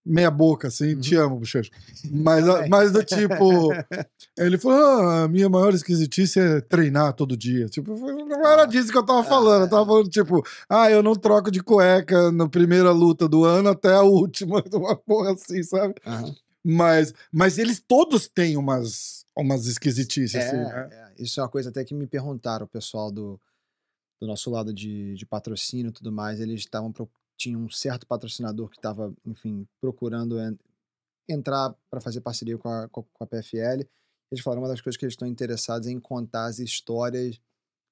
meia 0.05 0.29
boca, 0.29 0.67
assim, 0.67 0.93
Uhum. 0.93 0.99
te 1.01 1.15
amo, 1.15 1.39
Bochecha. 1.39 1.71
Mas, 2.11 2.47
a- 2.47 2.53
Também. 2.55 2.69
mas 2.69 2.91
do 2.91 3.03
tipo. 3.03 3.69
Ele 4.37 4.57
falou: 4.57 4.77
ah, 4.77 5.23
a 5.23 5.27
minha 5.27 5.49
maior 5.49 5.73
esquisitice 5.73 6.39
é 6.39 6.61
treinar 6.61 7.13
todo 7.13 7.35
dia. 7.37 7.67
Tipo, 7.67 7.95
não 7.97 8.45
era 8.45 8.63
Ah. 8.63 8.65
disso 8.65 8.91
que 8.91 8.97
eu 8.97 9.05
tava 9.05 9.21
Ah, 9.21 9.23
falando. 9.23 9.63
Eu 9.63 9.69
tava 9.69 9.83
é. 9.83 9.85
falando, 9.85 10.09
tipo, 10.09 10.43
ah, 10.69 10.91
eu 10.91 11.01
não 11.01 11.15
troco 11.15 11.49
de 11.49 11.61
cueca 11.63 12.31
na 12.31 12.47
primeira 12.47 12.91
luta 12.91 13.27
do 13.27 13.43
ano 13.45 13.69
até 13.69 13.93
a 13.93 14.01
última. 14.03 14.61
Uma 14.73 14.95
porra 14.95 15.33
assim, 15.33 15.63
sabe? 15.63 15.95
Aham. 16.05 16.35
Mas, 16.67 17.13
mas 17.31 17.57
eles 17.57 17.79
todos 17.79 18.27
têm 18.27 18.57
umas, 18.57 19.23
umas 19.37 19.67
esquisitices, 19.67 20.33
É, 20.35 20.39
assim, 20.47 20.57
né? 20.57 20.89
é. 20.91 21.23
Isso 21.23 21.39
é 21.39 21.43
uma 21.43 21.49
coisa 21.49 21.69
até 21.69 21.83
que 21.85 21.93
me 21.93 22.07
perguntaram, 22.07 22.65
o 22.65 22.67
pessoal 22.67 23.11
do, 23.11 23.39
do 24.19 24.27
nosso 24.27 24.49
lado 24.49 24.73
de, 24.73 25.13
de 25.13 25.25
patrocínio 25.25 25.89
e 25.89 25.93
tudo 25.93 26.11
mais. 26.11 26.39
Eles 26.39 26.59
estavam. 26.61 26.91
Tinha 27.37 27.57
um 27.57 27.69
certo 27.69 28.05
patrocinador 28.07 28.69
que 28.69 28.77
estava, 28.77 29.13
enfim, 29.25 29.67
procurando 29.81 30.39
en- 30.39 30.57
entrar 31.27 31.73
para 31.89 31.99
fazer 32.01 32.21
parceria 32.21 32.57
com 32.57 32.69
a, 32.69 32.87
com 32.89 33.05
a 33.19 33.25
PFL. 33.27 33.85
Eles 34.31 34.43
falaram 34.43 34.61
uma 34.61 34.69
das 34.69 34.81
coisas 34.81 34.97
que 34.97 35.05
eles 35.05 35.13
estão 35.13 35.27
interessados 35.27 35.87
é 35.87 35.91
em 35.91 35.99
contar 35.99 36.45
as 36.45 36.59
histórias 36.59 37.39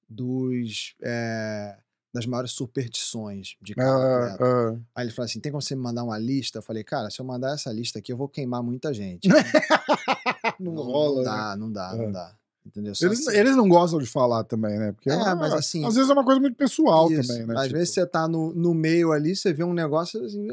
dos. 0.08 0.94
é, 1.02 1.78
das 2.12 2.26
maiores 2.26 2.52
superstições 2.52 3.56
de 3.60 3.74
cada 3.74 4.34
Ah, 4.34 4.36
ah. 4.40 4.80
Aí 4.94 5.04
ele 5.06 5.12
falou 5.12 5.24
assim: 5.26 5.40
tem 5.40 5.50
como 5.50 5.60
você 5.60 5.74
me 5.74 5.82
mandar 5.82 6.04
uma 6.04 6.16
lista? 6.16 6.58
Eu 6.58 6.62
falei, 6.62 6.84
cara, 6.84 7.10
se 7.10 7.20
eu 7.20 7.24
mandar 7.24 7.54
essa 7.54 7.72
lista 7.72 7.98
aqui, 7.98 8.12
eu 8.12 8.16
vou 8.16 8.28
queimar 8.28 8.62
muita 8.62 8.94
gente. 8.94 9.28
não, 10.60 10.72
Não, 10.74 10.82
rola. 10.82 11.16
não 11.16 11.22
né? 11.22 11.24
dá, 11.24 11.56
não 11.56 11.72
dá, 11.72 11.96
não 11.96 12.12
dá. 12.12 12.36
Entendeu? 12.66 12.92
Eles, 13.00 13.26
assim- 13.28 13.36
eles 13.36 13.56
não 13.56 13.68
gostam 13.68 13.98
de 14.00 14.06
falar 14.06 14.42
também, 14.44 14.78
né? 14.78 14.92
Porque 14.92 15.10
É, 15.10 15.14
uma- 15.16 15.34
mas 15.34 15.52
assim- 15.52 15.84
Às 15.84 15.94
vezes 15.94 16.08
é 16.08 16.12
uma 16.14 16.24
coisa 16.24 16.40
muito 16.40 16.56
pessoal 16.56 17.10
Isso. 17.12 17.28
também, 17.28 17.46
né? 17.46 17.54
Às 17.56 17.62
Tipo, 17.64 17.74
vezes 17.74 17.92
você 17.94 18.06
tá 18.06 18.26
no, 18.26 18.54
no 18.54 18.72
meio 18.72 19.12
ali, 19.12 19.36
você 19.36 19.52
vê 19.52 19.62
um 19.64 19.74
negócio 19.74 20.24
assim, 20.24 20.48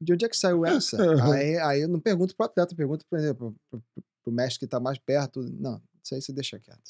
de 0.00 0.12
onde 0.12 0.24
é 0.24 0.28
que 0.28 0.36
saiu 0.36 0.64
essa? 0.66 0.98
aí, 1.32 1.56
aí 1.58 1.80
eu 1.82 1.88
não 1.88 1.98
pergunto 2.00 2.36
pro 2.36 2.44
atleta, 2.46 2.72
eu 2.72 2.76
pergunto, 2.76 3.06
por 3.08 3.18
exemplo, 3.18 3.54
pro, 3.70 3.80
pro, 3.94 4.04
pro 4.24 4.32
mestre 4.32 4.60
que 4.60 4.66
tá 4.66 4.78
mais 4.78 4.98
perto. 4.98 5.40
Não, 5.58 5.80
isso 6.04 6.14
aí 6.14 6.20
você 6.20 6.32
deixa 6.34 6.58
quieto. 6.58 6.80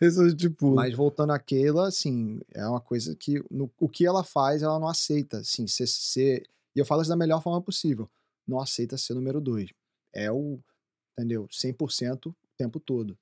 Esse 0.00 0.26
é 0.28 0.34
tipo. 0.34 0.74
Mas 0.74 0.94
voltando 0.94 1.32
à 1.32 1.38
Keila, 1.38 1.88
assim, 1.88 2.40
é 2.52 2.66
uma 2.66 2.80
coisa 2.80 3.14
que 3.14 3.42
no- 3.50 3.70
o 3.78 3.88
que 3.88 4.04
ela 4.06 4.24
faz, 4.24 4.62
ela 4.62 4.78
não 4.78 4.88
aceita. 4.88 5.38
Assim, 5.38 5.66
ser, 5.66 5.86
ser- 5.86 6.42
e 6.74 6.80
eu 6.80 6.84
falo 6.84 7.02
isso 7.02 7.10
da 7.10 7.16
melhor 7.16 7.42
forma 7.42 7.60
possível. 7.62 8.08
Não 8.46 8.60
aceita 8.60 8.96
ser 8.96 9.14
número 9.14 9.40
dois. 9.40 9.70
É 10.14 10.30
o, 10.32 10.58
entendeu? 11.18 11.46
100% 11.50 12.26
o 12.26 12.34
tempo 12.58 12.78
todo. 12.80 13.16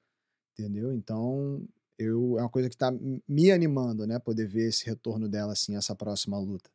Entendeu? 0.59 0.93
Então, 0.93 1.63
eu, 1.99 2.39
é 2.39 2.43
uma 2.43 2.49
coisa 2.49 2.69
que 2.71 2.77
tá 2.77 2.89
m- 2.91 3.23
me 3.29 3.53
animando, 3.53 4.07
né? 4.07 4.19
Poder 4.19 4.49
ver 4.49 4.69
esse 4.69 4.87
retorno 4.87 5.29
dela, 5.29 5.53
assim, 5.53 5.77
essa 5.77 5.95
próxima 5.95 6.39
luta. 6.39 6.71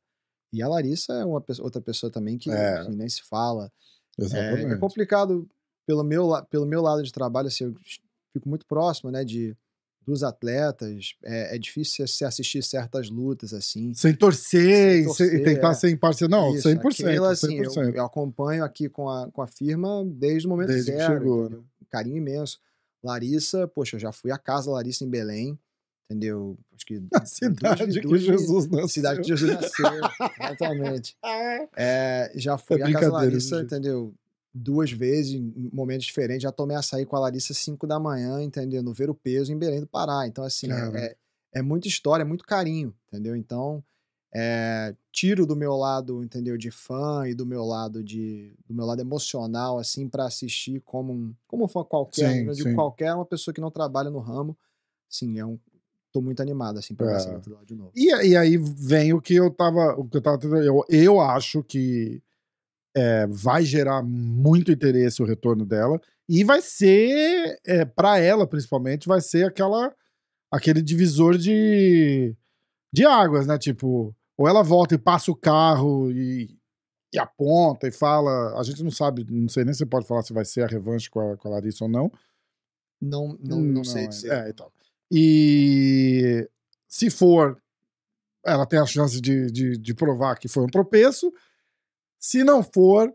E 0.53 0.61
a 0.61 0.67
Larissa 0.67 1.13
é 1.13 1.25
uma 1.25 1.41
pessoa- 1.41 1.65
outra 1.65 1.81
pessoa 1.81 2.11
também 2.11 2.37
que 2.37 2.51
É. 2.51 2.81
enfim, 2.83 2.95
nem 2.95 3.09
se 3.09 3.23
fala. 3.23 3.71
É, 4.19 4.23
é 4.73 4.77
complicado 4.77 5.49
pelo 5.87 6.03
meu, 6.03 6.29
pelo 6.49 6.65
meu 6.65 6.81
lado 6.81 7.01
de 7.01 7.11
trabalho, 7.11 7.47
assim, 7.47 7.63
eu 7.65 7.75
fico 8.33 8.47
muito 8.47 8.65
próximo, 8.67 9.09
né, 9.09 9.23
de, 9.25 9.55
dos 10.05 10.23
atletas. 10.23 11.13
É, 11.23 11.55
é 11.55 11.59
difícil 11.59 12.07
você 12.07 12.25
assistir 12.25 12.63
certas 12.63 13.09
lutas, 13.09 13.53
assim. 13.53 13.93
Sem 13.93 14.13
torcer, 14.15 14.61
Sem 14.93 15.01
e 15.01 15.05
torcer, 15.05 15.33
e 15.35 15.43
tentar 15.43 15.71
é. 15.71 15.73
ser 15.75 15.89
imparcial. 15.91 16.29
Não, 16.29 16.55
Isso, 16.55 16.67
100%. 16.67 17.05
aquilo, 17.07 17.25
assim, 17.25 17.57
eu, 17.59 17.69
100%. 17.71 17.95
eu 17.95 18.05
acompanho 18.05 18.63
aqui 18.63 18.89
com 18.89 19.09
a, 19.09 19.29
com 19.31 19.41
a 19.41 19.47
firma 19.47 20.03
desde 20.05 20.47
o 20.47 20.49
momento 20.49 20.69
Desde 20.69 20.91
que 20.91 20.97
zero. 20.97 21.13
chegou? 21.13 21.45
Um 21.47 21.63
Carinho 21.89 22.17
imenso. 22.17 22.59
Larissa, 23.03 23.67
poxa, 23.67 23.95
eu 23.95 23.99
já 23.99 24.11
fui 24.11 24.31
à 24.31 24.37
casa 24.37 24.69
Larissa 24.71 25.03
em 25.03 25.09
Belém, 25.09 25.57
entendeu? 26.05 26.57
Acho 26.75 26.85
que 26.85 27.01
A 27.13 27.25
cidade 27.25 27.87
que 27.99 28.01
duas- 28.01 28.21
Jesus 28.21 28.67
nasceu. 28.67 28.87
cidade 28.87 29.21
que 29.21 29.27
Jesus 29.27 29.53
nasceu, 29.53 29.87
exatamente. 30.39 31.15
É, 31.75 32.31
já 32.35 32.57
fui 32.57 32.81
à 32.81 32.91
casa 32.91 33.11
Larissa, 33.11 33.57
gente. 33.57 33.65
entendeu? 33.65 34.13
Duas 34.53 34.91
vezes, 34.91 35.33
em 35.33 35.69
momentos 35.71 36.05
diferentes. 36.05 36.43
Já 36.43 36.51
tomei 36.51 36.75
açaí 36.75 37.05
com 37.05 37.15
a 37.15 37.19
Larissa 37.19 37.53
às 37.53 37.59
5 37.59 37.87
da 37.87 37.99
manhã, 37.99 38.41
entendeu? 38.41 38.83
No 38.83 38.93
Ver 38.93 39.09
o 39.09 39.15
Peso, 39.15 39.53
em 39.53 39.57
Belém 39.57 39.79
do 39.79 39.87
Pará. 39.87 40.27
Então, 40.27 40.43
assim, 40.43 40.71
é, 40.71 41.05
é, 41.05 41.15
é 41.55 41.61
muita 41.61 41.87
história, 41.87 42.23
é 42.23 42.25
muito 42.25 42.43
carinho, 42.43 42.93
entendeu? 43.07 43.35
Então, 43.35 43.83
é, 44.33 44.95
tiro 45.11 45.45
do 45.45 45.55
meu 45.55 45.75
lado, 45.75 46.23
entendeu? 46.23 46.57
De 46.57 46.71
fã 46.71 47.27
e 47.27 47.33
do 47.33 47.45
meu 47.45 47.65
lado 47.65 48.01
de 48.01 48.53
do 48.65 48.73
meu 48.73 48.85
lado 48.85 49.01
emocional, 49.01 49.77
assim, 49.77 50.07
para 50.07 50.25
assistir 50.25 50.81
como 50.81 51.11
um, 51.11 51.35
como 51.47 51.65
um 51.65 51.67
fã 51.67 51.83
qualquer. 51.83 52.31
Sim, 52.31 52.47
eu 52.47 52.53
digo 52.53 52.69
sim. 52.69 52.75
qualquer, 52.75 53.13
uma 53.13 53.25
pessoa 53.25 53.53
que 53.53 53.59
não 53.59 53.69
trabalha 53.69 54.09
no 54.09 54.19
ramo. 54.19 54.57
Sim, 55.09 55.37
é 55.37 55.45
um. 55.45 55.59
Tô 56.13 56.21
muito 56.21 56.41
animado, 56.41 56.77
assim, 56.77 56.93
pra 56.93 57.07
ver 57.07 57.15
essa 57.15 57.29
É. 57.29 57.49
lá 57.49 57.63
de 57.63 57.75
novo. 57.75 57.91
E, 57.95 58.07
e 58.07 58.35
aí 58.35 58.57
vem 58.57 59.13
o 59.13 59.21
que 59.21 59.35
eu 59.35 59.49
tava. 59.49 59.95
O 59.97 60.07
que 60.07 60.17
eu, 60.17 60.21
tava 60.21 60.45
eu, 60.57 60.85
eu 60.89 61.19
acho 61.21 61.63
que 61.63 62.21
é, 62.95 63.27
vai 63.27 63.63
gerar 63.63 64.01
muito 64.03 64.71
interesse 64.71 65.21
o 65.21 65.25
retorno 65.25 65.65
dela. 65.65 65.99
E 66.27 66.43
vai 66.43 66.61
ser, 66.61 67.59
é, 67.65 67.85
para 67.85 68.19
ela 68.19 68.47
principalmente, 68.47 69.07
vai 69.07 69.21
ser 69.21 69.45
aquela 69.45 69.93
aquele 70.51 70.81
divisor 70.81 71.37
de, 71.37 72.35
de 72.91 73.05
águas, 73.05 73.47
né? 73.47 73.57
Tipo, 73.57 74.13
ou 74.37 74.47
ela 74.47 74.61
volta 74.61 74.95
e 74.95 74.97
passa 74.97 75.31
o 75.31 75.35
carro 75.35 76.11
e, 76.11 76.57
e 77.13 77.19
aponta 77.19 77.87
e 77.87 77.91
fala. 77.91 78.59
A 78.59 78.63
gente 78.63 78.83
não 78.83 78.91
sabe, 78.91 79.25
não 79.29 79.47
sei 79.47 79.63
nem 79.63 79.73
se 79.73 79.85
pode 79.85 80.05
falar 80.05 80.23
se 80.23 80.33
vai 80.33 80.43
ser 80.43 80.63
a 80.63 80.67
revanche 80.67 81.09
com 81.09 81.19
a, 81.19 81.37
com 81.37 81.47
a 81.47 81.51
Larissa 81.51 81.85
ou 81.85 81.89
não. 81.89 82.11
Não, 83.01 83.37
não, 83.39 83.61
não, 83.61 83.83
sei 83.83 84.03
é- 84.03 84.07
dizer. 84.07 84.31
É, 84.31 84.49
então. 84.49 84.71
E 85.09 86.47
se 86.87 87.09
for, 87.09 87.61
ela 88.45 88.65
tem 88.65 88.79
a 88.79 88.85
chance 88.85 89.19
de, 89.19 89.51
de, 89.51 89.77
de 89.77 89.93
provar 89.93 90.37
que 90.37 90.47
foi 90.47 90.63
um 90.63 90.67
tropeço. 90.67 91.31
Se 92.21 92.43
não 92.43 92.61
for, 92.61 93.11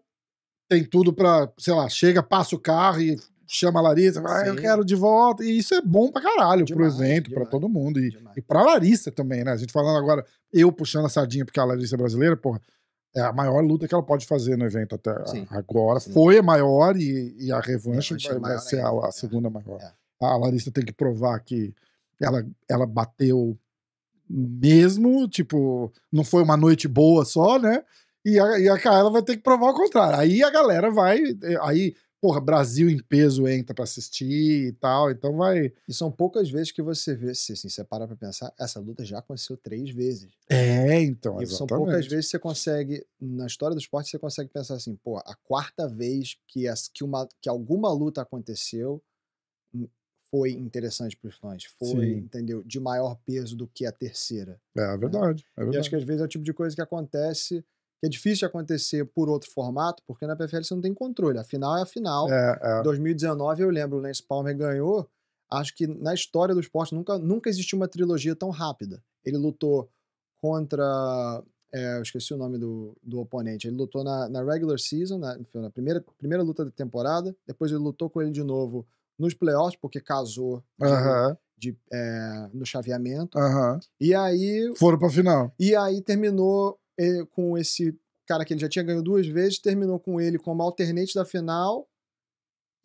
tem 0.69 0.85
tudo 0.85 1.13
pra, 1.13 1.51
sei 1.59 1.73
lá, 1.73 1.89
chega, 1.89 2.23
passa 2.23 2.57
o 2.57 2.61
carro 2.61 3.01
e 3.01 3.17
chama 3.47 3.79
a 3.79 3.83
Larissa, 3.83 4.21
ah, 4.27 4.45
eu 4.45 4.57
quero 4.57 4.85
de 4.85 4.97
volta. 4.97 5.45
E 5.45 5.59
isso 5.59 5.73
é 5.75 5.81
bom 5.81 6.11
pra 6.11 6.21
caralho, 6.21 6.65
Demais, 6.65 6.95
pro 6.97 7.05
evento, 7.05 7.25
pra 7.31 7.45
demais, 7.45 7.51
todo 7.51 7.69
mundo. 7.69 8.01
E, 8.01 8.11
demais. 8.11 8.37
e 8.37 8.43
pra 8.43 8.63
Larissa 8.65 9.13
também, 9.13 9.45
né? 9.45 9.53
A 9.53 9.57
gente 9.57 9.73
falando 9.73 9.97
agora, 9.97 10.27
eu 10.53 10.73
puxando 10.73 11.07
a 11.07 11.09
sardinha 11.09 11.45
porque 11.45 11.61
a 11.61 11.65
Larissa 11.65 11.95
é 11.95 11.99
brasileira, 11.99 12.37
porra, 12.37 12.61
é 13.15 13.21
a 13.21 13.33
maior 13.33 13.63
luta 13.65 13.87
que 13.87 13.95
ela 13.95 14.03
pode 14.03 14.27
fazer 14.27 14.59
no 14.59 14.65
evento 14.65 14.97
até 14.97 15.25
Sim, 15.27 15.47
agora. 15.51 16.01
sim. 16.01 16.13
Foi 16.13 16.39
a 16.39 16.43
maior 16.43 16.97
e, 16.97 17.35
e 17.39 17.53
a 17.53 17.61
revanche 17.61 18.15
Revanche 18.15 18.29
é 18.29 18.39
vai, 18.39 18.55
vai 18.55 18.59
ser 18.59 18.81
a, 18.81 18.89
a 18.89 19.09
é. 19.09 19.13
segunda 19.13 19.49
maior. 19.49 19.81
É. 19.81 19.93
A 20.21 20.37
Larissa 20.37 20.73
tem 20.73 20.85
que 20.85 20.93
provar 20.93 21.39
que 21.41 21.73
ela, 22.21 22.45
ela 22.69 22.87
bateu 22.87 23.57
mesmo, 24.29 25.29
tipo, 25.29 25.93
não 26.13 26.25
foi 26.25 26.43
uma 26.43 26.57
noite 26.57 26.89
boa 26.89 27.25
só, 27.25 27.59
né? 27.59 27.85
E 28.27 28.41
a, 28.41 28.59
e 28.59 28.69
a 28.69 28.77
Kaela 28.77 29.09
vai 29.09 29.23
ter 29.23 29.37
que 29.37 29.43
provar 29.45 29.71
o 29.71 29.75
contrário. 29.75 30.19
Aí 30.19 30.43
a 30.43 30.51
galera 30.51 30.91
vai. 30.91 31.21
Aí, 31.63 31.95
porra, 32.21 32.41
Brasil 32.41 32.91
em 32.91 33.01
peso 33.01 33.47
entra 33.47 33.73
pra 33.73 33.85
assistir 33.85 34.67
e 34.67 34.73
tal, 34.73 35.13
então 35.13 35.37
vai. 35.37 35.73
E 35.87 35.95
são 35.95 36.11
poucas 36.11 36.51
vezes 36.51 36.73
que 36.73 36.83
você 36.83 37.15
vê, 37.15 37.33
se 37.37 37.53
assim, 37.53 37.69
você 37.69 37.85
parar 37.85 38.09
pra 38.09 38.17
pensar, 38.17 38.53
essa 38.59 38.81
luta 38.81 39.05
já 39.05 39.21
aconteceu 39.21 39.57
três 39.57 39.91
vezes. 39.91 40.33
É, 40.51 41.01
então. 41.03 41.41
E 41.41 41.47
são 41.47 41.69
poucas 41.69 42.09
vezes 42.09 42.27
que 42.27 42.31
você 42.33 42.39
consegue, 42.41 43.07
na 43.21 43.47
história 43.47 43.77
do 43.77 43.81
esporte, 43.81 44.11
você 44.11 44.19
consegue 44.19 44.51
pensar 44.51 44.75
assim, 44.75 44.97
pô, 44.97 45.19
a 45.19 45.37
quarta 45.45 45.87
vez 45.87 46.37
que, 46.49 46.67
as, 46.67 46.89
que, 46.89 47.05
uma, 47.05 47.29
que 47.41 47.49
alguma 47.49 47.93
luta 47.93 48.23
aconteceu 48.23 49.01
hum, 49.73 49.87
foi 50.29 50.51
interessante 50.51 51.17
pros 51.17 51.37
fãs. 51.37 51.63
Foi, 51.79 52.07
Sim. 52.07 52.17
entendeu? 52.17 52.65
De 52.65 52.81
maior 52.81 53.17
peso 53.25 53.55
do 53.55 53.69
que 53.69 53.87
a 53.87 53.93
terceira. 53.93 54.61
É 54.77 54.97
verdade. 54.97 55.47
É 55.57 55.61
E 55.61 55.65
verdade. 55.65 55.79
acho 55.79 55.91
que 55.91 55.97
às 55.97 56.03
vezes 56.03 56.23
é 56.23 56.25
o 56.25 56.29
tipo 56.29 56.43
de 56.45 56.53
coisa 56.53 56.75
que 56.75 56.83
acontece, 56.83 57.65
que 58.01 58.07
é 58.07 58.09
difícil 58.11 58.41
de 58.41 58.45
acontecer 58.47 59.05
por 59.15 59.29
outro 59.29 59.51
formato, 59.51 60.03
porque 60.07 60.27
na 60.27 60.37
PFL 60.37 60.63
você 60.63 60.75
não 60.75 60.83
tem 60.83 60.93
controle. 60.95 61.39
A 61.39 61.45
final 61.45 61.77
é 61.79 61.83
a 61.83 61.87
final. 61.87 62.31
É, 62.31 62.59
é. 62.63 62.83
2019, 62.83 63.63
eu 63.63 63.71
lembro, 63.71 63.99
o 63.99 64.01
Lance 64.01 64.23
Palmer 64.23 64.57
ganhou. 64.57 65.09
Acho 65.51 65.75
que 65.75 65.87
na 65.87 66.13
história 66.13 66.55
do 66.55 66.61
esporte 66.61 66.95
nunca, 66.95 67.19
nunca 67.19 67.49
existiu 67.49 67.79
uma 67.79 67.89
trilogia 67.89 68.35
tão 68.37 68.51
rápida. 68.51 69.03
Ele 69.25 69.37
lutou 69.39 69.89
contra. 70.41 71.43
é, 71.73 71.97
eu 71.99 72.03
esqueci 72.03 72.33
o 72.35 72.37
nome 72.37 72.59
do, 72.59 72.97
do 73.03 73.21
oponente. 73.21 73.67
Ele 73.67 73.77
lutou 73.77 74.03
na, 74.05 74.29
na 74.29 74.43
regular 74.45 74.79
season, 74.79 75.19
na, 75.19 75.39
na 75.55 75.71
primeira, 75.71 76.05
primeira 76.19 76.43
luta 76.43 76.65
da 76.65 76.71
temporada. 76.71 77.35
Depois 77.47 77.71
ele 77.71 77.81
lutou 77.81 78.09
com 78.11 78.21
ele 78.23 78.31
de 78.31 78.43
novo 78.43 78.87
nos 79.19 79.35
playoffs, 79.35 79.79
porque 79.81 80.01
casou 80.01 80.63
de- 80.79 80.87
de, 81.59 81.79
é, 81.93 82.49
no 82.53 82.67
chaveamento. 82.67 83.39
E 84.01 84.15
aí, 84.15 84.73
Foram 84.77 84.99
pra 84.99 85.09
final. 85.09 85.55
e 85.59 85.75
aí 85.75 86.03
terminou 86.03 86.79
com 87.33 87.57
esse 87.59 87.99
cara 88.27 88.45
que 88.45 88.53
ele 88.55 88.61
já 88.61 88.69
tinha 88.69 88.83
ganho 88.85 89.03
duas 89.03 89.27
vezes, 89.27 89.59
terminou 89.59 89.99
com 90.01 90.21
ele 90.21 90.39
como 90.39 90.63
alternate 90.63 91.15
da 91.15 91.25
final 91.25 91.89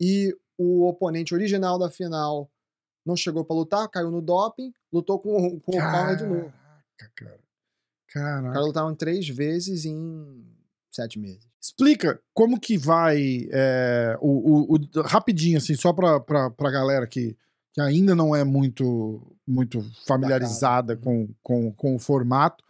e 0.00 0.36
o 0.58 0.86
oponente 0.86 1.34
original 1.34 1.78
da 1.78 1.90
final 1.90 2.50
não 3.04 3.16
chegou 3.16 3.44
para 3.44 3.56
lutar, 3.56 3.88
caiu 3.88 4.10
no 4.10 4.20
doping, 4.22 4.72
lutou 4.92 5.18
com, 5.18 5.58
com 5.60 5.72
o 5.76 5.78
Palmer 5.80 6.16
de 6.16 6.24
novo. 6.24 6.52
Caraca, 6.96 7.12
cara. 7.16 7.36
O 7.36 8.12
Caraca. 8.12 8.52
cara 8.52 8.64
lutaram 8.64 8.94
três 8.94 9.28
vezes 9.28 9.84
em 9.84 10.44
sete 10.90 11.18
meses. 11.18 11.48
Explica 11.60 12.20
como 12.34 12.60
que 12.60 12.76
vai 12.76 13.48
é, 13.50 14.16
o, 14.20 14.74
o- 14.74 14.76
o- 14.76 15.02
rapidinho 15.02 15.58
assim, 15.58 15.74
só 15.74 15.92
pra, 15.92 16.20
pra, 16.20 16.50
pra 16.50 16.70
galera 16.70 17.06
que, 17.06 17.36
que 17.72 17.80
ainda 17.80 18.14
não 18.14 18.34
é 18.36 18.44
muito 18.44 19.26
muito 19.46 19.82
familiarizada 20.06 20.96
com, 20.96 21.28
com, 21.42 21.72
com 21.72 21.96
o 21.96 21.98
formato, 21.98 22.62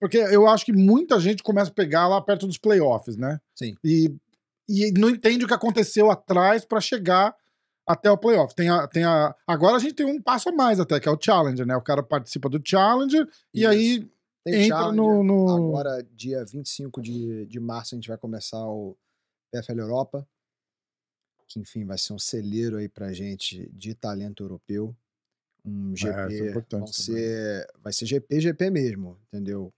porque 0.00 0.18
eu 0.18 0.46
acho 0.46 0.64
que 0.64 0.72
muita 0.72 1.18
gente 1.18 1.42
começa 1.42 1.70
a 1.70 1.74
pegar 1.74 2.06
lá 2.08 2.20
perto 2.20 2.46
dos 2.46 2.58
playoffs, 2.58 3.16
né? 3.16 3.40
Sim. 3.54 3.74
E, 3.82 4.14
e 4.68 4.92
não 4.92 5.10
entende 5.10 5.44
o 5.44 5.48
que 5.48 5.54
aconteceu 5.54 6.10
atrás 6.10 6.64
pra 6.64 6.80
chegar 6.80 7.34
até 7.86 8.10
o 8.10 8.18
playoff. 8.18 8.54
Tem 8.54 8.68
a, 8.68 8.86
tem 8.88 9.04
a, 9.04 9.34
agora 9.46 9.76
a 9.76 9.78
gente 9.78 9.94
tem 9.94 10.06
um 10.06 10.20
passo 10.20 10.48
a 10.48 10.52
mais 10.52 10.80
até, 10.80 10.98
que 10.98 11.08
é 11.08 11.12
o 11.12 11.18
Challenger, 11.20 11.64
né? 11.66 11.76
O 11.76 11.82
cara 11.82 12.02
participa 12.02 12.48
do 12.48 12.60
Challenger 12.64 13.26
e 13.54 13.60
Isso. 13.60 13.68
aí 13.70 14.10
Tem 14.44 14.64
entra 14.64 14.92
no, 14.92 15.22
no- 15.22 15.48
Agora, 15.48 16.02
dia 16.14 16.44
25 16.44 17.00
de, 17.00 17.46
de 17.46 17.60
março, 17.60 17.94
a 17.94 17.96
gente 17.96 18.08
vai 18.08 18.18
começar 18.18 18.64
o 18.66 18.96
PFL 19.52 19.78
Europa, 19.80 20.26
que, 21.46 21.60
enfim, 21.60 21.84
vai 21.84 21.96
ser 21.96 22.12
um 22.12 22.18
celeiro 22.18 22.76
aí 22.76 22.88
pra 22.88 23.12
gente 23.12 23.70
de 23.72 23.94
talento 23.94 24.42
europeu. 24.42 24.94
Um 25.64 25.94
isso 25.94 26.08
é 26.08 26.28
GP, 26.28 26.50
importante 26.50 26.80
vão 26.80 26.86
ser, 26.92 27.66
vai 27.82 27.92
ser 27.92 28.06
GP, 28.06 28.40
GP 28.40 28.70
mesmo, 28.70 29.18
entendeu? 29.28 29.72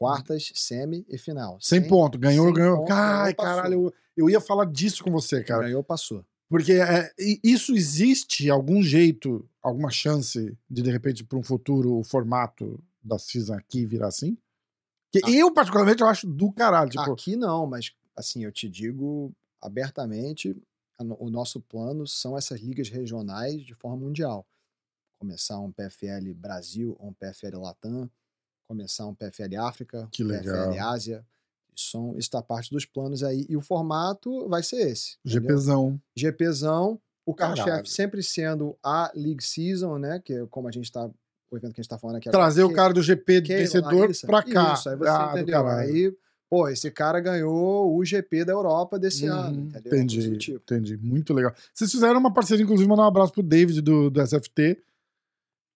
Quartas, 0.00 0.50
semi 0.54 1.04
e 1.10 1.18
final. 1.18 1.58
Sem 1.60 1.86
ponto, 1.86 2.18
ganhou, 2.18 2.46
sem 2.46 2.54
ganhou. 2.54 2.78
ponto, 2.78 2.92
Ai, 2.92 3.34
ganhou, 3.34 3.36
caralho, 3.36 3.74
eu, 3.74 3.94
eu 4.16 4.30
ia 4.30 4.40
falar 4.40 4.64
disso 4.64 5.04
com 5.04 5.10
você, 5.10 5.44
cara. 5.44 5.64
Ganhou, 5.64 5.84
passou. 5.84 6.24
Porque 6.48 6.72
é, 6.72 7.12
isso 7.44 7.74
existe 7.74 8.48
algum 8.48 8.82
jeito, 8.82 9.46
alguma 9.62 9.90
chance 9.90 10.56
de, 10.70 10.82
de 10.82 10.90
repente, 10.90 11.22
para 11.22 11.38
um 11.38 11.42
futuro, 11.42 11.98
o 11.98 12.02
formato 12.02 12.82
da 13.02 13.18
season 13.18 13.52
aqui 13.54 13.84
virar 13.84 14.08
assim? 14.08 14.38
Que 15.12 15.20
Ah. 15.22 15.30
eu, 15.30 15.52
particularmente, 15.52 16.00
eu 16.00 16.08
acho 16.08 16.26
do 16.26 16.50
caralho. 16.50 16.88
Tipo, 16.90 17.12
Aqui 17.12 17.36
não, 17.36 17.66
mas 17.66 17.92
assim, 18.16 18.42
eu 18.42 18.50
te 18.50 18.70
digo 18.70 19.32
abertamente, 19.60 20.56
o 20.98 21.28
nosso 21.28 21.60
plano 21.60 22.06
são 22.06 22.38
essas 22.38 22.58
ligas 22.60 22.88
regionais 22.88 23.62
de 23.62 23.74
forma 23.74 23.98
mundial. 23.98 24.46
Começar 25.18 25.58
um 25.58 25.70
PFL 25.70 26.32
Brasil 26.34 26.96
ou 26.98 27.10
um 27.10 27.12
PFL 27.12 27.58
Latam, 27.60 28.10
começar 28.70 29.04
um 29.06 29.14
PFL 29.14 29.56
África, 29.58 30.08
Que 30.12 30.22
legal. 30.22 30.68
PFL 30.70 30.78
Ásia. 30.80 31.26
Isso 31.74 32.14
está 32.16 32.40
parte 32.40 32.70
dos 32.70 32.84
planos 32.86 33.24
aí. 33.24 33.44
E 33.48 33.56
o 33.56 33.60
formato 33.60 34.48
vai 34.48 34.62
ser 34.62 34.76
esse. 34.88 35.16
entendeu? 35.26 35.48
GPzão. 35.56 36.00
GPzão, 36.16 37.00
o 37.26 37.34
carro-chefe 37.34 37.88
sempre 37.90 38.22
sendo 38.22 38.76
a 38.82 39.10
League 39.14 39.42
Season, 39.42 39.98
né? 39.98 40.20
Que 40.24 40.34
é 40.34 40.46
como 40.46 40.68
a 40.68 40.70
gente 40.70 40.84
está, 40.84 41.06
o 41.50 41.56
evento 41.56 41.72
que 41.72 41.80
a 41.80 41.82
gente 41.82 41.86
está 41.86 41.98
falando 41.98 42.16
aqui 42.16 42.30
Trazer 42.30 42.62
o 42.62 42.72
cara 42.72 42.94
do 42.94 43.02
GP 43.02 43.42
Keila, 43.42 43.62
vencedor 43.62 44.10
pra 44.26 44.42
cá. 44.42 44.74
Isso, 44.74 44.88
aí 44.88 44.96
você 44.96 45.08
Ah, 45.08 45.26
do 45.32 45.38
entendeu. 45.38 45.66
Aí, 45.66 46.12
pô, 46.48 46.68
esse 46.68 46.90
cara 46.92 47.18
ganhou 47.18 47.96
o 47.96 48.04
GP 48.04 48.44
da 48.44 48.52
Europa 48.52 48.96
desse 48.98 49.26
ano, 49.26 49.56
Uhum, 49.58 49.64
entendeu? 49.68 49.90
Coisa 49.90 50.04
do 50.04 50.12
Entendi, 50.12 50.38
tipo. 50.38 50.58
entendi. 50.58 50.96
Muito 50.96 51.32
legal. 51.34 51.52
Vocês 51.74 51.90
fizeram 51.90 52.20
uma 52.20 52.32
parceria, 52.32 52.62
inclusive, 52.62 52.88
mandar 52.88 53.02
um 53.02 53.08
abraço 53.08 53.32
pro 53.32 53.42
David 53.42 53.80
do, 53.80 54.10
do 54.10 54.20
SFT. 54.20 54.78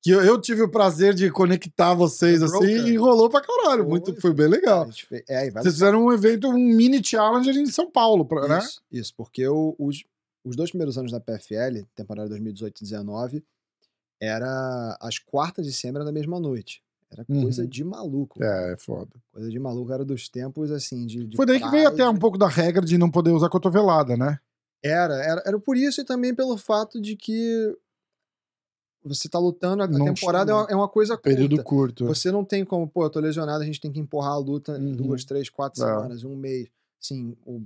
Que 0.04 0.10
eu, 0.10 0.20
eu 0.22 0.38
tive 0.38 0.60
o 0.60 0.68
prazer 0.70 1.14
de 1.14 1.30
conectar 1.30 1.94
vocês 1.94 2.42
assim 2.42 2.58
broker. 2.58 2.86
e 2.88 2.96
rolou 2.96 3.30
pra 3.30 3.40
caralho. 3.40 3.84
Foi, 3.84 3.90
Muito, 3.90 4.20
foi 4.20 4.34
bem 4.34 4.48
legal. 4.48 4.86
Fez- 4.92 5.24
é, 5.26 5.50
Vocês 5.50 5.74
fizeram 5.74 6.04
um 6.04 6.12
evento, 6.12 6.46
um 6.50 6.58
mini 6.58 7.02
challenger 7.02 7.56
em 7.56 7.64
São 7.64 7.90
Paulo, 7.90 8.26
pra- 8.26 8.46
né? 8.46 8.58
Isso, 8.58 8.82
isso, 8.92 9.14
porque 9.16 9.48
o- 9.48 9.74
os, 9.78 10.04
os 10.44 10.54
dois 10.56 10.68
primeiros 10.70 10.98
anos 10.98 11.10
da 11.10 11.18
PFL, 11.20 11.86
temporada 11.96 12.28
2018 12.28 12.76
e 12.76 12.80
2019, 12.84 13.42
era 14.20 14.96
as 15.00 15.18
quartas 15.18 15.64
de 15.66 15.72
semi 15.72 15.96
era 15.96 16.04
na 16.04 16.12
mesma 16.12 16.38
noite. 16.38 16.82
Era 17.10 17.24
coisa 17.24 17.62
Uhum. 17.62 17.68
de 17.68 17.84
maluco. 17.84 18.42
É, 18.42 18.72
é 18.72 18.76
foda. 18.76 19.10
Coisa 19.32 19.48
de 19.48 19.58
maluco, 19.58 19.92
era 19.92 20.04
dos 20.04 20.28
tempos 20.28 20.70
assim, 20.70 21.06
de. 21.06 21.24
de 21.26 21.36
Foi 21.36 21.46
daí 21.46 21.60
que 21.60 21.70
veio 21.70 21.88
até 21.88 22.06
um 22.08 22.16
pouco 22.16 22.36
da 22.36 22.48
regra 22.48 22.84
de 22.84 22.98
não 22.98 23.10
poder 23.10 23.30
usar 23.30 23.48
cotovelada, 23.48 24.16
né? 24.16 24.38
Era, 24.82 25.14
era, 25.14 25.42
era 25.46 25.58
por 25.58 25.76
isso 25.76 26.00
e 26.00 26.04
também 26.04 26.34
pelo 26.34 26.58
fato 26.58 27.00
de 27.00 27.16
que 27.16 27.74
você 29.04 29.28
tá 29.28 29.38
lutando, 29.38 29.82
a, 29.82 29.86
Não 29.86 30.04
temporada 30.04 30.52
é 30.52 30.72
é 30.72 30.76
uma 30.76 30.88
coisa 30.88 31.16
Período 31.18 31.56
curta. 31.62 31.64
curto. 31.64 32.06
Você 32.06 32.30
não 32.32 32.44
tem 32.44 32.64
como, 32.64 32.88
pô, 32.88 33.04
eu 33.04 33.10
tô 33.10 33.20
lesionado, 33.20 33.62
a 33.62 33.66
gente 33.66 33.80
tem 33.80 33.92
que 33.92 34.00
empurrar 34.00 34.32
a 34.32 34.38
luta 34.38 34.72
Uhum. 34.72 34.92
duas, 34.96 35.24
três, 35.24 35.48
quatro 35.50 35.82
É. 35.82 35.86
semanas, 35.86 36.24
um 36.24 36.34
mês. 36.36 36.68
Assim, 37.02 37.36
o, 37.44 37.60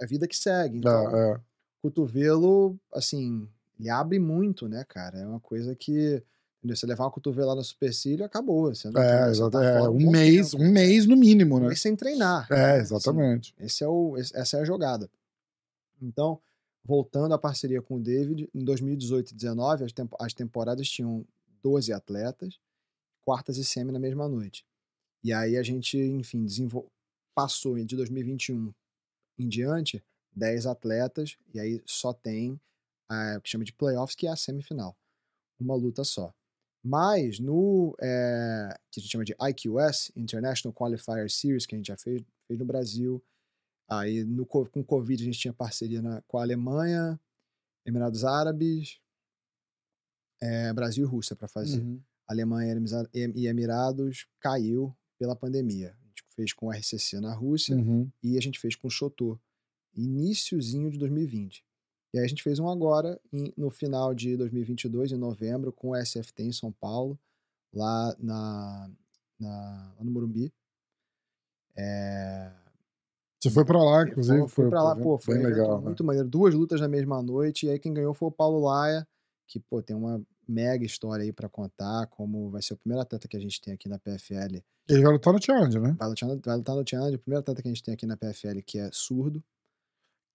é 0.00 0.04
a 0.04 0.06
vida 0.06 0.26
que 0.28 0.36
segue. 0.36 0.78
Então, 0.78 1.16
É, 1.16 1.32
é. 1.32 1.40
cotovelo, 1.82 2.78
assim, 2.92 3.48
ele 3.78 3.88
abre 3.90 4.18
muito, 4.18 4.68
né, 4.68 4.84
cara? 4.88 5.18
É 5.18 5.26
uma 5.26 5.40
coisa 5.40 5.74
que. 5.74 6.22
Entendeu? 6.58 6.76
Você 6.76 6.86
levar 6.86 7.04
uma 7.04 7.10
cotovelada 7.12 7.58
no 7.58 7.64
supercílio, 7.64 8.24
acabou. 8.24 8.74
Você 8.74 8.90
não 8.90 9.00
É, 9.00 9.30
exato, 9.30 9.50
tá 9.52 9.64
é, 9.64 9.88
um 9.88 10.10
mês, 10.10 10.50
tempo. 10.50 10.62
um 10.64 10.72
mês 10.72 11.06
no 11.06 11.16
mínimo, 11.16 11.56
Um 11.56 11.60
né? 11.60 11.66
mês 11.68 11.80
sem 11.80 11.94
treinar. 11.94 12.48
É, 12.50 12.54
né? 12.74 12.78
exatamente. 12.78 13.54
Assim, 13.56 13.66
esse 13.66 13.84
é 13.84 13.88
o, 13.88 14.16
esse- 14.18 14.36
essa 14.36 14.56
é 14.56 14.60
a 14.62 14.64
jogada. 14.64 15.08
Então, 16.02 16.40
voltando 16.88 17.34
à 17.34 17.38
parceria 17.38 17.82
com 17.82 17.96
o 17.96 18.00
David, 18.00 18.48
em 18.54 18.64
2018 18.64 19.32
e 19.32 19.34
2019, 19.34 19.84
as, 19.84 19.92
tempo- 19.92 20.16
as 20.18 20.32
temporadas 20.32 20.88
tinham 20.88 21.22
12 21.62 21.92
atletas, 21.92 22.58
quartas 23.22 23.58
e 23.58 23.64
semi 23.64 23.92
na 23.92 23.98
mesma 23.98 24.26
noite. 24.26 24.64
E 25.22 25.30
aí 25.30 25.58
a 25.58 25.62
gente, 25.62 25.98
enfim, 25.98 26.46
passou 27.34 27.78
de 27.84 27.94
2021 27.94 28.72
em 29.38 29.48
diante 29.48 30.02
10 30.34 30.64
atletas, 30.64 31.36
e 31.52 31.60
aí 31.60 31.82
só 31.84 32.14
tem 32.14 32.58
ah, 33.10 33.36
o 33.36 33.42
que 33.42 33.50
chama 33.50 33.64
de 33.64 33.72
playoffs, 33.74 34.16
que 34.16 34.26
é 34.26 34.30
a 34.30 34.36
semifinal. 34.36 34.96
Uma 35.60 35.74
luta 35.74 36.04
só. 36.04 36.32
Mas 36.82 37.38
no 37.38 37.94
eh, 38.00 38.74
que 38.90 38.98
a 38.98 39.02
gente 39.02 39.12
chama 39.12 39.24
de 39.26 39.34
IQS, 39.38 40.10
International 40.16 40.72
Qualifier 40.72 41.30
Series, 41.30 41.66
que 41.66 41.74
a 41.74 41.78
gente 41.78 41.88
já 41.88 41.98
fez, 41.98 42.22
fez 42.46 42.58
no 42.58 42.64
Brasil, 42.64 43.22
Aí 43.88 44.22
no, 44.24 44.44
co- 44.44 44.66
com 44.66 44.80
o 44.80 44.84
Covid 44.84 45.22
a 45.22 45.26
gente 45.26 45.38
tinha 45.38 45.52
parceria 45.52 46.02
na- 46.02 46.20
com 46.22 46.38
a 46.38 46.42
Alemanha, 46.42 47.18
Emirados 47.86 48.24
Árabes, 48.24 49.00
eh, 50.40 50.72
Brasil 50.72 51.04
e 51.04 51.08
Rússia 51.08 51.34
para 51.34 51.48
fazer. 51.48 51.80
Uhum. 51.80 52.00
Alemanha 52.26 52.76
e 53.34 53.46
Emirados 53.46 54.26
caiu 54.40 54.94
pela 55.18 55.34
pandemia. 55.34 55.96
A 56.02 56.06
gente 56.08 56.22
fez 56.36 56.52
com 56.52 56.66
o 56.66 56.72
RCC 56.72 57.18
na 57.20 57.32
Rússia 57.34 57.74
Uhum. 57.74 58.10
e 58.22 58.36
a 58.36 58.40
gente 58.40 58.58
fez 58.60 58.76
com 58.76 58.88
o 58.88 58.90
Chotô, 58.90 59.38
iníciozinho 59.94 60.90
de 60.90 60.98
2020. 60.98 61.64
E 62.12 62.18
aí 62.18 62.24
a 62.24 62.28
gente 62.28 62.42
fez 62.42 62.58
um 62.58 62.68
agora, 62.68 63.18
em- 63.32 63.52
no 63.56 63.70
final 63.70 64.14
de 64.14 64.36
2022, 64.36 65.12
em 65.12 65.16
novembro, 65.16 65.72
com 65.72 65.88
o 65.90 65.96
SFT 65.96 66.42
em 66.42 66.52
São 66.52 66.70
Paulo, 66.72 67.18
lá, 67.72 68.14
na, 68.18 68.90
na- 69.40 69.94
lá 69.98 70.04
no 70.04 70.10
Morumbi. 70.10 70.52
É, 71.76 72.52
Você 73.40 73.50
foi 73.50 73.64
pra 73.64 73.82
lá, 73.82 74.02
inclusive. 74.02 74.38
Fui, 74.40 74.48
foi 74.48 74.68
pra 74.68 74.82
lá, 74.82 74.96
pô, 74.96 75.18
foi 75.18 75.36
bem 75.36 75.46
legal, 75.46 75.78
né? 75.80 75.86
muito 75.86 76.02
maneiro. 76.04 76.28
Duas 76.28 76.54
lutas 76.54 76.80
na 76.80 76.88
mesma 76.88 77.22
noite, 77.22 77.66
e 77.66 77.70
aí 77.70 77.78
quem 77.78 77.94
ganhou 77.94 78.12
foi 78.12 78.28
o 78.28 78.32
Paulo 78.32 78.58
Laia, 78.66 79.06
que, 79.46 79.60
pô, 79.60 79.80
tem 79.82 79.94
uma 79.96 80.20
mega 80.46 80.84
história 80.84 81.22
aí 81.22 81.32
pra 81.32 81.48
contar, 81.48 82.06
como 82.08 82.50
vai 82.50 82.62
ser 82.62 82.74
o 82.74 82.76
primeiro 82.76 83.00
atleta 83.02 83.28
que 83.28 83.36
a 83.36 83.40
gente 83.40 83.60
tem 83.60 83.74
aqui 83.74 83.88
na 83.88 83.98
PFL. 83.98 84.62
Ele 84.88 85.02
vai 85.02 85.12
lutar 85.12 85.32
no 85.32 85.42
challenge, 85.42 85.78
né? 85.78 85.94
Vai 85.98 86.08
lutar, 86.08 86.28
no- 86.28 86.40
vai 86.44 86.56
lutar 86.56 86.74
no 86.76 86.84
challenge, 86.88 87.16
o 87.16 87.18
primeiro 87.20 87.40
atleta 87.40 87.62
que 87.62 87.68
a 87.68 87.70
gente 87.70 87.82
tem 87.82 87.94
aqui 87.94 88.06
na 88.06 88.16
PFL 88.16 88.62
que 88.62 88.78
é 88.78 88.90
surdo, 88.92 89.42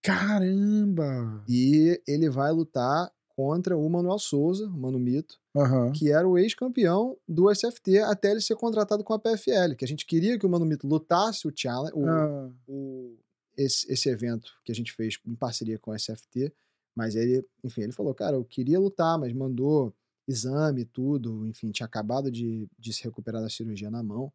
Caramba! 0.02 1.44
e 1.48 2.02
ele 2.08 2.30
vai 2.30 2.52
lutar 2.52 3.10
contra 3.36 3.76
o 3.78 3.90
Manuel 3.90 4.20
Souza, 4.20 4.68
o 4.68 4.72
Mano 4.78 5.00
Mito, 5.00 5.40
Aham. 5.56 5.92
que 5.92 6.12
era 6.12 6.28
o 6.28 6.38
ex-campeão 6.38 7.18
do 7.28 7.50
SFT 7.50 8.00
até 8.00 8.32
ele 8.32 8.42
ser 8.42 8.56
contratado 8.56 9.04
com 9.04 9.14
a 9.14 9.20
PFL, 9.20 9.76
que 9.78 9.84
a 9.84 9.88
gente 9.88 10.06
queria 10.06 10.38
que 10.38 10.46
o 10.46 10.50
Mano 10.50 10.66
Mito 10.66 10.88
lutasse 10.88 11.48
o 11.48 11.52
challenge, 11.56 11.94
o, 11.96 12.08
Ah, 12.08 12.52
o- 12.68 13.18
esse, 13.58 13.92
esse 13.92 14.10
evento 14.10 14.52
que 14.64 14.72
a 14.72 14.76
gente 14.76 14.92
fez 14.92 15.18
em 15.26 15.36
parceria 15.36 15.78
com 15.80 15.92
a 15.92 15.96
SFT, 15.96 16.52
mas 16.96 17.16
ele, 17.16 17.44
enfim, 17.64 17.82
ele 17.82 17.92
falou, 17.92 18.14
cara, 18.14 18.36
eu 18.36 18.44
queria 18.46 18.80
lutar, 18.80 19.18
mas 19.18 19.34
mandou 19.34 19.94
exame 20.28 20.82
e 20.82 20.86
tudo, 20.86 21.46
enfim, 21.48 21.72
tinha 21.72 21.86
acabado 21.86 22.32
de, 22.32 22.68
de 22.80 22.94
se 22.94 23.04
recuperar 23.04 23.42
da 23.42 23.50
cirurgia 23.50 23.90
na 23.92 24.02
mão, 24.04 24.32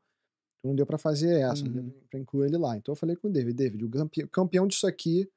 então 0.59 0.71
não 0.71 0.75
deu 0.75 0.85
pra 0.85 0.99
fazer 0.99 1.41
essa, 1.41 1.65
não 1.65 1.73
Uhum. 1.73 1.83
deu 1.89 2.03
pra 2.11 2.19
incluir 2.21 2.47
ele 2.49 2.59
lá. 2.59 2.77
Então 2.77 2.93
eu 2.93 2.97
falei 2.97 3.15
com 3.17 3.29
o 3.29 3.33
David, 3.33 3.55
David, 3.55 3.85
o 3.85 3.89
campe- 3.91 4.27
campeão 4.27 4.67
disso 4.67 4.87
aqui 4.89 5.29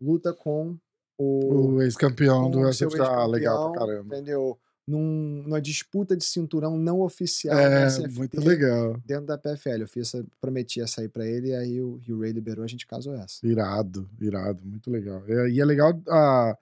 luta 0.00 0.32
com 0.34 0.76
o, 1.18 1.74
o 1.74 1.82
ex-campeão 1.82 2.50
do 2.50 2.68
SFT. 2.72 3.00
Ah, 3.00 3.26
legal 3.26 3.72
pra 3.72 3.86
caramba. 3.86 4.14
entendeu? 4.16 4.58
Num, 4.86 5.42
numa 5.44 5.62
disputa 5.62 6.14
de 6.14 6.22
cinturão 6.24 6.76
não 6.76 7.00
oficial 7.00 7.58
É, 7.58 7.88
muito 8.08 8.38
legal. 8.38 9.00
dentro 9.06 9.24
da 9.24 9.38
PFL. 9.38 9.80
Eu 9.80 9.88
fiz 9.88 10.12
prometi 10.40 10.80
aí 10.98 11.08
pra 11.08 11.26
ele, 11.26 11.48
e 11.48 11.54
aí 11.54 11.80
o, 11.80 11.98
e 12.06 12.12
o 12.12 12.20
Ray 12.20 12.32
liberou, 12.32 12.62
a 12.62 12.68
gente 12.68 12.86
casou 12.86 13.14
essa. 13.14 13.38
Irado, 13.46 14.06
irado, 14.20 14.62
muito 14.62 14.90
legal. 14.90 15.22
É, 15.26 15.48
E 15.48 15.58
é 15.58 15.64
legal 15.64 15.98
a, 16.06 16.58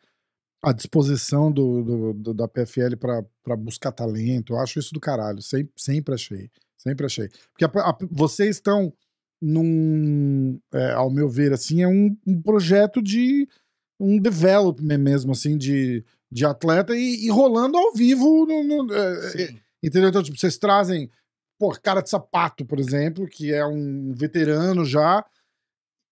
a 0.62 0.73
disposição 0.73 1.51
do, 1.51 1.83
do- 1.83 2.12
do- 2.12 2.35
da 2.35 2.47
PFL 2.47 2.95
pra 2.97 3.25
pra 3.43 3.57
buscar 3.57 3.91
talento. 3.91 4.53
Eu 4.53 4.61
acho 4.61 4.79
isso 4.79 4.95
do 4.95 5.01
caralho. 5.01 5.43
Sempre, 5.43 5.73
sempre 5.77 6.15
achei. 6.15 6.49
Sempre 6.79 7.07
achei. 7.07 7.29
Porque 7.53 7.65
a- 7.65 7.81
a- 7.91 7.99
vocês 8.09 8.55
estão 8.55 8.93
num, 9.41 10.61
é, 10.73 10.93
ao 10.93 11.11
meu 11.11 11.29
ver, 11.29 11.53
assim, 11.53 11.83
é 11.83 11.88
um, 11.88 12.17
um 12.25 12.41
projeto 12.41 13.03
de 13.03 13.49
um 14.03 14.19
development 14.19 14.99
mesmo, 14.99 15.33
assim, 15.33 15.57
de, 15.57 16.05
de 16.31 16.45
atleta 16.45 16.95
e, 16.97 17.25
e 17.25 17.31
rolando 17.31 17.79
ao 17.79 17.93
vivo. 17.93 18.45
No, 18.45 18.65
no, 18.65 18.93
é, 18.93 19.43
é 19.43 19.55
entendeu? 19.83 20.09
Então, 20.09 20.23
tipo, 20.23 20.37
vocês 20.37 20.59
trazem, 20.59 21.09
pô, 21.59 21.71
cara 21.81 22.01
de 22.01 22.11
sapato, 22.11 22.65
por 22.65 22.81
exemplo, 22.81 23.29
que 23.29 23.53
é 23.53 23.65
um 23.65 24.12
veterano 24.12 24.85
já. 24.85 25.25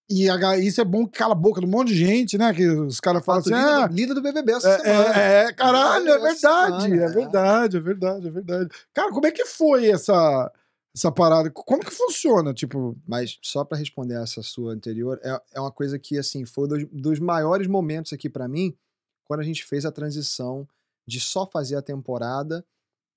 E 0.09 0.29
a, 0.29 0.59
isso 0.59 0.81
é 0.81 0.85
bom 0.85 1.07
que 1.07 1.19
cala 1.19 1.33
a 1.33 1.37
boca 1.37 1.61
de 1.61 1.67
um 1.67 1.71
monte 1.71 1.89
de 1.89 2.05
gente, 2.05 2.37
né? 2.37 2.53
Que 2.53 2.67
os 2.69 2.99
caras 2.99 3.25
falam 3.25 3.41
assim. 3.41 3.51
Líder, 3.51 3.65
ah, 3.65 3.87
do, 3.87 3.95
líder 3.95 4.15
do 4.15 4.23
BBB 4.23 4.53
essa 4.53 4.69
é, 4.69 4.79
semana. 4.79 5.21
é, 5.21 5.45
é, 5.45 5.53
caralho, 5.53 6.09
é 6.09 6.19
verdade, 6.19 6.83
semana, 6.83 7.05
é 7.05 7.09
verdade, 7.09 7.77
é 7.77 7.81
verdade, 7.81 8.27
é 8.27 8.31
verdade. 8.31 8.71
Cara, 8.93 9.11
como 9.13 9.27
é 9.27 9.31
que 9.31 9.45
foi 9.45 9.89
essa, 9.89 10.51
essa 10.95 11.11
parada? 11.13 11.51
Como 11.51 11.85
que 11.85 11.91
funciona? 11.91 12.53
Tipo, 12.53 12.97
Mas 13.07 13.39
só 13.43 13.65
pra 13.65 13.79
responder 13.79 14.21
essa 14.21 14.43
sua 14.43 14.73
anterior, 14.73 15.21
é, 15.23 15.41
é 15.55 15.61
uma 15.61 15.71
coisa 15.71 15.99
que, 15.99 16.19
assim, 16.19 16.45
foi 16.45 16.69
dos, 16.69 16.85
dos 16.91 17.19
maiores 17.19 17.67
momentos 17.67 18.13
aqui 18.13 18.29
pra 18.29 18.49
mim, 18.49 18.77
quando 19.25 19.41
a 19.41 19.45
gente 19.45 19.65
fez 19.65 19.85
a 19.87 19.93
transição 19.93 20.67
de 21.07 21.21
só 21.21 21.47
fazer 21.47 21.77
a 21.77 21.83
temporada 21.83 22.65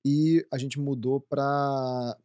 e 0.05 0.45
a 0.51 0.57
gente 0.57 0.79
mudou 0.79 1.19
pra, 1.21 2.17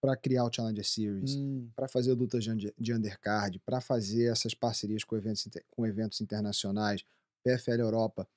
pra 0.00 0.16
criar 0.16 0.44
o 0.44 0.52
Challenger 0.52 0.86
Series. 0.86 1.34
hum, 1.34 1.68
para 1.74 1.88
fazer 1.88 2.12
lutas 2.12 2.44
de, 2.44 2.74
de 2.78 2.92
undercard, 2.94 3.58
para 3.60 3.80
fazer 3.80 4.30
essas 4.30 4.54
parcerias 4.54 5.04
com 5.04 5.16
eventos, 5.16 5.48
com 5.70 5.86
eventos 5.86 6.20
internacionais, 6.20 7.04
PFL 7.42 7.80
Europa. 7.80 8.28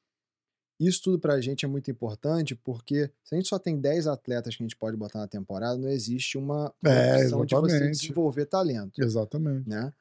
Isso 0.79 1.01
tudo 1.03 1.19
para 1.19 1.33
a 1.33 1.41
gente 1.41 1.65
é 1.65 1.67
muito 1.67 1.89
importante 1.89 2.55
porque 2.55 3.11
se 3.23 3.33
a 3.33 3.37
gente 3.37 3.47
só 3.49 3.57
tem 3.57 3.79
10 3.79 4.05
atletas 4.05 4.55
que 4.55 4.61
a 4.61 4.65
gente 4.65 4.75
pode 4.77 4.95
botar 4.95 5.19
na 5.19 5.27
temporada, 5.27 5.77
não 5.77 5.89
existe 5.89 6.37
uma 6.37 6.73
É, 6.85 7.15
opção 7.23 7.45
de 7.45 7.55
você 7.55 7.89
desenvolver 7.89 8.45
talento, 8.45 9.01
exatamente. 9.01 9.67
né? 9.67 9.91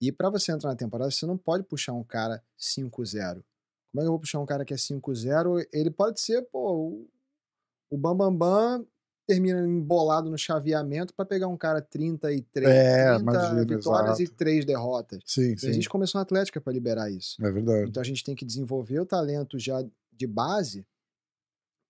E 0.00 0.10
para 0.10 0.28
você 0.28 0.50
entrar 0.52 0.70
na 0.70 0.76
temporada, 0.76 1.10
você 1.10 1.24
não 1.24 1.38
pode 1.38 1.62
puxar 1.64 1.92
um 1.92 2.02
cara 2.04 2.42
5-0. 2.58 3.44
Como 3.92 4.00
é 4.00 4.02
que 4.02 4.06
eu 4.08 4.10
vou 4.12 4.18
puxar 4.18 4.40
um 4.40 4.46
cara 4.46 4.64
que 4.64 4.74
é 4.74 4.76
5-0? 4.76 5.64
Ele 5.72 5.90
pode 5.90 6.20
ser, 6.20 6.42
pô, 6.50 6.88
o- 6.88 7.96
Bambambam 7.96 8.36
Bam 8.36 8.78
Bam 8.80 8.86
termina 9.26 9.60
embolado 9.66 10.28
no 10.28 10.36
chaveamento 10.36 11.14
para 11.14 11.24
pegar 11.24 11.48
um 11.48 11.56
cara 11.56 11.80
33, 11.80 12.68
É, 12.68 13.04
30 13.16 13.20
imagina, 13.20 13.64
vitórias 13.64 14.18
e 14.18 14.24
exato. 14.24 14.36
3 14.36 14.64
derrotas. 14.66 15.20
Sim, 15.24 15.52
E 15.54 15.58
sim. 15.58 15.68
existe 15.70 15.88
comissão 15.88 16.20
atlética 16.20 16.60
para 16.60 16.72
liberar 16.72 17.10
isso. 17.10 17.36
É 17.42 17.50
verdade. 17.50 17.88
Então 17.88 18.00
a 18.02 18.04
gente 18.04 18.22
tem 18.24 18.34
que 18.34 18.44
desenvolver 18.44 19.00
o 19.00 19.06
talento 19.06 19.58
já 19.58 19.82
de 20.16 20.26
base 20.26 20.86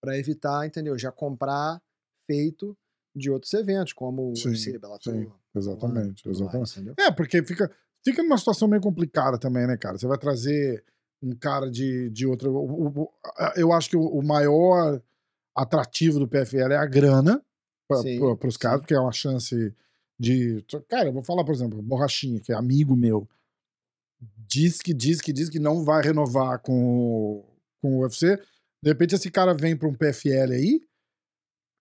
para 0.00 0.18
evitar, 0.18 0.66
entendeu? 0.66 0.98
Já 0.98 1.10
comprar 1.10 1.80
feito 2.26 2.76
de 3.14 3.30
outros 3.30 3.52
eventos, 3.54 3.92
como 3.92 4.30
o 4.32 4.36
Sim, 4.36 4.48
UFC, 4.50 4.78
Bellator, 4.78 5.14
sim, 5.14 5.32
exatamente, 5.54 6.26
mais, 6.26 6.36
exatamente. 6.40 6.72
entendeu? 6.72 6.94
É, 6.98 7.10
porque 7.10 7.42
fica, 7.42 7.70
fica 8.04 8.22
numa 8.22 8.36
situação 8.38 8.66
meio 8.68 8.82
complicada 8.82 9.38
também, 9.38 9.66
né, 9.66 9.76
cara? 9.76 9.96
Você 9.96 10.06
vai 10.06 10.18
trazer 10.18 10.84
um 11.22 11.34
cara 11.34 11.70
de, 11.70 12.10
de 12.10 12.26
outra. 12.26 12.50
o- 12.50 12.56
o- 12.88 13.02
o- 13.02 13.12
eu 13.56 13.72
acho 13.72 13.88
que 13.88 13.96
o, 13.96 14.02
o 14.06 14.22
maior 14.22 15.00
atrativo 15.54 16.18
do 16.18 16.28
PFL 16.28 16.72
é 16.72 16.76
a 16.76 16.86
grana 16.86 17.42
para 17.86 18.48
os 18.48 18.56
caras, 18.56 18.80
porque 18.80 18.94
é 18.94 18.98
uma 19.00 19.12
chance 19.12 19.72
de. 20.18 20.64
Cara, 20.88 21.08
eu 21.08 21.12
vou 21.12 21.22
falar, 21.22 21.44
por 21.44 21.54
exemplo, 21.54 21.80
Borrachinha, 21.80 22.40
que 22.40 22.52
é 22.52 22.56
amigo 22.56 22.96
meu, 22.96 23.28
diz 24.48 24.80
que 24.82 24.92
diz 24.92 25.20
que 25.20 25.32
diz 25.32 25.48
que 25.48 25.58
não 25.58 25.84
vai 25.84 26.02
renovar 26.02 26.58
com, 26.60 26.72
o- 27.40 27.44
com 27.84 27.98
o 27.98 28.00
UFC. 28.00 28.38
De 28.82 28.88
repente, 28.88 29.14
esse 29.14 29.30
cara 29.30 29.52
vem 29.52 29.76
para 29.76 29.86
um 29.86 29.94
PFL 29.94 30.52
aí. 30.52 30.80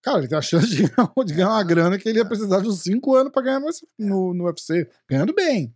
Cara, 0.03 0.17
ele 0.17 0.27
tem 0.27 0.37
a 0.37 0.41
chance 0.41 0.67
de 0.67 0.83
ganhar, 0.83 1.13
de 1.25 1.33
ganhar 1.33 1.49
uma 1.49 1.63
grana 1.63 1.97
que 1.97 2.09
ele 2.09 2.19
ia 2.19 2.25
precisar 2.25 2.59
de 2.59 2.67
uns 2.67 2.81
5 2.81 3.15
anos 3.15 3.31
para 3.31 3.41
ganhar 3.41 3.61
no, 3.61 3.69
no, 3.97 4.33
no 4.33 4.43
UFC. 4.45 4.89
Ganhando 5.09 5.33
bem. 5.33 5.73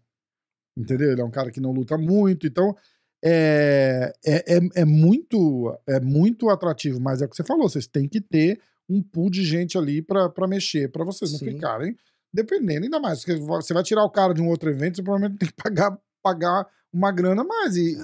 Entendeu? 0.78 1.14
Ele 1.14 1.22
é 1.22 1.24
um 1.24 1.32
cara 1.32 1.50
que 1.50 1.62
não 1.62 1.72
luta 1.72 1.98
muito. 1.98 2.46
Então, 2.46 2.76
é, 3.24 4.14
é, 4.26 4.58
é, 4.58 4.60
é 4.76 4.86
muito 4.86 5.74
é 5.88 6.02
muito 6.02 6.50
atrativo. 6.50 7.00
Mas 7.00 7.22
é 7.22 7.26
o 7.26 7.30
que 7.30 7.38
você 7.38 7.44
falou, 7.44 7.70
vocês 7.70 7.88
têm 7.88 8.08
que 8.08 8.20
ter 8.20 8.60
um 8.90 9.02
pool 9.02 9.30
de 9.30 9.46
gente 9.46 9.78
ali 9.78 10.02
para 10.02 10.48
mexer, 10.48 10.92
para 10.92 11.06
vocês 11.06 11.32
não 11.32 11.40
Sim. 11.40 11.52
ficarem 11.52 11.96
dependendo. 12.34 12.84
Ainda 12.84 13.00
mais, 13.00 13.24
porque 13.24 13.40
você 13.40 13.74
vai 13.74 13.84
tirar 13.84 14.04
o 14.04 14.10
cara 14.10 14.34
de 14.34 14.42
um 14.42 14.50
outro 14.50 14.70
evento, 14.70 14.98
você 14.98 15.04
provavelmente 15.04 15.40
tem 15.40 15.48
que 15.48 15.56
pagar, 15.56 15.98
pagar 16.22 16.68
uma 16.92 17.12
grana 17.14 17.44
a 17.44 17.46
mais. 17.46 17.78
E, 17.78 17.98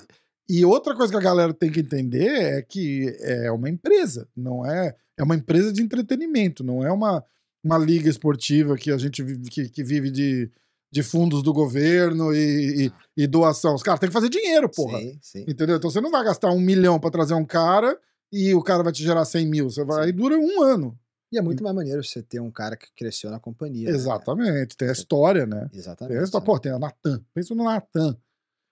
e 0.49 0.63
outra 0.65 0.95
coisa 0.95 1.11
que 1.11 1.17
a 1.17 1.21
galera 1.21 1.53
tem 1.53 1.71
que 1.71 1.79
entender 1.79 2.27
é 2.27 2.61
que 2.61 3.15
é 3.21 3.51
uma 3.51 3.69
empresa, 3.69 4.27
não 4.35 4.65
é. 4.65 4.95
É 5.17 5.23
uma 5.23 5.35
empresa 5.35 5.71
de 5.71 5.81
entretenimento, 5.81 6.63
não 6.63 6.83
é 6.83 6.91
uma, 6.91 7.23
uma 7.63 7.77
liga 7.77 8.09
esportiva 8.09 8.75
que 8.75 8.91
a 8.91 8.97
gente 8.97 9.21
vive, 9.21 9.49
que, 9.49 9.69
que 9.69 9.83
vive 9.83 10.09
de, 10.09 10.49
de 10.91 11.03
fundos 11.03 11.43
do 11.43 11.53
governo 11.53 12.33
e, 12.33 12.87
e, 12.87 13.23
e 13.23 13.27
doação. 13.27 13.75
Os 13.75 13.83
caras 13.83 13.99
têm 13.99 14.09
que 14.09 14.13
fazer 14.13 14.29
dinheiro, 14.29 14.67
porra. 14.69 14.97
Sim, 14.99 15.19
sim. 15.21 15.45
Entendeu? 15.47 15.77
Então 15.77 15.89
você 15.89 16.01
não 16.01 16.09
vai 16.11 16.23
gastar 16.23 16.49
um 16.51 16.59
milhão 16.59 16.99
pra 16.99 17.11
trazer 17.11 17.35
um 17.35 17.45
cara 17.45 17.97
e 18.31 18.53
o 18.55 18.61
cara 18.63 18.81
vai 18.83 18.91
te 18.91 19.03
gerar 19.03 19.23
100 19.23 19.45
mil. 19.47 19.69
Você 19.69 19.83
vai, 19.83 20.05
aí 20.05 20.11
dura 20.11 20.35
um 20.37 20.61
ano. 20.63 20.97
E 21.31 21.37
é 21.37 21.41
muito 21.41 21.63
mais 21.63 21.75
maneiro 21.75 22.03
você 22.03 22.21
ter 22.21 22.39
um 22.39 22.51
cara 22.51 22.75
que 22.75 22.87
cresceu 22.95 23.29
na 23.31 23.39
companhia. 23.39 23.89
né? 23.89 23.95
Exatamente. 23.95 24.75
Tem 24.77 24.89
a 24.89 24.91
história, 24.91 25.45
né? 25.45 25.69
Exatamente. 25.73 26.13
Tem 26.13 26.21
a 26.21 26.23
história. 26.23 26.43
né? 26.43 26.45
Pô, 26.53 26.59
tem 26.59 26.71
a 26.71 26.79
Natan. 26.79 27.23
Pensa 27.33 27.55
no 27.55 27.63
Natan. 27.63 28.17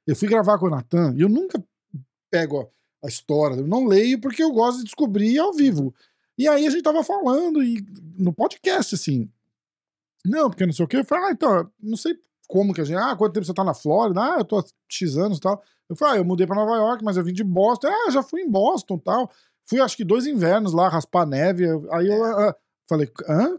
Eu 0.08 0.16
fui 0.16 0.28
gravar 0.28 0.58
com 0.58 0.68
o 0.68 0.70
Natan 0.70 1.14
e 1.16 1.22
eu 1.22 1.30
nunca 1.30 1.64
pego 2.30 2.62
a, 2.62 3.06
a 3.06 3.10
história. 3.10 3.56
Eu 3.56 3.68
não 3.68 3.86
leio 3.86 4.20
porque 4.20 4.42
eu 4.44 4.52
gosto 4.52 4.80
de 4.80 4.86
descobrir 4.86 5.38
ao 5.40 5.54
vivo. 5.54 5.94
E 6.38 6.48
aí 6.48 6.66
a 6.66 6.70
gente 6.70 6.84
tava 6.84 7.04
falando 7.04 7.64
e 7.64 7.86
no 8.18 8.34
podcast, 8.34 8.96
assim. 8.96 9.30
Não, 10.26 10.50
porque 10.50 10.66
não 10.66 10.74
sei 10.74 10.86
o 10.86 10.88
quê. 10.88 10.98
Eu 10.98 11.06
falei, 11.06 11.26
ah, 11.26 11.32
então, 11.32 11.72
não 11.80 11.98
sei 11.98 12.16
como 12.48 12.74
que 12.74 12.82
a 12.82 12.84
gente. 12.84 12.98
Ah, 12.98 13.16
quanto 13.16 13.34
tempo 13.34 13.46
você 13.46 13.54
tá 13.54 13.64
na 13.64 13.74
Flórida? 13.74 14.22
Ah, 14.22 14.36
eu 14.40 14.46
tô 14.46 14.60
há 14.60 14.64
X 14.90 15.18
anos 15.18 15.38
e 15.38 15.42
tal. 15.42 15.62
Eu 15.90 15.96
falei, 15.96 16.16
ah, 16.16 16.18
eu 16.18 16.26
mudei 16.26 16.48
pra 16.48 16.56
Nova 16.56 16.76
York, 16.76 17.04
mas 17.04 17.18
eu 17.18 17.24
vim 17.24 17.34
de 17.34 17.44
Boston. 17.44 17.88
Ah, 17.88 18.12
já 18.12 18.24
fui 18.24 18.42
em 18.42 18.50
Boston 18.50 18.96
e 18.96 19.02
tal. 19.02 19.32
Fui 19.66 19.80
acho 19.80 19.96
que 19.96 20.04
dois 20.04 20.26
invernos 20.26 20.74
lá, 20.74 20.90
raspar 20.90 21.26
neve. 21.26 21.66
Aí 21.92 22.08
eu 22.08 22.24
ah, 22.26 22.56
falei, 22.88 23.12
hã? 23.28 23.58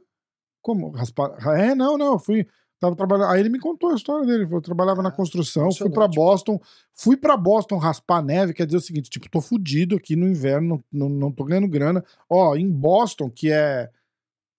Como? 0.60 0.90
Raspar? 0.90 1.36
É, 1.58 1.74
não, 1.74 1.98
não, 1.98 2.12
eu 2.12 2.18
fui. 2.18 2.46
Tava 2.82 2.96
trabalhando. 2.96 3.30
Aí 3.30 3.38
ele 3.38 3.48
me 3.48 3.60
contou 3.60 3.90
a 3.90 3.94
história 3.94 4.26
dele. 4.26 4.44
Eu 4.50 4.60
trabalhava 4.60 5.04
na 5.04 5.08
Ah, 5.10 5.12
construção, 5.12 5.70
fui 5.70 5.88
pra 5.88 6.06
emocionante. 6.06 6.16
Boston. 6.16 6.60
Fui 6.92 7.16
pra 7.16 7.36
Boston 7.36 7.76
raspar 7.78 8.20
neve, 8.20 8.52
quer 8.52 8.66
dizer 8.66 8.78
o 8.78 8.80
seguinte: 8.80 9.08
tipo, 9.08 9.30
tô 9.30 9.40
fudido 9.40 9.94
aqui 9.94 10.16
no 10.16 10.26
inverno, 10.28 10.82
não, 10.90 11.08
não, 11.08 11.16
não 11.16 11.32
tô 11.32 11.44
ganhando 11.44 11.68
grana. 11.68 12.04
Ó, 12.28 12.56
em 12.56 12.68
Boston, 12.68 13.30
que 13.30 13.52
é 13.52 13.88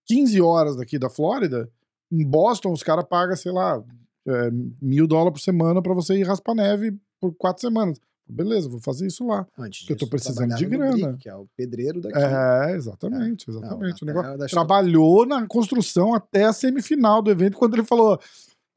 15 0.06 0.40
horas 0.42 0.78
daqui 0.78 0.98
da 0.98 1.10
Flórida, 1.10 1.70
em 2.10 2.26
Boston 2.26 2.72
os 2.72 2.82
caras 2.82 3.04
pagam, 3.10 3.36
sei 3.36 3.52
lá, 3.52 3.84
é, 4.26 4.50
mil 4.82 5.06
dólares 5.06 5.34
por 5.34 5.40
semana 5.44 5.82
pra 5.82 5.94
você 5.94 6.16
ir 6.16 6.24
raspar 6.24 6.56
neve 6.56 6.98
por 7.20 7.34
quatro 7.36 7.60
semanas. 7.60 8.00
Beleza, 8.28 8.70
vou 8.70 8.80
fazer 8.80 9.06
isso 9.08 9.28
lá. 9.28 9.46
Antes 9.58 9.86
que 9.86 9.94
eu 9.94 9.98
tô 9.98 10.06
disso, 10.06 10.10
precisando 10.10 10.56
de 10.56 10.66
grana. 10.66 10.92
Brick, 11.10 11.18
que 11.24 11.30
é 11.30 11.36
o 11.36 11.48
pedreiro 11.56 12.00
daqui. 12.02 12.18
É, 12.18 12.72
exatamente, 12.76 13.50
exatamente. 13.50 14.04
o 14.04 14.06
Não, 14.06 14.14
negócio 14.14 14.32
é 14.34 14.38
da 14.38 14.46
história. 14.46 14.68
trabalhou 14.68 15.26
na 15.26 15.46
construção 15.46 16.14
até 16.14 16.46
a 16.46 16.54
semifinal 16.54 17.22
do 17.22 17.30
evento, 17.30 17.58
quando 17.58 17.74
ele 17.76 17.84
falou: 17.84 18.20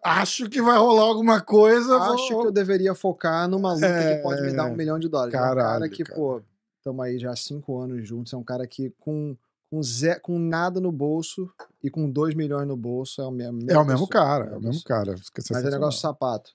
Acho 0.05 0.49
que 0.51 0.61
vai 0.61 0.77
rolar 0.79 1.05
alguma 1.05 1.41
coisa. 1.41 1.97
Acho 1.97 2.33
vou- 2.33 2.43
que 2.43 2.47
eu 2.49 2.53
deveria 2.53 2.95
focar 2.95 3.49
numa 3.49 3.73
luta 3.73 3.87
É, 3.87 4.17
que 4.17 4.23
pode 4.23 4.43
me 4.43 4.53
dar 4.53 4.67
um 4.67 4.75
milhão 4.77 4.99
de 4.99 5.09
dólares. 5.09 5.33
é 5.35 5.37
um 5.39 5.41
cara 5.41 5.55
caralho, 5.63 5.91
que, 5.91 6.05
cara. 6.05 6.19
pô, 6.19 6.43
estamos 6.79 7.05
aí 7.05 7.19
já 7.19 7.31
há 7.31 7.37
cinco 7.37 7.79
anos 7.81 8.07
juntos. 8.07 8.33
É 8.33 8.37
um 8.37 8.45
cara 8.45 8.67
que 8.67 8.91
com, 8.99 9.37
com, 9.71 9.83
ze- 9.83 10.21
com 10.21 10.39
nada 10.39 10.81
no 10.81 10.91
bolso 10.93 11.51
e 11.83 11.89
com 11.91 12.11
dois 12.11 12.35
milhões 12.35 12.67
no 12.69 12.77
bolso 12.77 13.23
é 13.23 13.27
o 13.27 13.31
mesmo. 13.31 13.61
É 13.71 13.79
o 13.79 13.85
mesmo 13.85 14.07
cara, 14.09 14.45
é 14.45 14.49
o 14.49 14.51
mesma 14.55 14.69
mesmo 14.71 14.85
cara. 14.85 15.15
Mas 15.51 15.65
é 15.65 15.71
negócio 15.71 15.99
do 15.99 16.03
sapato. 16.03 16.51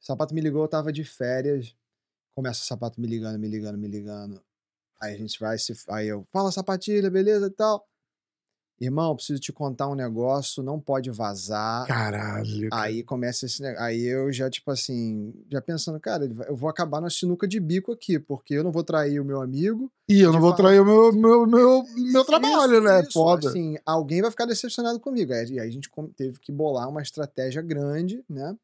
O 0.00 0.04
sapato 0.04 0.34
me 0.34 0.40
ligou, 0.40 0.62
eu 0.62 0.68
tava 0.68 0.92
de 0.92 1.04
férias. 1.04 1.74
Começa 2.34 2.62
o 2.62 2.66
sapato 2.66 3.00
me 3.00 3.06
ligando, 3.06 3.38
me 3.38 3.48
ligando, 3.48 3.78
me 3.78 3.88
ligando. 3.88 4.42
Aí 5.00 5.14
a 5.14 5.18
gente 5.18 5.38
vai 5.38 5.58
se. 5.58 5.72
Aí 5.90 6.08
eu, 6.08 6.24
fala 6.32 6.52
sapatilha, 6.52 7.10
beleza 7.10 7.46
e 7.46 7.50
tal. 7.50 7.86
Irmão, 8.80 9.14
preciso 9.14 9.40
te 9.40 9.52
contar 9.52 9.88
um 9.88 9.94
negócio, 9.94 10.60
não 10.60 10.80
pode 10.80 11.08
vazar. 11.08 11.86
Caralho. 11.86 12.68
cara. 12.68 12.82
Aí 12.82 13.04
começa 13.04 13.46
esse 13.46 13.62
negócio. 13.62 13.84
Aí 13.84 14.02
eu 14.02 14.32
já, 14.32 14.50
tipo 14.50 14.72
assim, 14.72 15.32
já 15.48 15.60
pensando, 15.60 16.00
cara, 16.00 16.24
eu 16.48 16.56
vou 16.56 16.68
acabar 16.68 17.00
na 17.00 17.08
sinuca 17.08 17.46
de 17.46 17.60
bico 17.60 17.92
aqui, 17.92 18.18
porque 18.18 18.54
eu 18.54 18.64
não 18.64 18.72
vou 18.72 18.82
trair 18.82 19.20
o 19.20 19.24
meu 19.24 19.40
amigo. 19.40 19.88
E 20.08 20.20
eu 20.20 20.32
não 20.32 20.40
vou 20.40 20.50
fato. 20.50 20.62
trair 20.62 20.80
o 20.80 20.84
meu, 20.84 21.12
meu, 21.12 21.46
meu, 21.46 21.84
meu 21.96 22.24
trabalho, 22.24 22.72
Isso, 22.74 22.82
né? 22.82 23.00
isso, 23.02 23.12
Foda. 23.12 23.50
Assim, 23.50 23.76
alguém 23.86 24.20
vai 24.20 24.32
ficar 24.32 24.46
decepcionado 24.46 24.98
comigo. 24.98 25.32
Aí, 25.32 25.60
aí 25.60 25.68
a 25.68 25.70
gente 25.70 25.88
teve 26.16 26.40
que 26.40 26.50
bolar 26.50 26.88
uma 26.88 27.02
estratégia 27.02 27.62
grande, 27.62 28.24
né? 28.28 28.56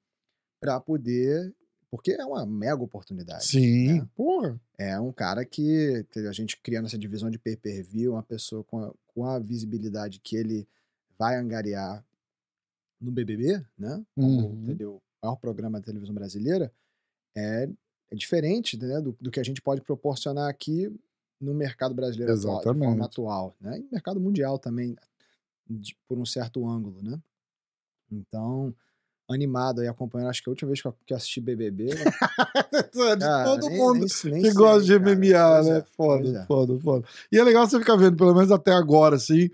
Pra 0.60 0.80
poder. 0.80 1.54
Porque 1.90 2.12
é 2.12 2.24
uma 2.24 2.44
mega 2.44 2.82
oportunidade. 2.82 3.46
Sim, 3.46 4.00
né? 4.00 4.08
porra. 4.14 4.60
É 4.76 5.00
um 5.00 5.12
cara 5.12 5.44
que 5.44 6.04
a 6.28 6.32
gente 6.32 6.56
criando 6.60 6.86
essa 6.86 6.98
divisão 6.98 7.30
de 7.30 7.38
pay-per-view, 7.38 8.12
uma 8.12 8.22
pessoa 8.22 8.62
com 8.64 8.84
a, 8.84 8.92
com 9.06 9.24
a 9.24 9.38
visibilidade 9.38 10.20
que 10.20 10.36
ele 10.36 10.68
vai 11.18 11.36
angariar 11.36 12.04
no 13.00 13.10
BBB, 13.10 13.64
né? 13.78 14.04
Como, 14.14 14.48
Uhum. 14.48 14.62
entendeu? 14.64 14.96
O 14.96 15.26
maior 15.26 15.36
programa 15.36 15.80
da 15.80 15.84
televisão 15.86 16.14
brasileira 16.14 16.72
é, 17.34 17.68
é 18.10 18.14
diferente 18.14 18.76
né? 18.76 19.00
do, 19.00 19.16
do 19.20 19.30
que 19.30 19.40
a 19.40 19.44
gente 19.44 19.62
pode 19.62 19.80
proporcionar 19.80 20.48
aqui 20.48 20.94
no 21.40 21.54
mercado 21.54 21.94
brasileiro 21.94 22.32
atual, 22.34 22.58
de 22.58 22.64
forma 22.64 22.84
Exatamente. 22.84 23.04
atual, 23.06 23.56
né? 23.60 23.78
E 23.78 23.82
no 23.82 23.88
mercado 23.92 24.20
mundial 24.20 24.58
também, 24.58 24.94
de- 25.68 25.96
por 26.06 26.18
um 26.18 26.26
certo 26.26 26.66
ângulo, 26.68 27.02
né? 27.02 27.18
Então, 28.10 28.74
animado 29.28 29.80
aí 29.80 29.88
acompanhando. 29.88 30.30
Acho 30.30 30.42
que 30.42 30.48
a 30.48 30.52
última 30.52 30.68
vez 30.70 30.80
que 30.80 30.88
eu 30.88 30.94
assisti 31.16 31.40
BBB. 31.40 31.94
né? 31.94 32.04
de 33.16 33.18
cara, 33.20 33.44
todo 33.44 33.68
nem- 33.68 33.78
mundo 33.78 34.06
nem 34.24 34.32
nem 34.34 34.42
que 34.42 34.52
gosta 34.52 34.82
de. 34.84 34.98
MMA, 34.98 35.62
né? 35.62 35.78
é, 35.78 35.84
foda, 35.96 36.38
é. 36.40 36.46
foda, 36.46 36.78
foda. 36.80 37.06
E 37.30 37.38
é 37.38 37.44
legal 37.44 37.66
você 37.68 37.78
ficar 37.78 37.96
vendo, 37.96 38.16
pelo 38.16 38.34
menos 38.34 38.50
até 38.50 38.72
agora, 38.72 39.16
assim. 39.16 39.50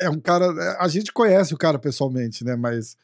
É 0.00 0.08
um 0.10 0.20
cara. 0.20 0.46
é, 0.46 0.76
A 0.82 0.88
gente 0.88 1.12
conhece 1.12 1.52
o 1.54 1.58
cara 1.58 1.78
pessoalmente, 1.78 2.44
né? 2.44 2.54
Mas 2.54 2.96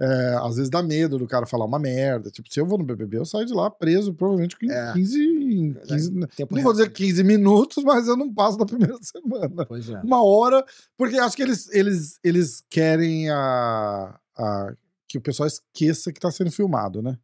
é, 0.00 0.36
às 0.42 0.56
vezes 0.56 0.70
dá 0.70 0.82
medo 0.82 1.18
do 1.18 1.26
cara 1.26 1.44
falar 1.46 1.64
uma 1.66 1.78
merda. 1.78 2.30
Tipo, 2.30 2.52
se 2.52 2.58
eu 2.60 2.66
vou 2.66 2.78
no 2.78 2.84
BBB, 2.84 3.18
eu 3.18 3.24
saio 3.26 3.44
de 3.46 3.52
lá 3.52 3.70
preso, 3.70 4.14
provavelmente 4.14 4.56
em 4.62 4.70
É. 4.70 4.92
15. 4.92 5.18
em 5.20 5.74
15 5.74 6.26
Tempo 6.36 6.54
não 6.54 6.62
vou 6.62 6.72
dizer 6.72 6.84
real. 6.84 6.94
15 6.94 7.22
minutos, 7.24 7.84
mas 7.84 8.06
eu 8.08 8.16
não 8.16 8.32
passo 8.32 8.56
da 8.56 8.64
primeira 8.64 8.96
semana. 9.02 9.66
Pois 9.66 9.88
é. 9.90 10.00
Uma 10.00 10.24
hora, 10.24 10.64
porque 10.96 11.16
acho 11.18 11.36
que 11.36 11.42
eles, 11.42 11.68
eles, 11.72 12.18
eles 12.24 12.64
querem 12.70 13.28
a, 13.30 14.18
a- 14.36 14.72
que 15.08 15.18
o 15.18 15.22
pessoal 15.22 15.46
esqueça 15.46 16.12
que 16.12 16.20
tá 16.20 16.30
sendo 16.30 16.52
filmado, 16.52 17.02
né? 17.02 17.18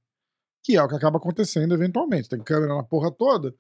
Que 0.63 0.77
é 0.77 0.83
o 0.83 0.89
que 0.89 0.95
acaba 0.95 1.19
acontecendo 1.19 1.75
eventualmente. 1.75 2.29
Tem 2.29 2.41
câmera 2.41 2.75
na 2.75 2.83
porra 2.83 3.11
toda. 3.13 3.55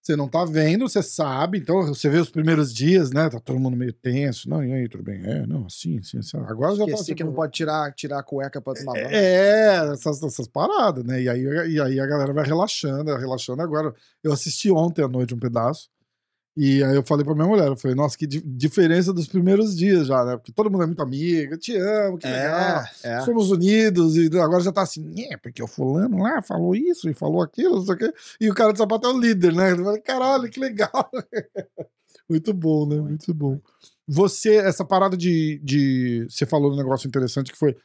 Você 0.00 0.16
não 0.16 0.26
tá 0.26 0.42
vendo, 0.44 0.88
você 0.88 1.02
sabe. 1.02 1.58
Então, 1.58 1.86
você 1.86 2.08
vê 2.08 2.18
os 2.18 2.30
primeiros 2.30 2.72
dias, 2.72 3.10
né? 3.10 3.28
Tá 3.28 3.38
todo 3.38 3.58
mundo 3.58 3.76
meio 3.76 3.92
tenso. 3.92 4.48
Não, 4.48 4.64
e 4.64 4.72
aí, 4.72 4.88
tudo 4.88 5.04
bem? 5.04 5.20
É, 5.22 5.46
não, 5.46 5.66
assim, 5.66 5.98
assim, 5.98 6.18
assim. 6.18 6.38
Agora 6.38 6.74
já 6.74 6.86
tá. 6.86 6.92
Esqueci 6.92 7.10
que 7.10 7.16
tipo, 7.16 7.28
não 7.28 7.36
pode 7.36 7.52
tirar, 7.52 7.92
tirar 7.92 8.20
a 8.20 8.22
cueca 8.22 8.58
pra 8.58 8.72
tomar 8.72 8.92
banho. 8.92 9.08
é, 9.08 9.92
essas, 9.92 10.22
essas 10.22 10.48
paradas, 10.48 11.04
né? 11.04 11.20
E 11.20 11.28
aí, 11.28 11.42
e 11.42 11.80
aí 11.80 12.00
a 12.00 12.06
galera 12.06 12.32
vai 12.32 12.46
relaxando, 12.46 13.14
relaxando. 13.16 13.60
Agora, 13.60 13.94
eu 14.22 14.32
assisti 14.32 14.70
ontem 14.70 15.04
à 15.04 15.08
noite 15.08 15.34
um 15.34 15.38
pedaço. 15.38 15.90
E 16.60 16.82
aí 16.82 16.96
eu 16.96 17.04
falei 17.04 17.24
pra 17.24 17.36
minha 17.36 17.46
mulher, 17.46 17.68
eu 17.68 17.76
falei, 17.76 17.94
nossa, 17.94 18.18
que 18.18 18.26
di- 18.26 18.40
diferença 18.44 19.12
dos 19.12 19.28
primeiros 19.28 19.76
dias 19.76 20.08
já, 20.08 20.24
né? 20.24 20.36
Porque 20.36 20.50
todo 20.50 20.68
mundo 20.68 20.82
é 20.82 20.86
muito 20.86 21.00
amigo, 21.00 21.54
eu 21.54 21.58
te 21.58 21.76
amo, 21.76 22.18
que 22.18 22.26
legal. 22.26 22.84
É, 23.04 23.12
é. 23.12 23.20
Somos 23.20 23.50
unidos, 23.52 24.16
e 24.16 24.26
agora 24.40 24.60
já 24.60 24.72
tá 24.72 24.82
assim, 24.82 25.12
é, 25.30 25.36
porque 25.36 25.62
o 25.62 25.68
fulano 25.68 26.18
lá 26.20 26.42
falou 26.42 26.74
isso 26.74 27.08
e 27.08 27.14
falou 27.14 27.42
aquilo, 27.42 27.76
não 27.76 27.84
sei 27.86 27.94
o 27.94 27.98
quê. 27.98 28.12
E 28.40 28.50
o 28.50 28.54
cara 28.54 28.72
de 28.72 28.78
sapato 28.78 29.06
é 29.06 29.12
o 29.12 29.20
líder, 29.20 29.52
né? 29.54 29.70
Eu 29.70 29.84
falei, 29.84 30.00
caralho, 30.00 30.50
que 30.50 30.58
legal. 30.58 30.90
muito 32.28 32.52
bom, 32.52 32.86
né? 32.86 32.96
Muito 32.96 33.32
bom. 33.32 33.60
Você, 34.06 34.56
essa 34.56 34.84
parada 34.84 35.16
de, 35.16 35.60
de. 35.62 36.26
Você 36.30 36.46
falou 36.46 36.72
um 36.72 36.76
negócio 36.76 37.06
interessante 37.06 37.52
que 37.52 37.58
foi. 37.58 37.76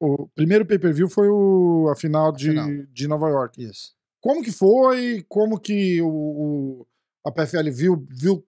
O 0.00 0.26
primeiro 0.34 0.64
pay-per-view 0.64 1.08
foi 1.08 1.28
o, 1.28 1.88
a 1.92 1.96
final 1.96 2.32
de, 2.32 2.48
final. 2.50 2.68
de 2.92 3.06
Nova 3.08 3.28
York. 3.28 3.62
Isso. 3.62 3.94
Como 4.20 4.42
que 4.42 4.50
foi? 4.50 5.24
Como 5.28 5.60
que 5.60 6.00
o, 6.02 6.08
o- 6.08 6.86
a 7.26 7.32
PFL 7.32 7.70
viu, 7.70 8.06
viu? 8.08 8.46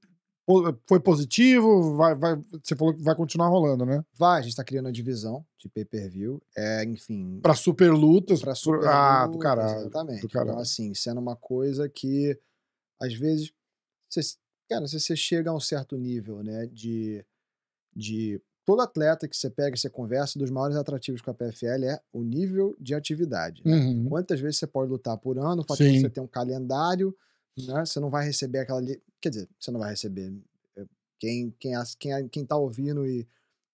Foi 0.86 0.98
positivo? 0.98 1.94
Vai, 1.96 2.14
vai, 2.14 2.40
você 2.64 2.74
falou 2.74 2.94
que 2.94 3.02
vai 3.02 3.14
continuar 3.14 3.48
rolando, 3.48 3.84
né? 3.84 4.02
Vai, 4.14 4.38
a 4.38 4.42
gente 4.42 4.56
tá 4.56 4.64
criando 4.64 4.88
a 4.88 4.92
divisão 4.92 5.44
de 5.58 5.68
pay-per-view. 5.68 6.40
É, 6.56 6.84
enfim. 6.84 7.38
Pra 7.42 7.54
super 7.54 7.92
lutas. 7.92 8.40
Pra 8.40 8.54
super 8.54 8.88
ah, 8.88 9.26
do 9.26 9.32
lutas, 9.32 9.42
caralho. 9.42 9.80
Exatamente. 9.80 10.22
Do 10.22 10.28
caralho. 10.28 10.50
Então, 10.52 10.62
assim, 10.62 10.94
sendo 10.94 11.20
uma 11.20 11.36
coisa 11.36 11.86
que, 11.86 12.38
às 12.98 13.12
vezes, 13.12 13.52
você, 14.08 14.20
cara, 14.70 14.86
se 14.86 14.98
você 14.98 15.14
chega 15.14 15.50
a 15.50 15.54
um 15.54 15.60
certo 15.60 15.98
nível, 15.98 16.42
né, 16.42 16.66
de, 16.72 17.22
de 17.94 18.40
todo 18.64 18.80
atleta 18.80 19.28
que 19.28 19.36
você 19.36 19.50
pega 19.50 19.76
e 19.76 19.78
você 19.78 19.90
conversa, 19.90 20.38
dos 20.38 20.50
maiores 20.50 20.78
atrativos 20.78 21.20
com 21.20 21.30
a 21.30 21.34
PFL 21.34 21.84
é 21.84 22.00
o 22.10 22.22
nível 22.22 22.74
de 22.80 22.94
atividade. 22.94 23.60
né? 23.66 23.76
Uhum. 23.76 24.06
Quantas 24.08 24.40
vezes 24.40 24.58
você 24.58 24.66
pode 24.66 24.90
lutar 24.90 25.18
por 25.18 25.38
ano, 25.38 25.60
o 25.60 25.64
fato 25.64 25.82
de 25.82 26.00
você 26.00 26.08
ter 26.08 26.20
um 26.20 26.26
calendário, 26.26 27.14
né? 27.66 27.84
Você 27.84 27.98
não 28.00 28.10
vai 28.10 28.24
receber 28.24 28.58
aquela. 28.60 28.80
li- 28.80 29.00
Quer 29.20 29.30
dizer, 29.30 29.48
você 29.58 29.70
não 29.70 29.80
vai 29.80 29.90
receber. 29.90 30.32
É, 30.76 30.84
Quem, 31.18 31.54
quem, 31.58 31.74
as- 31.74 31.94
quem, 31.94 32.28
quem 32.28 32.44
tá 32.44 32.56
ouvindo 32.56 33.06
e, 33.06 33.26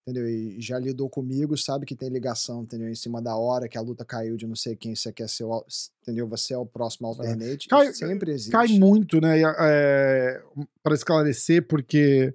entendeu? 0.06 0.28
e 0.28 0.60
já 0.60 0.78
lidou 0.78 1.08
comigo 1.10 1.56
sabe 1.56 1.84
que 1.84 1.94
tem 1.96 2.08
ligação, 2.08 2.62
entendeu? 2.62 2.88
Em 2.88 2.94
cima 2.94 3.20
da 3.20 3.36
hora 3.36 3.68
que 3.68 3.76
a 3.76 3.80
luta 3.82 4.04
caiu 4.04 4.36
de 4.36 4.46
não 4.46 4.56
sei 4.56 4.74
quem, 4.74 4.94
você 4.94 5.12
quer 5.12 5.28
ser 5.28 5.44
o. 5.44 5.64
Entendeu? 6.02 6.26
Você 6.28 6.54
é 6.54 6.58
o 6.58 6.64
próximo 6.66 7.06
alternate. 7.08 7.68
Cai- 7.68 7.88
isso 7.88 7.98
sempre 7.98 8.32
existe. 8.32 8.52
Cai 8.52 8.68
muito, 8.78 9.20
né? 9.20 9.40
É, 9.60 10.42
para 10.82 10.94
esclarecer, 10.94 11.66
porque 11.66 12.34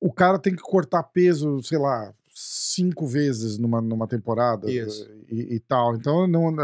o 0.00 0.12
cara 0.12 0.38
tem 0.38 0.54
que 0.54 0.62
cortar 0.62 1.02
peso, 1.02 1.62
sei 1.62 1.78
lá, 1.78 2.14
cinco 2.28 3.06
vezes 3.06 3.58
numa, 3.58 3.80
numa 3.80 4.06
temporada 4.06 4.70
Isso. 4.70 5.08
E, 5.30 5.54
e 5.54 5.60
tal. 5.60 5.96
Então 5.96 6.26
não, 6.26 6.54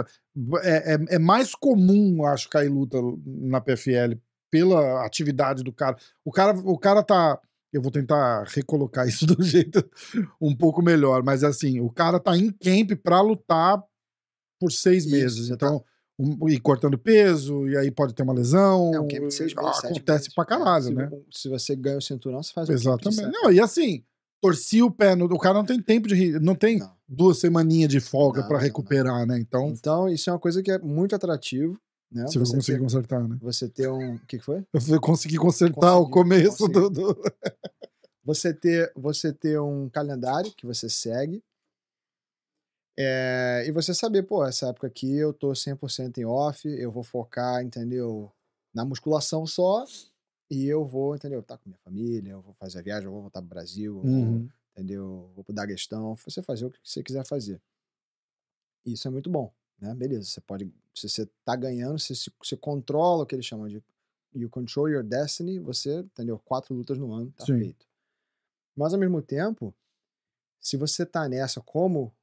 é, 0.62 0.94
é, 0.94 0.98
é 1.16 1.18
mais 1.18 1.54
comum, 1.54 2.24
acho, 2.24 2.48
cair 2.48 2.68
luta 2.68 2.98
na 3.26 3.60
PFL 3.60 4.14
pela 4.50 5.04
atividade 5.04 5.62
do 5.62 5.72
cara. 5.72 5.96
O 6.24 6.30
cara, 6.32 6.56
o 6.58 6.78
cara 6.78 7.02
tá. 7.02 7.38
Eu 7.72 7.80
vou 7.80 7.90
tentar 7.92 8.44
recolocar 8.48 9.06
isso 9.08 9.24
do 9.26 9.40
jeito 9.42 9.88
um 10.40 10.56
pouco 10.56 10.82
melhor, 10.82 11.22
mas 11.22 11.44
assim, 11.44 11.80
o 11.80 11.88
cara 11.90 12.18
tá 12.18 12.36
em 12.36 12.50
camp 12.50 12.98
pra 13.02 13.20
lutar 13.20 13.80
por 14.60 14.72
seis 14.72 15.04
Isso, 15.04 15.12
meses. 15.14 15.46
você 15.48 15.56
tá- 15.56 15.66
Então, 15.68 15.84
um, 16.18 16.48
e 16.48 16.58
cortando 16.60 16.98
peso, 16.98 17.66
e 17.68 17.76
aí 17.78 17.90
pode 17.90 18.12
ter 18.14 18.22
uma 18.24 18.32
lesão. 18.34 18.90
É 18.92 19.00
um 19.00 19.08
camp 19.08 19.22
de 19.28 19.34
seis 19.34 19.54
meses, 19.54 19.76
sete 19.76 19.86
Acontece 19.92 20.24
meses. 20.24 20.34
pra 20.34 20.44
caralho, 20.44 20.84
se, 20.84 20.92
né? 20.92 21.10
Se 21.30 21.48
você 21.48 21.76
ganha 21.76 21.96
o 21.98 22.02
cinturão, 22.02 22.42
você 22.42 22.52
faz 22.52 22.68
um 22.68 22.72
Exatamente. 22.72 23.30
Não, 23.32 23.50
e 23.52 23.60
assim, 23.60 24.04
torci 24.40 24.82
o 24.82 24.90
pé, 24.90 25.14
no, 25.14 25.26
o 25.26 25.38
cara 25.38 25.54
não 25.54 25.64
tem 25.64 25.80
tempo 25.82 26.08
de. 26.08 26.38
Não 26.40 26.54
tem 26.54 26.78
Não. 26.78 26.96
duas 27.08 27.38
semaninhas 27.38 27.90
de 27.90 28.00
folga 28.00 28.40
Não, 28.40 28.48
pra 28.48 28.56
não, 28.58 28.64
recuperar, 28.64 29.26
né? 29.26 29.38
Então, 29.38 29.68
Então, 29.68 30.08
isso 30.08 30.30
é 30.30 30.32
uma 30.32 30.38
coisa 30.38 30.62
que 30.62 30.70
é 30.70 30.78
muito 30.78 31.14
atrativo. 31.14 31.78
Né? 32.12 32.26
você 32.26 32.38
vai 32.38 32.46
Você 32.46 32.56
conseguir 32.56 32.76
ter, 32.78 32.82
consertar, 32.82 33.28
né? 33.28 33.38
você 33.40 33.68
ter 33.68 33.88
um. 33.88 34.14
O 34.16 34.18
que, 34.26 34.38
que 34.38 34.44
foi? 34.44 34.64
Eu 34.74 34.80
vou 34.80 35.00
conseguir 35.00 35.36
consertar 35.36 35.96
o 35.96 36.08
Consegui, 36.10 36.12
começo 36.12 36.68
do. 36.68 36.90
consegui. 36.90 36.94
do- 37.14 37.22
você 38.24 38.52
ter, 38.52 38.92
você 38.96 39.32
ter 39.32 39.60
um 39.60 39.88
calendário 39.88 40.52
que 40.56 40.66
você 40.66 40.88
segue. 40.88 41.42
é, 42.98 43.64
e 43.66 43.70
você 43.72 43.94
saber, 43.94 44.24
pô, 44.24 44.44
essa 44.44 44.66
época 44.68 44.86
aqui 44.86 45.16
eu 45.16 45.32
tô 45.32 45.52
100% 45.54 46.18
em 46.18 46.24
off, 46.24 46.68
eu 46.68 46.90
vou 46.90 47.02
focar, 47.02 47.62
entendeu? 47.62 48.30
Na 48.74 48.84
musculação 48.84 49.46
só. 49.46 49.84
E 50.50 50.66
eu 50.66 50.84
vou, 50.84 51.14
entendeu? 51.14 51.40
Estar 51.40 51.58
com 51.58 51.68
minha 51.68 51.78
família, 51.78 52.32
eu 52.32 52.42
vou 52.42 52.52
fazer 52.54 52.80
a 52.80 52.82
viagem, 52.82 53.06
eu 53.06 53.12
vou 53.12 53.22
voltar 53.22 53.40
pro 53.40 53.48
Brasil, 53.48 53.96
eu 53.98 54.06
vou, 54.08 54.36
Uhum. 54.36 54.48
entendeu? 54.72 55.30
Vou 55.34 55.44
pro 55.44 55.54
Daguestão, 55.54 56.14
você 56.16 56.42
fazer 56.42 56.66
o 56.66 56.70
que 56.70 56.78
você 56.82 57.02
quiser 57.02 57.24
fazer. 57.24 57.60
Isso 58.84 59.06
é 59.06 59.10
muito 59.10 59.30
bom, 59.30 59.52
né? 59.78 59.94
Beleza, 59.94 60.24
você 60.28 60.40
pode, 60.40 60.72
se 60.94 61.08
você 61.08 61.26
tá 61.44 61.54
ganhando, 61.54 61.98
você, 61.98 62.14
se- 62.14 62.32
você 62.42 62.56
controla 62.56 63.22
o 63.22 63.26
que 63.26 63.34
eles 63.34 63.46
chamam 63.46 63.68
de 63.68 63.82
you 64.34 64.48
control 64.48 64.88
your 64.88 65.02
destiny, 65.04 65.58
você, 65.58 65.98
entendeu? 66.00 66.38
Quatro 66.38 66.74
lutas 66.74 66.98
no 66.98 67.12
ano, 67.12 67.30
tá 67.32 67.44
Sim. 67.44 67.58
feito. 67.58 67.86
Mas 68.76 68.94
ao 68.94 69.00
mesmo 69.00 69.20
tempo, 69.22 69.74
se 70.60 70.76
você 70.76 71.06
tá 71.06 71.28
nessa, 71.28 71.60
como 71.60 72.14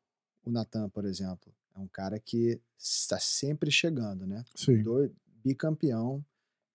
o 0.46 0.50
Natan, 0.52 0.90
por 0.90 1.06
exemplo, 1.06 1.54
é 1.76 1.80
um 1.80 1.88
cara 1.88 2.20
que 2.20 2.62
está 2.78 3.20
sempre 3.20 3.72
chegando, 3.72 4.26
né? 4.28 4.44
Sim. 4.56 4.82
Dois, 4.84 5.12
bicampeão, 5.44 6.24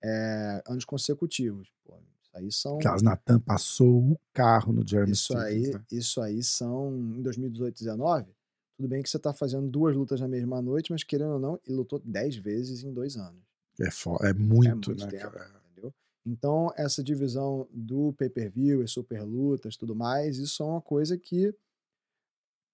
é, 0.03 0.62
anos 0.67 0.85
consecutivos. 0.85 1.69
Pô, 1.85 1.95
isso 2.23 2.31
aí 2.35 2.53
são. 2.53 2.79
Carlos 2.79 3.03
Natan 3.03 3.38
passou 3.38 4.12
o 4.12 4.21
carro 4.33 4.73
no 4.73 4.87
Jeremy 4.87 5.12
Isso 5.12 5.33
Stephens, 5.33 5.67
aí, 5.67 5.73
né? 5.73 5.85
isso 5.91 6.21
aí 6.21 6.43
são 6.43 6.95
em 6.95 7.23
2018, 7.23 7.85
2019. 7.85 8.35
Tudo 8.77 8.88
bem 8.88 9.03
que 9.03 9.09
você 9.09 9.19
tá 9.19 9.33
fazendo 9.33 9.69
duas 9.69 9.95
lutas 9.95 10.21
na 10.21 10.27
mesma 10.27 10.61
noite, 10.61 10.91
mas 10.91 11.05
querendo 11.05 11.35
ou 11.35 11.38
não, 11.38 11.61
ele 11.67 11.77
lutou 11.77 12.01
10 12.05 12.37
vezes 12.37 12.83
em 12.83 12.93
dois 12.93 13.17
anos. 13.17 13.43
É, 13.81 13.85
é 13.87 14.31
é 14.31 14.33
muito, 14.35 14.91
muito 14.91 15.05
né? 15.05 15.11
tempo, 15.11 15.31
cara? 15.31 15.62
entendeu? 15.71 15.95
Então, 16.27 16.73
essa 16.77 17.03
divisão 17.03 17.69
do 17.71 18.12
pay-per-view 18.15 18.83
e 18.83 18.88
super 18.88 19.23
lutas 19.23 19.77
tudo 19.77 19.95
mais, 19.95 20.38
isso 20.38 20.62
é 20.62 20.67
uma 20.67 20.81
coisa 20.81 21.17
que, 21.17 21.55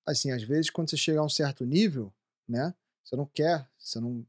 assim, 0.06 0.30
às 0.30 0.42
vezes 0.42 0.70
quando 0.70 0.90
você 0.90 0.96
chega 0.96 1.20
a 1.20 1.24
um 1.24 1.28
certo 1.28 1.64
nível, 1.64 2.12
né, 2.48 2.74
você 3.04 3.16
não 3.16 3.26
quer, 3.26 3.68
você 3.78 4.00
não 4.00 4.24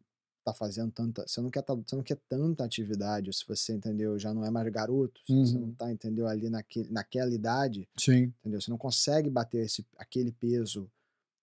tá 0.51 0.57
fazendo 0.57 0.91
tanta, 0.91 1.25
você 1.27 1.41
não 1.41 1.49
quer, 1.49 1.61
tá- 1.61 1.73
você 1.75 1.95
não 1.95 2.03
quer 2.03 2.17
tanta 2.27 2.63
atividade, 2.63 3.31
se 3.33 3.45
você, 3.47 3.73
entendeu, 3.73 4.17
já 4.19 4.33
não 4.33 4.45
é 4.45 4.49
mais 4.49 4.67
garoto, 4.69 5.19
se 5.25 5.33
você 5.33 5.57
não 5.57 5.67
Uhum. 5.67 5.73
tá, 5.75 5.91
entendeu, 5.91 6.27
ali 6.27 6.49
naquele, 6.49 6.89
naquela 6.91 7.31
idade, 7.33 7.87
Sim. 7.97 8.33
entendeu, 8.41 8.59
você 8.61 8.69
não 8.71 8.77
consegue 8.77 9.29
bater 9.29 9.65
esse, 9.65 9.85
aquele 9.97 10.31
peso, 10.31 10.89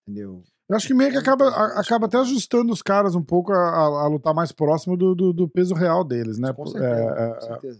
entendeu, 0.07 0.43
Eu 0.69 0.75
acho 0.75 0.87
que 0.87 0.93
meio 0.93 1.09
que 1.11 1.15
É 1.17 1.19
acaba, 1.21 1.47
acaba 1.79 2.07
até 2.07 2.17
ajustando 2.17 2.73
os 2.73 2.81
caras 2.81 3.15
um 3.15 3.23
pouco 3.23 3.53
a, 3.53 3.57
a- 3.57 4.03
a 4.03 4.07
lutar 4.07 4.33
mais 4.33 4.51
próximo 4.51 4.97
do, 4.97 5.15
do, 5.15 5.31
do 5.31 5.47
peso 5.47 5.73
real 5.73 6.03
deles, 6.03 6.37
né? 6.37 6.51
com 6.51 6.63
Por- 6.65 6.71
certeza, 6.73 6.93
é, 6.93 7.29
com 7.33 7.45
é, 7.45 7.47
certeza. 7.47 7.79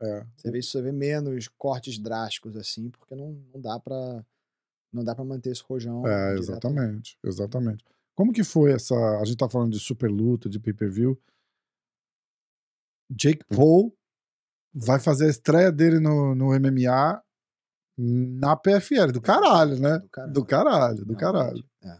é. 0.00 0.26
Você 0.36 0.50
vê, 0.52 0.62
você 0.62 0.82
vê 0.82 0.92
menos 0.92 1.48
cortes 1.58 1.98
drásticos 1.98 2.56
assim, 2.56 2.88
porque 2.90 3.16
não, 3.16 3.32
não 3.52 3.60
dá 3.60 3.80
pra 3.80 4.24
não 4.92 5.02
dá 5.02 5.12
para 5.12 5.24
manter 5.24 5.50
esse 5.50 5.62
rojão. 5.68 6.06
É, 6.06 6.34
exatamente, 6.38 7.18
exatamente. 7.24 7.84
Como 8.14 8.32
que 8.32 8.44
foi 8.44 8.72
essa. 8.72 8.94
A 9.20 9.24
gente 9.24 9.36
tá 9.36 9.48
falando 9.48 9.72
de 9.72 9.80
super 9.80 10.10
luta, 10.10 10.48
de 10.48 10.60
pay-per-view. 10.60 11.20
Jake 13.10 13.44
Paul 13.48 13.94
vai 14.72 14.98
fazer 14.98 15.26
a 15.26 15.30
estreia 15.30 15.70
dele 15.70 16.00
no, 16.00 16.34
no 16.34 16.46
MMA 16.58 17.22
na 17.96 18.56
PFL. 18.56 19.12
Do 19.12 19.20
caralho, 19.20 19.78
né? 19.78 19.98
Do 19.98 20.08
caralho. 20.08 20.32
Do 20.32 20.44
caralho, 20.44 21.04
do 21.04 21.16
caralho. 21.16 21.64
É. 21.82 21.98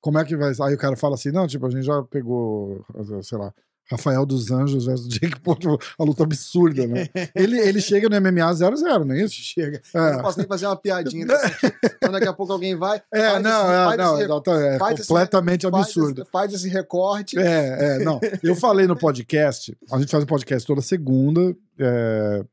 Como 0.00 0.18
é 0.18 0.24
que 0.24 0.36
vai. 0.36 0.52
Aí 0.62 0.74
o 0.74 0.78
cara 0.78 0.96
fala 0.96 1.14
assim: 1.14 1.30
não, 1.30 1.46
tipo, 1.46 1.66
a 1.66 1.70
gente 1.70 1.84
já 1.84 2.02
pegou, 2.04 2.84
sei 3.22 3.38
lá, 3.38 3.52
Rafael 3.90 4.24
dos 4.24 4.50
Anjos 4.50 4.84
versus 4.86 5.08
Jake 5.12 5.40
Paul, 5.40 5.56
tipo, 5.56 5.78
uma 5.98 6.06
luta 6.06 6.22
absurda, 6.22 6.86
né? 6.86 7.08
ele, 7.34 7.58
ele 7.58 7.80
chega 7.80 8.08
no 8.08 8.20
MMA 8.20 8.50
0-0, 8.52 9.04
não 9.04 9.14
é 9.14 9.22
isso? 9.22 9.34
Chega. 9.36 9.80
É. 9.94 9.98
Eu 9.98 10.12
não 10.14 10.22
posso 10.22 10.38
nem 10.38 10.46
fazer 10.46 10.66
uma 10.66 10.76
piadinha. 10.76 11.26
Então 11.96 12.12
daqui 12.12 12.28
a 12.28 12.32
pouco 12.32 12.52
alguém 12.52 12.76
vai. 12.76 13.02
É, 13.12 13.30
faz 13.30 13.42
não, 13.42 13.50
esse- 13.62 13.72
é, 13.72 13.84
faz 13.84 13.96
não, 13.98 14.14
esse- 14.14 14.24
exatamente, 14.24 14.64
é 14.74 14.78
faz 14.78 14.98
esse- 15.00 15.08
completamente 15.08 15.70
faz 15.70 15.74
absurdo. 15.86 16.22
esse- 16.22 16.30
Faz 16.30 16.52
esse 16.54 16.68
recorte. 16.68 17.38
É, 17.38 17.96
é, 17.96 17.98
não. 18.04 18.20
Eu 18.42 18.54
falei 18.54 18.86
no 18.86 18.96
podcast, 18.96 19.76
a 19.90 19.98
gente 19.98 20.10
faz 20.10 20.22
um 20.22 20.26
podcast 20.26 20.66
toda 20.66 20.80
segunda, 20.80 21.56
é, 21.78 22.44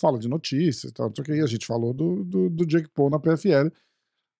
fala 0.00 0.18
de 0.18 0.28
notícias 0.28 0.90
e 0.90 0.94
tal, 0.94 1.08
não 1.08 1.14
sei 1.14 1.22
o 1.22 1.24
que, 1.24 1.32
e 1.34 1.40
a 1.40 1.46
gente 1.46 1.66
falou 1.66 1.92
do, 1.92 2.22
do, 2.24 2.50
do 2.50 2.66
Jake 2.66 2.88
Paul 2.94 3.10
na 3.10 3.18
PFL. 3.18 3.68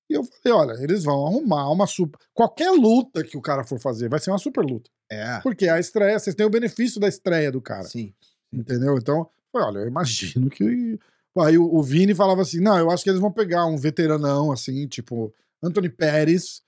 E 0.09 0.15
eu 0.15 0.25
falei, 0.25 0.59
olha, 0.59 0.83
eles 0.83 1.05
vão 1.05 1.27
arrumar 1.27 1.71
uma 1.71 1.87
super. 1.87 2.19
Qualquer 2.33 2.71
luta 2.71 3.25
que 3.25 3.37
o 3.37 3.43
cara 3.43 3.65
for 3.65 3.79
fazer 3.79 4.09
vai 4.09 4.21
ser 4.21 4.31
uma 4.31 4.39
super 4.39 4.63
luta. 4.65 4.91
É. 5.11 5.41
Porque 5.41 5.69
a 5.69 5.79
estreia, 5.79 6.19
vocês 6.19 6.35
têm 6.35 6.47
o 6.47 6.51
benefício 6.51 7.01
da 7.01 7.09
estreia 7.09 7.51
do 7.51 7.61
cara. 7.61 7.85
Sim. 7.85 8.13
Entendeu? 8.53 8.97
Então, 8.97 9.29
foi, 9.51 9.63
olha, 9.63 9.79
eu 9.79 9.87
imagino 9.87 10.51
que. 10.51 10.99
Aí 11.39 11.59
o, 11.59 11.75
o 11.75 11.83
Vini 11.83 12.15
falava 12.15 12.43
assim: 12.43 12.61
não, 12.61 12.79
eu 12.79 12.91
acho 12.91 13.03
que 13.03 13.11
eles 13.11 13.21
vão 13.21 13.33
pegar 13.33 13.67
um 13.67 13.77
veteranão, 13.77 14.53
assim, 14.53 14.87
tipo, 14.87 15.33
Anthony 15.63 15.89
Pérez. 15.89 16.63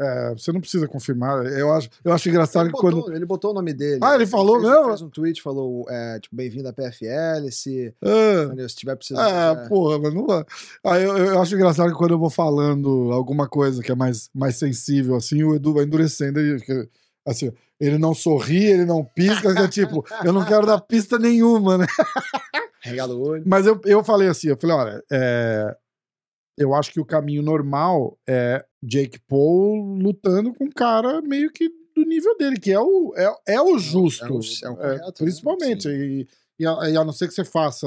É, 0.00 0.30
você 0.30 0.50
não 0.50 0.60
precisa 0.62 0.88
confirmar. 0.88 1.44
Eu 1.44 1.70
acho, 1.74 1.90
eu 2.02 2.12
acho 2.12 2.28
engraçado 2.30 2.66
Ele 2.66 2.72
que 2.72 2.80
botou, 2.80 3.02
quando. 3.02 3.14
ele 3.14 3.26
botou 3.26 3.50
o 3.50 3.54
nome 3.54 3.74
dele. 3.74 4.00
Ah, 4.02 4.14
ele 4.14 4.26
falou 4.26 4.58
fez, 4.58 4.72
mesmo? 4.72 4.86
Fez 4.86 5.02
um 5.02 5.10
tweet, 5.10 5.42
falou, 5.42 5.84
é, 5.90 6.18
tipo, 6.18 6.34
bem-vindo 6.34 6.68
à 6.68 6.72
PFL, 6.72 7.50
se, 7.50 7.94
Ah, 8.02 8.44
entendeu? 8.46 8.66
se 8.66 8.76
tiver 8.76 8.96
precisando... 8.96 9.22
Ah, 9.22 9.62
é, 9.62 9.68
porra, 9.68 9.98
mas 9.98 10.14
não 10.14 10.26
vai. 10.26 10.42
Aí 10.86 11.04
eu, 11.04 11.16
eu 11.18 11.42
acho 11.42 11.54
engraçado 11.54 11.90
que 11.90 11.98
quando 11.98 12.12
eu 12.12 12.18
vou 12.18 12.30
falando 12.30 13.12
alguma 13.12 13.46
coisa 13.46 13.82
que 13.82 13.92
é 13.92 13.94
mais, 13.94 14.30
mais 14.34 14.56
sensível, 14.56 15.16
assim, 15.16 15.42
o 15.42 15.54
Edu 15.54 15.74
vai 15.74 15.84
endurecendo. 15.84 16.40
Ele, 16.40 16.64
assim, 17.26 17.52
ele 17.78 17.98
não 17.98 18.14
sorri, 18.14 18.64
ele 18.64 18.86
não 18.86 19.04
pisca, 19.04 19.54
que 19.54 19.60
é 19.60 19.68
tipo, 19.68 20.02
eu 20.24 20.32
não 20.32 20.46
quero 20.46 20.64
dar 20.66 20.80
pista 20.80 21.18
nenhuma, 21.18 21.76
né? 21.76 21.86
regala 22.82 23.14
o 23.14 23.20
olho. 23.20 23.42
Mas 23.46 23.66
eu, 23.66 23.78
eu 23.84 24.02
falei 24.02 24.28
assim, 24.28 24.48
eu 24.48 24.56
falei, 24.56 24.76
olha, 24.76 25.04
é, 25.12 25.76
eu 26.56 26.74
acho 26.74 26.90
que 26.90 27.00
o 27.00 27.04
caminho 27.04 27.42
normal 27.42 28.18
é 28.26 28.64
Jake 28.82 29.18
Paul 29.28 29.98
lutando 29.98 30.54
com 30.54 30.64
um 30.64 30.70
cara 30.70 31.20
meio 31.22 31.50
que 31.50 31.68
do 31.94 32.02
nível 32.04 32.36
dele, 32.36 32.58
que 32.58 32.72
é 32.72 32.80
o, 32.80 33.12
é, 33.16 33.54
é 33.54 33.60
o 33.60 33.78
justo. 33.78 34.24
é 34.24 34.30
o- 34.30 34.40
é 34.64 34.70
o 34.70 34.76
correto, 34.76 35.04
né? 35.06 35.12
principalmente. 35.18 35.82
Sim. 35.82 35.90
E, 35.90 36.28
e, 36.60 36.66
a, 36.66 36.90
e 36.90 36.96
a 36.96 37.04
não 37.04 37.12
ser 37.12 37.28
que 37.28 37.34
você 37.34 37.44
faça 37.44 37.86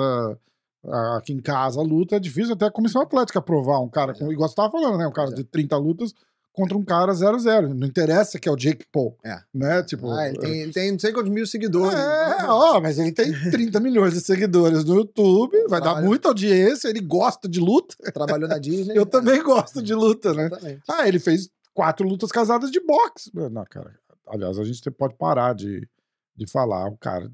ah, 0.85 1.17
aqui 1.17 1.33
em 1.33 1.41
casa 1.41 1.79
a 1.79 1.83
luta, 1.83 2.17
é 2.17 2.19
difícil 2.19 2.53
até 2.53 2.65
a 2.65 2.71
comissão 2.71 3.01
atlética 3.01 3.39
aprovar 3.39 3.79
um 3.79 3.89
cara, 3.89 4.13
com, 4.13 4.31
igual 4.31 4.49
você 4.49 4.55
tava 4.55 4.71
falando, 4.71 4.97
né? 4.97 5.07
Um 5.07 5.13
cara 5.13 5.31
é. 5.31 5.33
de 5.35 5.43
30 5.43 5.77
lutas 5.77 6.13
contra 6.53 6.77
um 6.77 6.83
cara 6.85 7.11
0-0. 7.11 7.73
Não 7.73 7.85
interessa 7.87 8.39
que 8.39 8.47
é 8.47 8.51
o 8.51 8.55
Jake 8.55 8.85
Paul. 8.91 9.17
É. 9.25 9.39
Né? 9.53 9.83
Tipo, 9.83 10.09
Ah, 10.11 10.29
ele 10.29 10.37
tem, 10.37 10.61
ele 10.61 10.71
tem 10.71 10.91
não 10.91 10.99
sei 10.99 11.11
quantos 11.11 11.31
mil 11.31 11.45
seguidores. 11.47 11.97
é, 11.97 12.45
ó, 12.47 12.79
mas 12.79 12.97
ele 12.99 13.11
tem 13.11 13.31
30 13.51 13.79
milhões 13.79 14.13
de 14.13 14.21
seguidores 14.21 14.85
no 14.85 14.95
YouTube, 14.95 15.57
vai 15.67 15.79
dar 15.79 15.87
Trabalha- 15.87 16.05
muita 16.07 16.27
audiência, 16.29 16.87
ele 16.87 17.01
gosta 17.01 17.49
de 17.49 17.59
luta. 17.59 17.95
Trabalhou 18.13 18.47
na 18.47 18.57
Disney. 18.59 18.95
Eu 18.95 19.05
também 19.05 19.41
gosto 19.43 19.81
de 19.81 19.93
luta, 19.93 20.33
né? 20.33 20.45
Exatamente. 20.45 20.81
Ah, 20.87 21.07
ele 21.07 21.19
fez 21.19 21.49
quatro 21.73 22.07
lutas 22.07 22.31
casadas 22.31 22.69
de 22.71 22.79
boxe. 22.79 23.31
Não, 23.33 23.65
cara. 23.65 23.93
Aliás, 24.27 24.57
a 24.59 24.63
gente 24.63 24.89
pode 24.91 25.15
parar 25.15 25.53
de, 25.55 25.87
de 26.35 26.47
falar. 26.49 26.87
O 26.87 26.97
cara, 26.97 27.31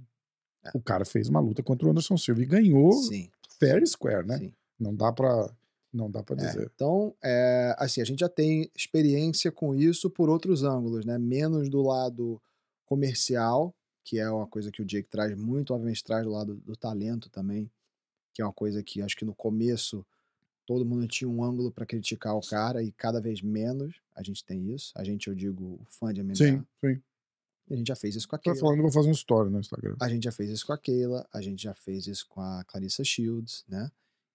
É. 0.65 0.72
o 0.74 0.82
cara 0.82 1.03
fez 1.05 1.28
uma 1.30 1.39
luta 1.41 1.61
contra 1.61 1.88
o 1.88 1.91
Anderson 1.91 2.15
Silva 2.17 2.41
e 2.41 2.45
ganhou 2.45 2.93
Sim, 2.93 3.30
fair 3.59 3.86
square, 3.86 4.26
né? 4.26 4.38
sim. 4.38 4.53
Não 4.80 4.95
dá 4.95 5.11
pra, 5.11 5.49
não 5.94 6.10
dá 6.10 6.22
pra 6.24 6.36
É, 6.36 6.46
dizer. 6.46 6.72
então, 6.74 7.16
é, 7.24 7.76
assim, 7.78 8.02
a 8.02 8.06
gente 8.06 8.20
já 8.20 8.30
tem 8.30 8.70
experiência 8.76 9.52
com 9.52 9.74
isso 9.76 10.10
por 10.10 10.30
outros 10.30 10.64
ângulos, 10.64 11.06
né? 11.06 11.18
Menos 11.18 11.70
do 11.70 11.82
lado 11.82 12.42
comercial, 12.86 13.74
que 14.04 14.20
é 14.20 14.30
uma 14.30 14.48
coisa 14.48 14.72
que 14.72 14.82
o 14.82 14.86
Jake 14.86 15.10
traz 15.10 15.36
muito, 15.38 15.74
obviamente 15.74 16.04
traz 16.04 16.24
do 16.26 16.32
lado 16.32 16.56
do 16.56 16.76
talento 16.76 17.30
também, 17.30 17.70
que 18.34 18.42
é 18.42 18.46
uma 18.46 18.54
coisa 18.54 18.82
que 18.84 19.02
acho 19.02 19.16
que 19.16 19.26
no 19.26 19.36
começo 19.36 20.06
todo 20.66 20.86
mundo 20.86 21.08
tinha 21.08 21.28
um 21.30 21.44
ângulo 21.44 21.72
para 21.72 21.86
criticar 21.86 22.36
o 22.36 22.42
cara 22.42 22.82
e 22.84 22.92
cada 22.92 23.20
vez 23.20 23.42
menos 23.42 23.96
a 24.16 24.22
gente 24.24 24.44
tem 24.46 24.72
isso. 24.72 24.92
A 24.96 25.04
gente, 25.04 25.28
eu 25.28 25.36
digo, 25.36 25.80
o 25.82 25.86
fã 25.86 26.14
de 26.14 26.22
MMA. 26.22 26.36
Sim, 26.36 26.64
sim. 26.80 27.02
A 27.72 27.76
gente 27.76 27.88
já 27.88 27.96
fez 27.96 28.16
isso 28.16 28.28
com 28.28 28.36
a 28.36 28.40
Keila. 28.40 28.58
falando, 28.60 28.82
vou 28.82 28.92
fazer 28.92 29.10
um 29.10 29.12
story 29.12 29.50
no 29.52 29.60
Instagram. 29.60 29.96
A 30.00 30.10
gente 30.10 30.24
já 30.24 30.32
fez 30.32 30.50
isso 30.50 30.66
com 30.66 30.74
a 30.74 30.78
Keila, 30.78 31.28
a 31.32 31.42
gente 31.42 31.62
já 31.62 31.74
fez 31.76 32.08
isso 32.08 32.26
com 32.28 32.42
a 32.42 32.64
Clarissa 32.66 33.04
Shields, 33.04 33.64
né? 33.68 33.92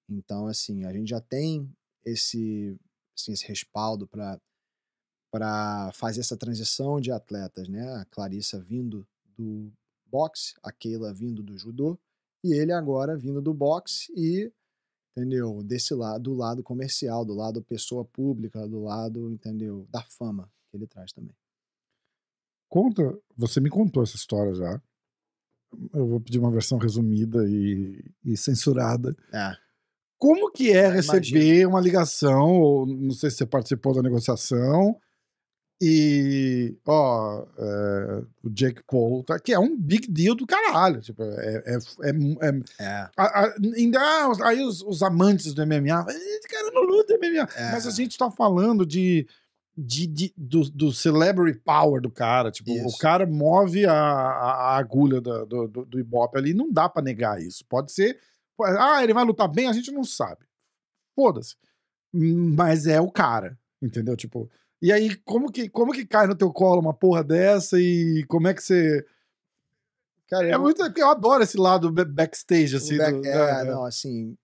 Então, 0.09 0.47
assim, 0.47 0.85
a 0.85 0.93
gente 0.93 1.09
já 1.09 1.21
tem 1.21 1.71
esse, 2.05 2.79
assim, 3.17 3.33
esse 3.33 3.47
respaldo 3.47 4.07
para 4.07 5.93
fazer 5.95 6.21
essa 6.21 6.37
transição 6.37 7.01
de 7.01 7.11
atletas, 7.11 7.69
né? 7.69 7.83
A 7.95 8.05
Clarissa 8.07 8.61
vindo 8.61 9.07
do 9.37 9.73
boxe, 10.07 10.55
a 10.63 10.71
Keila 10.71 11.13
vindo 11.13 11.43
do 11.43 11.59
judô 11.59 11.99
e 12.45 12.53
ele 12.55 12.73
agora 12.73 13.17
vindo 13.17 13.41
do 13.41 13.55
boxe 13.55 14.13
e 14.15 14.53
entendeu? 15.17 15.63
Desse 15.63 15.95
lado, 15.95 16.23
do 16.23 16.35
lado 16.35 16.63
comercial, 16.63 17.25
do 17.25 17.35
lado 17.35 17.63
pessoa 17.63 18.05
pública, 18.05 18.69
do 18.69 18.83
lado, 18.83 19.31
entendeu? 19.31 19.87
Da 19.91 20.03
fama 20.03 20.51
que 20.71 20.77
ele 20.77 20.87
traz 20.87 21.13
também. 21.13 21.35
Conta, 22.69 23.17
você 23.37 23.61
me 23.61 23.71
contou 23.71 24.03
essa 24.03 24.17
história 24.17 24.55
já. 24.55 24.83
Eu 25.93 26.07
vou 26.07 26.21
pedir 26.21 26.39
uma 26.39 26.51
versão 26.51 26.79
resumida 26.79 27.49
e, 27.49 28.05
e 28.25 28.37
censurada. 28.37 29.17
É. 29.33 29.64
Como 30.19 30.51
que 30.51 30.71
é 30.73 30.89
receber 30.89 31.67
uma 31.67 31.81
ligação, 31.81 32.53
ou 32.61 32.87
não 32.87 33.11
sei 33.11 33.31
se 33.31 33.37
você 33.39 33.47
participou 33.47 33.95
da 33.95 34.03
negociação, 34.03 34.97
e, 35.83 36.77
ó, 36.87 37.45
é, 37.59 38.23
o 38.43 38.49
Jake 38.49 38.81
Paul, 38.87 39.23
tá, 39.25 39.39
que 39.39 39.53
é 39.53 39.59
um 39.59 39.77
big 39.77 40.07
deal 40.11 40.35
do 40.35 40.47
caralho. 40.47 41.01
Tipo, 41.01 41.23
é, 41.25 41.63
é, 41.67 41.79
é, 42.03 42.49
é- 42.49 42.61
É. 42.85 42.89
a- 43.17 43.41
a- 43.45 43.55
ainda, 43.77 43.99
ah, 44.01 44.33
aí 44.45 44.63
os, 44.63 44.81
os 44.83 45.03
amantes 45.03 45.53
do 45.53 45.61
MMA, 45.67 46.07
esse 46.09 46.49
cara 46.49 46.71
não 46.73 46.83
luta 46.85 47.15
MMA. 47.19 47.49
É. 47.57 47.73
Mas 47.73 47.87
a 47.87 47.91
gente 47.91 48.17
tá 48.17 48.31
falando 48.31 48.87
de, 48.87 49.27
de, 49.77 50.07
de- 50.07 50.33
do, 50.37 50.71
do 50.71 50.93
celebrity 50.93 51.59
power 51.59 52.01
do 52.01 52.11
cara. 52.11 52.51
Tipo, 52.51 52.71
o 52.73 52.87
Isso. 52.87 52.97
cara 52.99 53.27
move 53.27 53.85
a, 53.85 53.93
a, 53.93 54.77
agulha 54.79 55.21
do, 55.21 55.45
do, 55.45 55.69
do 55.85 55.99
Ibope 56.01 56.39
ali, 56.39 56.55
não 56.55 56.73
dá 56.73 56.89
pra 56.89 57.03
negar 57.03 57.43
isso. 57.43 57.65
Pode 57.69 57.93
ser, 57.93 58.17
ah, 58.63 59.03
ele 59.03 59.15
vai 59.15 59.25
lutar 59.25 59.49
bem, 59.49 59.67
a 59.69 59.73
gente 59.73 59.91
não 59.91 60.05
sabe. 60.05 60.45
Foda-se. 61.15 61.57
Mas 62.13 62.87
é 62.87 63.01
o 63.01 63.11
cara, 63.11 63.59
entendeu? 63.83 64.17
Tipo, 64.17 64.49
e 64.81 64.93
aí, 64.93 65.17
como 65.25 65.51
que, 65.51 65.69
como 65.69 65.93
que 65.93 66.07
cai 66.07 66.27
no 66.27 66.35
teu 66.37 66.53
colo 66.53 66.81
uma 66.81 66.95
porra 66.95 67.25
dessa 67.25 67.81
e 67.81 68.25
como 68.29 68.47
é 68.49 68.55
que 68.55 68.63
você. 68.63 69.05
Cara, 70.29 70.49
É 70.49 70.55
eu- 70.55 70.61
muito. 70.61 70.81
Eu 70.97 71.09
adoro 71.11 71.43
esse 71.43 71.57
lado 71.57 71.91
ba- 71.91 72.05
backstage, 72.05 72.77
assim. 72.77 72.97
back- 72.99 73.19
do- 73.21 73.27
é, 73.27 73.61
é, 73.61 73.65
não, 73.65 73.85
assim, 73.85 74.37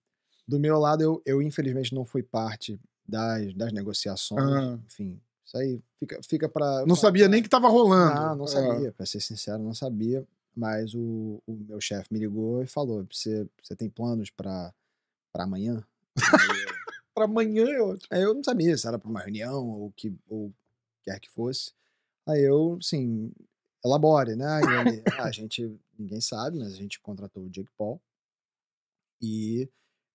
do 0.47 0.59
meu 0.59 0.79
lado, 0.79 1.03
eu, 1.03 1.23
eu 1.25 1.41
infelizmente 1.43 1.95
não 1.95 2.05
fui 2.05 2.23
parte 2.23 2.79
das, 3.07 3.53
das 3.55 3.73
negociações. 3.73 4.43
Ah. 4.45 4.79
Enfim, 4.87 5.21
isso 5.45 5.57
aí 5.57 5.81
fica, 5.99 6.21
fica 6.29 6.49
pra. 6.49 6.85
Não 6.87 6.97
sabia 6.97 7.29
nem 7.29 7.43
que 7.43 7.49
tava 7.49 7.69
rolando. 7.69 8.15
Não, 8.15 8.37
não 8.37 8.45
É. 8.45 8.49
sabia, 8.49 8.93
pra 8.93 9.07
ser 9.07 9.21
sincero, 9.21 9.63
não 9.63 9.75
sabia. 9.75 10.27
Mas 10.61 10.95
o, 10.95 11.43
o 11.47 11.55
meu 11.55 11.81
chefe 11.81 12.13
me 12.13 12.19
ligou 12.19 12.63
e 12.63 12.67
falou: 12.67 13.03
você, 13.11 13.49
tem 13.79 13.89
planos 13.89 14.29
pra 14.31 14.75
amanhã? 15.35 15.83
Pra 17.15 17.25
amanhã 17.25 17.67
é 17.67 17.81
ótimo. 17.81 18.07
Aí 18.11 18.23
eu 18.23 18.35
não 18.35 18.45
sabia 18.45 18.77
se 18.77 18.87
era 18.87 18.99
pra 18.99 19.09
uma 19.09 19.21
reunião 19.21 19.69
ou 19.69 19.91
que 19.93 20.15
ou 20.29 20.53
quer 21.03 21.19
que 21.19 21.29
fosse. 21.29 21.73
Aí 22.29 22.43
eu, 22.43 22.77
assim, 22.81 23.33
elabore, 23.85 24.37
né? 24.37 24.61
Ele, 24.63 25.03
ah, 25.19 25.25
a 25.25 25.31
gente, 25.33 25.77
ninguém 25.99 26.21
sabe, 26.21 26.59
mas 26.59 26.75
a 26.75 26.77
gente 26.77 27.01
contratou 27.01 27.43
o 27.43 27.51
Jake 27.51 27.71
Paul. 27.77 28.01
E 29.21 29.69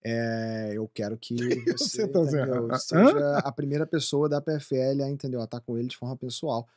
eh, 0.03 0.71
eu 0.75 0.87
quero 0.87 1.17
que 1.17 1.35
você, 1.67 1.77
Você 1.77 2.07
tá 2.07 2.19
dizendo, 2.23 2.45
entendeu, 2.45 2.69
hã? 2.71 2.77
seja 2.77 3.37
a 3.39 3.51
primeira 3.51 3.85
pessoa 3.85 4.29
da 4.29 4.39
PFL 4.39 5.03
a, 5.03 5.09
entendeu, 5.09 5.41
a 5.41 5.45
estar 5.45 5.59
com 5.59 5.77
ele 5.77 5.87
de 5.87 5.97
forma 5.97 6.15
pessoal. 6.15 6.67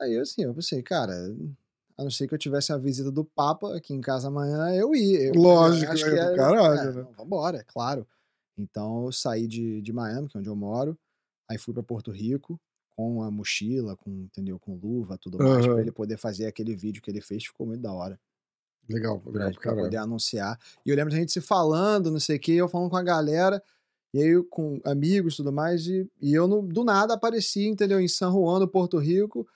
Aí 0.00 0.14
eu, 0.14 0.22
assim, 0.22 0.44
eu 0.44 0.54
pensei, 0.54 0.82
cara, 0.82 1.12
a 2.00 2.02
não 2.02 2.10
ser 2.10 2.26
que 2.26 2.32
eu 2.34 2.38
tivesse 2.38 2.72
a 2.72 2.78
visita 2.78 3.12
do 3.12 3.22
Papa 3.22 3.76
aqui 3.76 3.92
em 3.92 4.00
casa 4.00 4.28
amanhã, 4.28 4.74
eu 4.74 4.94
ia. 4.94 5.28
Eu, 5.28 5.34
Lógico, 5.34 5.92
acho 5.92 6.06
é 6.06 6.10
que 6.10 6.16
era- 6.18 6.34
caralho, 6.34 6.80
é, 6.90 6.92
né? 6.94 7.06
vambora, 7.14 7.58
é 7.58 7.62
claro. 7.62 8.08
Então 8.56 9.04
eu 9.04 9.12
saí 9.12 9.46
de, 9.46 9.82
de 9.82 9.92
Miami, 9.92 10.26
que 10.26 10.34
é 10.36 10.40
onde 10.40 10.48
eu 10.48 10.56
moro, 10.56 10.98
aí 11.46 11.58
fui 11.58 11.74
para 11.74 11.82
Porto 11.82 12.10
Rico 12.10 12.58
com 12.96 13.22
a 13.22 13.30
mochila, 13.30 13.96
com, 13.96 14.10
entendeu, 14.10 14.58
com 14.58 14.76
luva, 14.76 15.18
tudo 15.18 15.36
mais, 15.36 15.66
Aham. 15.66 15.74
para 15.74 15.82
ele 15.82 15.92
poder 15.92 16.16
fazer 16.16 16.46
aquele 16.46 16.74
vídeo 16.74 17.02
que 17.02 17.10
ele 17.10 17.20
fez, 17.20 17.44
ficou 17.44 17.66
muito 17.66 17.82
da 17.82 17.92
hora, 17.92 18.18
Legal, 18.88 19.20
pra, 19.20 19.32
legal 19.32 19.52
pra 19.52 19.60
pra 19.72 19.82
poder 19.82 19.96
anunciar. 19.98 20.58
E 20.84 20.88
eu 20.90 20.96
lembro 20.96 21.12
da 21.12 21.18
gente 21.18 21.32
se 21.32 21.40
falando, 21.42 22.10
não 22.10 22.18
sei 22.18 22.36
o 22.36 22.40
que, 22.40 22.52
eu 22.56 22.66
falando 22.68 22.88
com 22.90 22.96
a 22.96 23.02
galera, 23.02 23.62
e 24.14 24.22
aí 24.22 24.42
com 24.44 24.80
amigos 24.84 25.34
e 25.34 25.36
tudo 25.36 25.52
mais, 25.52 25.86
e, 25.86 26.10
e 26.20 26.32
eu 26.32 26.48
do 26.62 26.82
nada 26.82 27.12
apareci, 27.14 27.66
entendeu, 27.66 28.00
em 28.00 28.08
San 28.08 28.32
Juan, 28.32 28.58
no 28.58 28.68
Porto 28.68 28.96
Rico, 28.98 29.46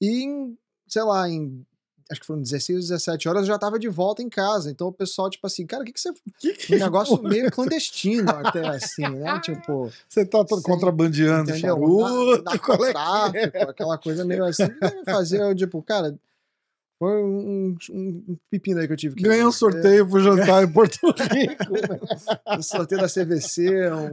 e 0.00 0.24
em, 0.24 0.58
sei 0.86 1.02
lá, 1.02 1.28
em 1.28 1.66
acho 2.10 2.20
que 2.20 2.26
foram 2.26 2.42
16 2.42 2.88
17 2.88 3.28
horas, 3.28 3.42
eu 3.42 3.48
já 3.48 3.58
tava 3.58 3.78
de 3.78 3.88
volta 3.88 4.22
em 4.22 4.28
casa. 4.28 4.70
Então 4.70 4.88
o 4.88 4.92
pessoal, 4.92 5.30
tipo 5.30 5.46
assim, 5.46 5.64
cara, 5.66 5.82
o 5.82 5.86
que, 5.86 5.92
que 5.92 6.00
você. 6.00 6.12
Que 6.38 6.52
que 6.54 6.74
Um 6.74 6.78
negócio 6.78 7.16
porra? 7.16 7.28
meio 7.28 7.50
clandestino 7.50 8.28
até, 8.30 8.66
assim, 8.68 9.02
né? 9.08 9.40
Tipo, 9.44 9.90
Você 10.08 10.24
tá 10.26 10.44
todo 10.44 10.62
contrabandeando 10.62 11.50
entendeu? 11.50 11.60
charuto, 11.76 12.42
Na- 12.42 12.52
é 12.54 12.58
que 12.58 12.72
é? 12.72 12.76
narcotráfico, 12.76 13.70
aquela 13.70 13.98
coisa 13.98 14.24
meio 14.24 14.44
assim. 14.44 14.68
que 14.68 14.80
deve 14.80 15.04
fazer, 15.04 15.40
eu, 15.40 15.54
tipo, 15.54 15.82
cara, 15.82 16.14
Foi 17.00 17.22
um, 17.22 17.74
um, 17.92 18.24
um 18.28 18.36
pepino 18.50 18.78
aí 18.78 18.86
que 18.86 18.92
eu 18.92 18.96
tive 18.98 19.14
que. 19.16 19.22
Ganhei 19.22 19.42
um 19.42 19.50
sorteio 19.50 20.06
pro 20.06 20.20
jantar 20.20 20.62
em 20.62 20.68
Porto 20.70 20.98
Rico. 21.06 21.64
um 22.58 22.62
sorteio 22.62 23.00
da 23.00 23.08
CVC, 23.08 23.90
um, 23.90 24.10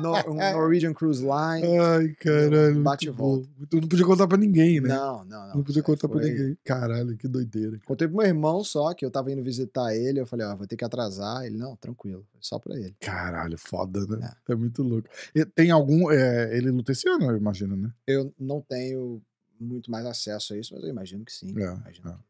Nor- 0.00 0.30
um 0.30 0.34
Norwegian 0.54 0.94
Cruise 0.94 1.20
Line. 1.22 1.76
Ai, 1.76 2.14
caralho. 2.20 2.80
Bate 2.84 3.06
e 3.06 3.08
muito 3.08 3.18
volta. 3.20 3.48
Tu 3.68 3.80
não 3.80 3.88
podia 3.88 4.06
contar 4.06 4.28
pra 4.28 4.38
ninguém, 4.38 4.80
né? 4.80 4.90
Não, 4.90 5.24
não, 5.24 5.48
não. 5.48 5.54
Não 5.56 5.62
podia 5.64 5.80
aí 5.80 5.86
contar 5.86 6.08
pra 6.08 6.20
ninguém. 6.20 6.56
Caralho, 6.64 7.16
que 7.16 7.26
doideira. 7.26 7.80
Contei 7.84 8.06
pro 8.06 8.18
meu 8.18 8.26
irmão 8.26 8.62
só 8.62 8.94
que 8.94 9.04
eu 9.04 9.10
tava 9.10 9.32
indo 9.32 9.42
visitar 9.42 9.92
ele. 9.92 10.20
Eu 10.20 10.26
falei, 10.26 10.46
ó, 10.46 10.54
vou 10.54 10.68
ter 10.68 10.76
que 10.76 10.84
atrasar. 10.84 11.44
Ele, 11.46 11.56
não, 11.56 11.74
tranquilo, 11.74 12.24
só 12.40 12.60
pra 12.60 12.76
ele. 12.76 12.94
Caralho, 13.00 13.58
foda, 13.58 14.06
né? 14.06 14.30
É, 14.48 14.54
muito 14.54 14.84
louco. 14.84 15.08
E 15.34 15.44
tem 15.44 15.72
algum. 15.72 16.12
é, 16.12 16.56
ele 16.56 16.70
luta 16.70 16.92
esse 16.92 17.08
ano, 17.08 17.24
eu 17.32 17.36
imagino, 17.36 17.74
né? 17.76 17.90
Eu 18.06 18.32
não 18.38 18.60
tenho 18.60 19.20
muito 19.60 19.90
mais 19.90 20.06
acesso 20.06 20.54
a 20.54 20.58
isso, 20.58 20.74
mas 20.74 20.82
eu 20.84 20.90
imagino 20.90 21.24
que 21.24 21.32
sim. 21.32 21.48
É, 21.58 21.74
imagino 21.74 22.10
é. 22.10 22.14
que, 22.14 22.20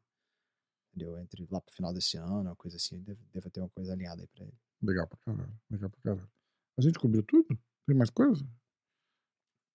entendeu? 0.92 1.18
Entre 1.18 1.46
lá 1.50 1.60
pro 1.60 1.74
final 1.74 1.92
desse 1.92 2.16
ano, 2.16 2.42
uma 2.42 2.56
coisa 2.56 2.76
assim, 2.76 3.00
deve, 3.02 3.20
deve 3.32 3.50
ter 3.50 3.60
uma 3.60 3.68
coisa 3.70 3.92
alinhada 3.92 4.22
aí 4.22 4.28
pra 4.28 4.44
ele. 4.44 4.58
Legal 4.82 5.06
pra 5.06 5.18
caralho. 5.18 5.60
Legal 5.70 5.90
pra 5.90 6.00
caralho. 6.02 6.30
A 6.76 6.80
gente 6.80 6.98
cobriu 6.98 7.22
tudo? 7.22 7.58
Tem 7.86 7.96
mais 7.96 8.10
coisa? 8.10 8.46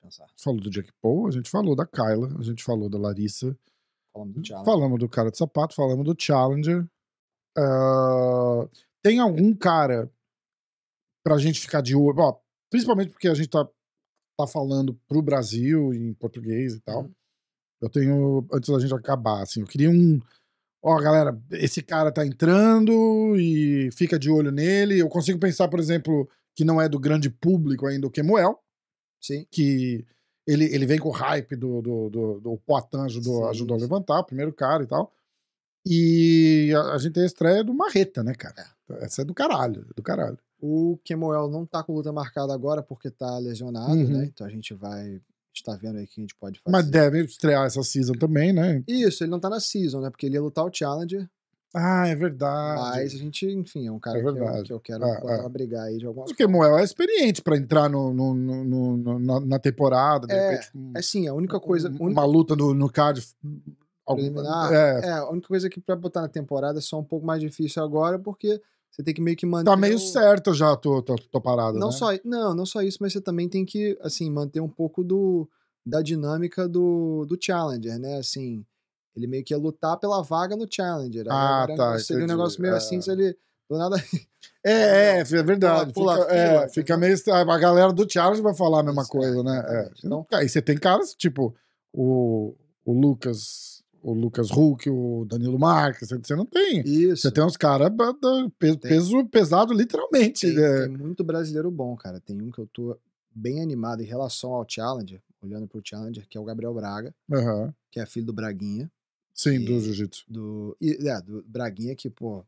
Pensar. 0.01 0.28
Falou 0.38 0.62
do 0.62 0.70
Jack 0.70 0.91
Paul, 1.01 1.28
a 1.28 1.32
gente 1.32 1.49
falou 1.49 1.76
da 1.76 1.86
Kyla, 1.86 2.38
a 2.39 2.43
gente 2.43 2.64
falou 2.64 2.89
da 2.89 2.97
Larissa. 2.97 3.58
Falando 4.14 4.34
do 4.34 4.45
Challenge. 4.45 4.66
Falamos 4.66 4.99
do 4.99 5.10
cara 5.10 5.32
de 5.32 5.38
sapato, 5.38 5.76
falamos 5.76 6.06
do 6.06 6.16
Challenger. 6.18 6.88
Ah, 7.58 8.68
tem 9.01 9.20
algum 9.20 9.56
cara 9.56 10.12
pra 11.24 11.38
gente 11.38 11.60
ficar 11.60 11.82
de 11.82 11.95
olho? 11.95 12.20
Ó, 12.20 12.39
principalmente 12.70 13.12
porque 13.12 13.28
a 13.28 13.34
gente 13.34 13.49
tá, 13.49 13.66
tá 14.38 14.47
falando 14.47 14.93
pro 15.08 15.22
Brasil 15.22 15.93
em 15.93 16.14
português 16.14 16.76
e 16.76 16.82
tal. 16.82 17.04
Uhum. 17.04 17.14
Eu 17.84 17.90
tenho, 17.90 18.48
antes 18.54 18.70
da 18.70 18.80
gente 18.80 18.94
acabar, 18.94 19.42
assim, 19.44 19.60
eu 19.60 19.68
queria 19.68 19.90
um. 19.90 20.20
Ó, 20.82 20.98
galera, 21.02 21.38
esse 21.52 21.82
cara 21.82 22.12
tá 22.14 22.26
entrando 22.26 23.36
e 23.38 23.90
fica 23.92 24.18
de 24.18 24.30
olho 24.30 24.52
nele. 24.52 25.00
Eu 25.00 25.10
consigo 25.10 25.38
pensar, 25.40 25.68
por 25.68 25.80
exemplo, 25.80 26.28
que 26.56 26.64
não 26.64 26.82
é 26.82 26.88
do 26.88 26.98
grande 27.00 27.30
público 27.30 27.86
ainda 27.86 28.08
o 28.08 28.10
Kemuel, 28.12 28.58
Sim. 29.22 29.46
que 29.52 30.06
ele, 30.48 30.66
ele 30.66 30.86
vem 30.86 31.00
com 31.00 31.10
o 31.10 31.12
hype 31.12 31.56
do, 31.56 31.82
do, 31.82 32.10
do, 32.10 32.40
do 32.40 32.58
Poitin 32.66 32.98
ajudou, 33.06 33.44
Sim, 33.44 33.50
ajudou 33.50 33.76
a 33.76 33.80
sim. 33.80 33.84
levantar, 33.86 34.20
o 34.20 34.26
primeiro 34.26 34.54
cara 34.54 34.84
e 34.84 34.88
tal. 34.88 35.14
E 35.86 36.72
a, 36.76 36.94
a 36.94 36.98
gente 36.98 37.14
tem 37.14 37.24
a 37.24 37.28
estreia 37.28 37.64
do 37.64 37.74
Marreta, 37.74 38.24
né, 38.24 38.34
cara? 38.34 38.66
Essa 39.02 39.22
é 39.24 39.26
do 39.26 39.34
caralho, 39.34 39.86
é 39.90 39.94
do 39.94 40.02
caralho. 40.04 40.38
O 40.62 40.98
Kemuel 41.04 41.50
não 41.50 41.66
tá 41.66 41.84
com 41.84 41.94
luta 41.94 42.12
marcada 42.14 42.54
agora 42.54 42.82
porque 42.82 43.10
tá 43.12 43.38
lesionado, 43.40 43.92
Uhum. 43.94 44.08
né? 44.18 44.26
Então 44.26 44.48
a 44.48 44.50
gente 44.50 44.74
vai 44.74 45.22
estar 45.54 45.76
vendo 45.78 45.97
aí 45.99 46.08
que 46.08 46.20
a 46.20 46.24
gente 46.24 46.36
pode 46.36 46.60
fazer. 46.60 46.72
Mas 46.76 46.86
deve 46.88 47.22
estrear 47.24 47.66
essa 47.66 47.84
season 47.84 48.14
também, 48.14 48.51
né? 48.54 48.84
Isso, 48.88 49.24
ele 49.24 49.32
não 49.32 49.39
tá 49.39 49.49
na 49.49 49.60
season, 49.60 50.01
né? 50.01 50.10
Porque 50.10 50.26
ele 50.26 50.36
ia 50.36 50.41
lutar 50.41 50.66
o 50.66 50.72
Challenger, 50.74 51.30
Ah, 51.76 52.08
é 52.08 52.16
verdade. 52.16 52.80
mas 52.82 53.14
a 53.16 53.18
gente, 53.18 53.45
enfim, 53.47 53.88
é 53.88 53.91
um 53.91 53.99
cara 53.99 54.20
É 54.20 54.22
que, 54.22 54.28
eu, 54.28 54.64
que 54.64 54.74
eu 54.74 54.80
quero 54.80 55.04
Ah, 55.06 55.20
botar 55.20 55.34
ah. 55.47 55.84
aí 55.86 55.97
de 55.97 56.06
alguma 56.06 56.26
o 56.26 56.28
forma. 56.30 56.38
Kemuel 56.38 56.78
é 56.78 56.84
experiente 56.84 57.41
pra 57.41 57.58
entrar 57.58 57.89
no, 57.89 58.14
no, 58.14 58.34
no- 58.36 58.97
no- 58.97 59.20
na, 59.20 59.39
na 59.39 59.60
temporada, 59.60 60.28
de 60.28 60.34
É, 60.34 60.49
repente. 60.51 60.72
É 60.95 61.01
sim, 61.01 61.28
a 61.28 61.34
única 61.34 61.60
coisa. 61.60 61.89
um- 61.89 61.91
a 61.91 62.04
única 62.06 62.22
Uma 62.22 62.26
luta 62.26 62.56
no, 62.56 62.74
no 62.76 62.89
card. 62.91 63.24
preliminar. 64.06 64.72
É, 64.74 64.99
É, 65.06 65.12
a 65.14 65.30
única 65.30 65.47
coisa 65.47 65.70
que 65.70 65.80
pra 65.82 65.95
botar 65.95 66.22
na 66.22 66.28
temporada 66.28 66.78
é 66.80 66.82
só 66.82 66.99
um 66.99 67.04
pouco 67.04 67.26
mais 67.26 67.39
difícil 67.41 67.82
agora, 67.84 68.20
porque 68.20 68.62
você 68.96 69.02
tem 69.04 69.14
que 69.14 69.22
meio 69.22 69.36
que 69.36 69.46
manter. 69.46 69.66
tá 69.72 69.76
meio 69.76 69.96
o- 69.96 70.00
certo 70.00 70.54
já 70.54 70.72
a 70.72 70.78
tua, 70.78 71.02
tua, 71.02 71.16
tua 71.32 71.41
parada. 71.41 71.78
Não 71.80 71.88
né? 71.88 71.94
só, 71.94 72.10
não, 72.24 72.54
não 72.54 72.66
só 72.66 72.82
isso, 72.82 73.00
mas 73.02 73.12
você 73.14 73.20
também 73.20 73.50
tem 73.50 73.66
que, 73.66 73.98
assim, 74.02 74.30
manter 74.30 74.60
um 74.60 74.70
pouco 74.70 75.04
do, 75.04 75.50
da 75.86 76.02
dinâmica 76.02 76.70
do, 76.70 77.26
do 77.26 77.38
Challenger, 77.41 77.98
né? 77.98 78.18
Assim, 78.20 78.64
ele 79.16 79.26
meio 79.26 79.44
que 79.44 79.54
ia 79.54 79.58
lutar 79.58 79.98
pela 79.98 80.22
vaga 80.22 80.56
no 80.56 80.68
Challenger. 80.70 81.26
Ah, 81.28 81.64
agora 81.64 81.74
um 81.74 81.76
tá, 81.78 82.00
Seria 82.00 82.24
um 82.24 82.28
negócio 82.28 82.62
meio 82.62 82.76
É. 82.76 82.78
assim, 82.78 83.02
se 83.02 83.12
ele 83.12 83.36
do 83.70 83.78
nada. 83.78 83.96
É, 84.66 85.18
é, 85.18 85.20
é 85.20 85.24
verdade. 85.44 85.91
Pula- 85.91 86.16
fica, 86.16 86.28
pula 86.28 86.38
é, 86.38 86.70
fica 86.70 86.98
meio. 86.98 87.16
A 87.34 87.58
galera 87.58 87.91
do 87.91 88.10
Charles 88.10 88.39
vai 88.39 88.54
falar 88.56 88.80
a 88.80 88.84
mesma 88.84 89.02
Isso, 89.02 89.12
coisa, 89.12 89.44
né? 89.44 89.62
É. 89.68 89.91
Então- 90.06 90.26
Aí 90.32 90.48
você 90.48 90.62
tem 90.62 90.78
caras, 90.78 91.14
tipo, 91.14 91.54
o, 91.94 92.56
o 92.86 92.94
Lucas. 92.94 93.83
O 94.04 94.14
Lucas 94.14 94.51
Huck, 94.51 94.89
o 94.89 95.24
Danilo 95.26 95.58
Marques, 95.58 96.10
você- 96.10 96.36
não 96.36 96.45
tem. 96.45 96.82
Isso. 96.82 97.22
Você 97.22 97.32
tem 97.32 97.43
uns 97.43 97.56
caras 97.56 97.89
peso, 98.82 99.26
pesado, 99.30 99.74
literalmente. 99.74 100.45
Tem, 100.47 100.56
né? 100.56 100.88
tem 100.88 100.97
muito 100.97 101.24
brasileiro 101.24 101.72
bom, 101.72 101.95
cara. 101.95 102.20
Tem 102.20 102.39
um 102.41 102.51
que 102.51 102.60
eu 102.60 102.68
tô 102.68 102.97
bem 103.34 103.62
animado 103.62 104.01
em 104.01 104.06
relação 104.06 104.51
ao 104.54 104.66
Challenger, 104.68 105.22
olhando 105.41 105.68
pro 105.68 105.82
Challenger, 105.84 106.28
que 106.28 106.38
é 106.38 106.41
o 106.41 106.43
Gabriel 106.43 106.74
Braga, 106.74 107.16
Aham. 107.32 107.74
que 107.89 107.99
é 107.99 108.06
filho 108.06 108.26
do 108.26 108.34
Braguinha. 108.34 108.91
Sim, 109.34 109.56
E- 109.56 109.66
do 109.66 109.80
jiu-jitsu. 109.80 110.26
do, 110.28 110.78
e, 110.80 111.08
é, 111.10 111.22
do 111.22 111.43
Braguinha 111.47 111.95
que, 111.95 112.10
pô, 112.10 112.45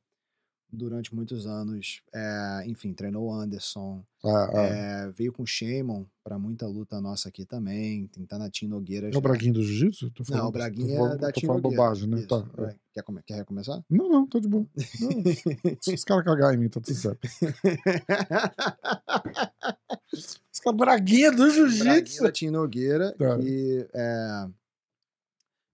durante 0.71 1.13
muitos 1.15 1.45
anos, 1.47 2.01
é, 2.13 2.63
enfim, 2.65 2.93
treinou 2.93 3.27
o 3.27 3.33
Anderson, 3.33 4.03
Ah, 4.23 4.49
ah. 4.53 4.61
é, 4.61 5.11
veio 5.11 5.31
com 5.31 5.43
o 5.43 5.47
Shimon 5.47 6.05
pra 6.23 6.37
muita 6.39 6.67
luta 6.67 6.99
nossa 6.99 7.29
aqui 7.29 7.45
também, 7.45 8.07
tem 8.07 8.25
Tim 8.49 8.67
Nogueira 8.67 9.07
É 9.07 9.11
já. 9.11 9.17
o 9.17 9.21
Braguinho 9.21 9.53
do 9.53 9.63
jiu-jitsu? 9.63 10.09
Tô 10.11 10.23
Não, 10.29 10.47
o 10.47 10.51
Braguinha 10.51 10.87
tô 10.97 11.03
falando, 11.03 11.13
é 11.13 11.17
da 11.17 11.31
tô 11.31 11.39
Tim 11.39 11.45
Nogueira. 11.47 11.69
bobagem, 11.77 12.09
né? 12.09 12.17
Isso, 12.19 12.27
Tá, 12.27 12.43
é. 12.63 12.75
Quer, 12.93 13.03
come- 13.03 13.21
quer 13.23 13.35
recomeçar? 13.35 13.83
Não, 13.89 14.09
não, 14.09 14.27
tá 14.27 14.39
de 14.39 14.47
boa. 14.47 14.65
Se 15.81 15.93
os 15.93 16.03
caras 16.03 16.23
cagarem 16.25 16.57
em 16.57 16.63
mim, 16.63 16.69
tá 16.69 16.79
tudo 16.81 16.95
certo. 16.95 17.27
Os 20.13 20.59
caras 20.61 20.77
Braguinha 20.77 21.31
do 21.31 21.49
jiu-jitsu. 21.49 22.23
da 22.23 22.31
Tim 22.31 22.49
Nogueira, 22.49 23.13
Tá. 23.17 23.37
é, 23.93 24.47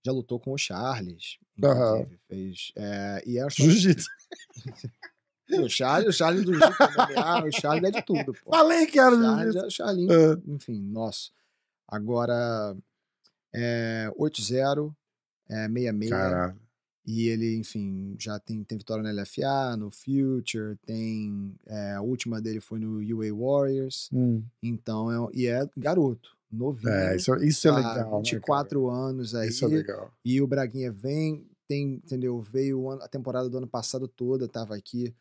já 0.06 0.12
lutou 0.12 0.40
com 0.40 0.52
o 0.54 0.58
Charles, 0.58 1.38
inclusive, 1.58 2.18
fez, 2.28 2.72
é, 2.76 3.24
e 3.26 3.38
é 3.38 3.44
só- 3.44 3.64
Jiu-jitsu. 3.64 4.08
o 5.64 5.70
Charles, 5.70 6.08
o 6.10 6.12
Charles 6.18 6.44
do 6.46 6.54
Jiu-Jitsu, 6.54 6.84
MMA, 6.84 7.46
o 7.46 7.52
Charles 7.52 7.84
é 7.84 7.92
de 7.92 8.02
tudo, 8.04 8.34
pô. 8.44 8.52
Falei 8.52 8.86
que 8.88 9.00
era 9.00 9.16
Charles 9.16 9.56
é 9.56 9.66
o 9.66 9.70
Charlinho, 9.70 10.12
É. 10.12 10.38
enfim, 10.48 10.82
nosso. 10.82 11.32
Agora, 11.88 12.76
é, 13.54 14.10
8-0, 14.18 14.96
é, 15.50 15.68
66. 15.68 16.10
Caralho. 16.10 16.60
E 17.06 17.28
ele, 17.28 17.56
enfim, 17.58 18.16
já 18.20 18.40
tem, 18.40 18.64
tem 18.64 18.78
vitória 18.78 19.04
no 19.04 19.10
LFA, 19.22 19.76
no 19.76 19.90
Future, 19.90 20.78
tem. 20.86 21.54
é, 21.66 21.94
a 21.94 22.02
última 22.02 22.40
dele 22.40 22.62
foi 22.62 22.80
no 22.80 23.00
UA 23.02 23.34
Warriors. 23.36 24.08
Hum. 24.14 24.44
Então, 24.62 25.12
é, 25.12 25.30
e 25.34 25.48
é 25.48 25.68
garoto, 25.76 26.38
novinho. 26.52 26.92
É, 26.94 27.16
isso, 27.16 27.34
isso 27.38 27.68
é 27.68 27.72
tá, 27.72 27.78
legal. 27.78 28.12
né, 28.18 28.18
24 28.24 28.90
anos 28.90 29.32
cara? 29.32 29.44
aí. 29.44 29.50
Isso 29.50 29.66
é 29.66 29.68
legal. 29.68 30.12
E 30.24 30.42
o 30.42 30.48
Braguinha 30.48 30.92
vem, 30.92 31.46
tem, 31.68 31.94
entendeu? 32.04 32.40
Veio 32.42 32.90
a 32.92 33.08
temporada 33.08 33.50
do 33.50 33.58
ano 33.58 33.68
passado 33.68 34.08
toda, 34.08 34.48
tava 34.48 34.76
aqui 34.76 35.14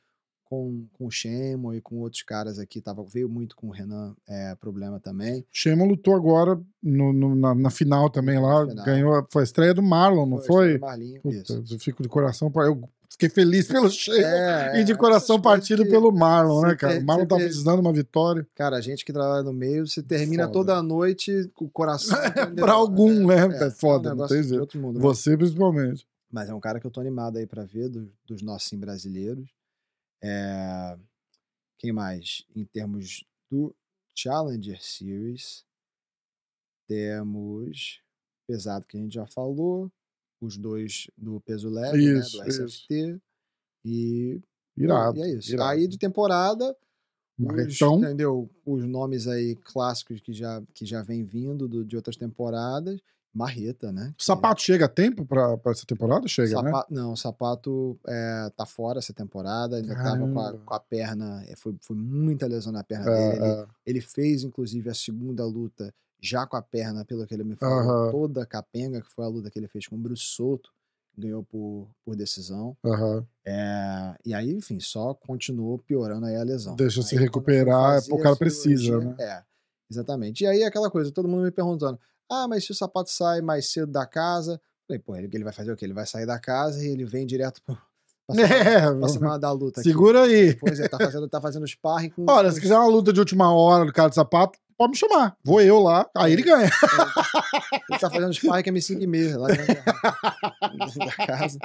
com, 0.44 0.84
com 0.94 1.06
o 1.06 1.10
Shemo 1.12 1.72
e 1.72 1.80
com 1.80 1.98
outros 1.98 2.22
caras 2.24 2.58
aqui, 2.58 2.80
tava, 2.80 3.04
veio 3.04 3.28
muito 3.28 3.54
com 3.54 3.68
o 3.68 3.70
Renan, 3.70 4.16
é, 4.28 4.56
problema 4.56 4.98
também. 4.98 5.46
Shema 5.52 5.84
lutou 5.84 6.12
agora 6.16 6.60
no, 6.82 7.12
no- 7.12 7.36
na, 7.36 7.54
na 7.54 7.70
final 7.70 8.10
também 8.10 8.36
lá. 8.40 8.66
final. 8.66 8.84
Ganhou. 8.84 9.26
Foi 9.30 9.42
a 9.42 9.44
estreia 9.44 9.72
do 9.72 9.80
Marlon, 9.82 10.26
não 10.26 10.38
foi? 10.38 10.74
história 10.74 10.78
do 10.78 10.80
Marlinho, 10.80 11.22
Puta, 11.22 11.36
isso. 11.36 11.64
eu 11.70 11.78
fico 11.78 12.02
de 12.02 12.08
coração. 12.08 12.52
Eu 12.56 12.88
fiquei 13.10 13.28
feliz 13.28 13.66
pelo 13.66 13.90
Shema. 13.90 14.18
É, 14.26 14.80
E 14.80 14.84
de 14.84 14.92
é, 14.92 14.96
coração 14.96 15.40
partido 15.40 15.82
que- 15.84 15.90
pelo 15.90 16.10
Marlon, 16.12 16.62
né, 16.62 16.76
cara? 16.76 16.98
O 16.98 17.04
Marlon 17.04 17.26
tá 17.26 17.36
precisando 17.36 17.76
de 17.76 17.80
uma 17.86 17.92
vitória. 17.92 18.46
Cara, 18.54 18.76
a 18.76 18.80
gente 18.80 19.04
que 19.04 19.12
trabalha 19.12 19.42
no 19.42 19.52
meio, 19.52 19.86
você 19.86 20.02
termina 20.02 20.44
Foda. 20.44 20.52
toda 20.52 20.76
a 20.76 20.82
noite 20.82 21.50
com 21.54 21.64
o 21.66 21.70
coração. 21.70 22.16
Pra 22.56 22.72
algum, 22.72 23.26
né? 23.26 23.40
É 23.40 23.66
um 23.66 23.70
foda, 23.70 24.10
não 24.10 24.16
negócio 24.16 24.36
tem 24.36 24.42
de 24.42 24.48
jeito. 24.56 24.78
mundo, 24.78 24.96
né? 24.98 25.02
Você, 25.02 25.36
principalmente. 25.36 26.06
Mas 26.32 26.48
é 26.48 26.54
um 26.54 26.60
cara 26.60 26.78
que 26.80 26.86
eu 26.86 26.90
tô 26.90 27.00
animado 27.00 27.36
aí 27.38 27.46
pra 27.46 27.64
ver, 27.64 27.88
do- 27.88 28.12
dos 28.24 28.40
nossos 28.42 28.68
sim, 28.68 28.78
brasileiros. 28.78 29.48
É, 30.22 30.96
Quem 31.78 31.92
mais? 31.92 32.44
Em 32.54 32.64
termos 32.64 33.24
do 33.50 33.74
Challenger 34.14 34.78
Series, 34.82 35.64
temos 36.86 38.00
pesado 38.46 38.84
que 38.86 38.96
a 38.96 39.00
gente 39.00 39.14
já 39.14 39.26
falou, 39.26 39.90
os 40.40 40.56
dois 40.56 41.06
do 41.16 41.40
peso 41.40 41.68
leve, 41.68 42.18
Isso, 42.18 42.38
né, 42.38 42.44
do 42.44 42.50
SFT. 42.50 43.20
E, 43.84 44.40
Irado. 44.76 45.18
e 45.18 45.22
é 45.22 45.34
isso. 45.36 45.52
irado. 45.52 45.70
Aí 45.70 45.86
de 45.88 45.98
temporada, 45.98 46.76
os, 47.38 47.44
Marretão. 47.46 47.98
entendeu? 47.98 48.50
Os 48.64 48.84
nomes 48.86 49.26
aí 49.26 49.56
clássicos 49.56 50.20
que 50.20 50.32
já, 50.32 50.62
que 50.74 50.84
já 50.86 51.02
vem 51.02 51.24
vindo 51.24 51.68
do- 51.68 51.84
de 51.84 51.96
outras 51.96 52.16
temporadas. 52.16 53.00
Marreta, 53.32 53.92
né? 53.92 54.12
O 54.18 54.22
sapato 54.22 54.60
chega 54.60 54.86
a 54.86 54.88
tempo 54.88 55.24
pra, 55.24 55.56
pra 55.56 55.72
essa 55.72 55.86
temporada? 55.86 56.26
Chega, 56.26 56.60
né? 56.62 56.70
Sapa- 56.70 56.86
Não, 56.90 57.12
o 57.12 57.16
sapato 57.16 57.98
é, 58.06 58.50
tá 58.56 58.66
fora 58.66 58.98
essa 58.98 59.12
temporada, 59.12 59.76
ainda 59.76 59.94
tava 59.94 60.18
com 60.18 60.38
a, 60.40 60.44
Caramba. 60.44 60.62
com 60.64 60.74
a 60.74 60.80
perna, 60.80 61.44
é, 61.46 61.54
foi, 61.56 61.76
foi 61.80 61.96
muita 61.96 62.46
lesão 62.46 62.72
na 62.72 62.82
perna 62.82 63.10
É, 63.10 63.14
dele. 63.14 63.44
Ele, 63.44 63.52
é. 63.52 63.66
ele 63.86 64.00
fez, 64.00 64.42
inclusive, 64.42 64.90
a 64.90 64.94
segunda 64.94 65.44
luta 65.46 65.94
já 66.20 66.46
com 66.46 66.56
a 66.56 66.62
perna, 66.62 67.04
pelo 67.04 67.26
que 67.26 67.32
ele 67.32 67.44
me 67.44 67.54
falou, 67.56 67.78
Aham. 67.78 68.10
toda 68.10 68.44
capenga, 68.44 69.00
que 69.00 69.10
foi 69.10 69.24
a 69.24 69.28
luta 69.28 69.48
que 69.50 69.58
ele 69.58 69.68
fez 69.68 69.86
com 69.86 69.94
o 69.96 69.98
Bruce 69.98 70.24
Souto, 70.24 70.70
ganhou 71.16 71.42
por, 71.44 71.88
por 72.04 72.16
decisão. 72.16 72.76
É, 73.44 74.14
e 74.24 74.34
aí, 74.34 74.50
enfim, 74.52 74.78
só 74.80 75.14
continuou 75.14 75.78
piorando 75.78 76.26
aí 76.26 76.36
a 76.36 76.42
lesão. 76.42 76.76
Deixa 76.76 77.00
se 77.02 77.14
Aí, 77.14 77.18
foi 77.18 77.24
recuperar, 77.26 78.00
o 78.10 78.18
cara 78.18 78.36
precisa, 78.36 78.82
cirurgia- 78.82 78.98
né? 79.10 79.16
É, 79.18 79.42
exatamente. 79.90 80.44
E 80.44 80.46
aí 80.46 80.62
aquela 80.64 80.90
coisa, 80.90 81.10
todo 81.10 81.28
mundo 81.28 81.42
me 81.44 81.50
perguntando, 81.50 81.98
ah, 82.30 82.46
mas 82.48 82.64
se 82.64 82.72
o 82.72 82.74
sapato 82.74 83.10
sai 83.10 83.40
mais 83.40 83.70
cedo 83.72 83.90
da 83.90 84.06
casa, 84.06 84.60
Falei, 84.90 84.98
pô, 84.98 85.14
ele, 85.14 85.30
ele 85.32 85.44
vai 85.44 85.52
fazer 85.52 85.70
o 85.70 85.76
quê? 85.76 85.84
Ele 85.84 85.94
vai 85.94 86.04
sair 86.04 86.26
da 86.26 86.36
casa 86.40 86.84
e 86.84 86.88
ele 86.88 87.04
vem 87.04 87.24
direto 87.24 87.62
pro, 87.62 87.78
pra, 88.26 88.34
É, 88.42 88.80
semana, 88.80 88.98
pra 88.98 89.08
semana 89.08 89.38
da 89.38 89.52
luta. 89.52 89.80
aqui. 89.80 89.88
segura 89.88 90.22
aí. 90.22 90.56
Pois 90.56 90.80
é, 90.80 90.88
tá 90.88 90.98
fazendo, 90.98 91.28
tá 91.28 91.40
fazendo 91.40 91.66
sparring 91.66 92.10
com. 92.10 92.26
Olha, 92.28 92.48
com 92.48 92.54
se 92.56 92.60
quiser 92.60 92.76
uma 92.76 92.88
luta 92.88 93.12
de 93.12 93.20
última 93.20 93.54
hora 93.54 93.84
do 93.84 93.92
cara 93.92 94.08
de 94.08 94.16
sapato, 94.16 94.58
pode 94.76 94.90
me 94.90 94.96
chamar. 94.96 95.36
Vou 95.44 95.60
eu 95.60 95.78
lá, 95.78 96.10
aí 96.16 96.32
ele 96.32 96.42
ganha. 96.42 96.68
Ele 97.88 97.98
tá 98.00 98.10
fazendo 98.10 98.34
sparring 98.34 98.64
com 98.64 98.70
a 98.70 98.72
M5 98.72 99.14
e 99.14 99.36
lá 99.36 99.46
dentro 99.46 99.66
da, 99.74 100.68
dentro 100.70 100.98
da 100.98 101.26
casa. 101.26 101.58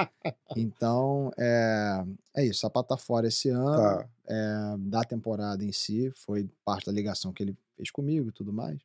Então, 0.56 1.32
é, 1.36 2.04
é 2.38 2.46
isso. 2.46 2.60
Sapato 2.60 2.90
tá 2.90 2.98
fora 2.98 3.28
esse 3.28 3.50
ano. 3.50 3.76
Tá. 3.76 4.06
é, 4.28 4.76
da 4.78 5.04
temporada 5.04 5.66
em 5.66 5.72
si. 5.72 6.12
Foi 6.14 6.48
parte 6.64 6.86
da 6.86 6.92
ligação 6.92 7.34
que 7.34 7.42
ele 7.42 7.58
fez 7.76 7.90
comigo 7.90 8.30
e 8.30 8.32
tudo 8.32 8.54
mais. 8.54 8.78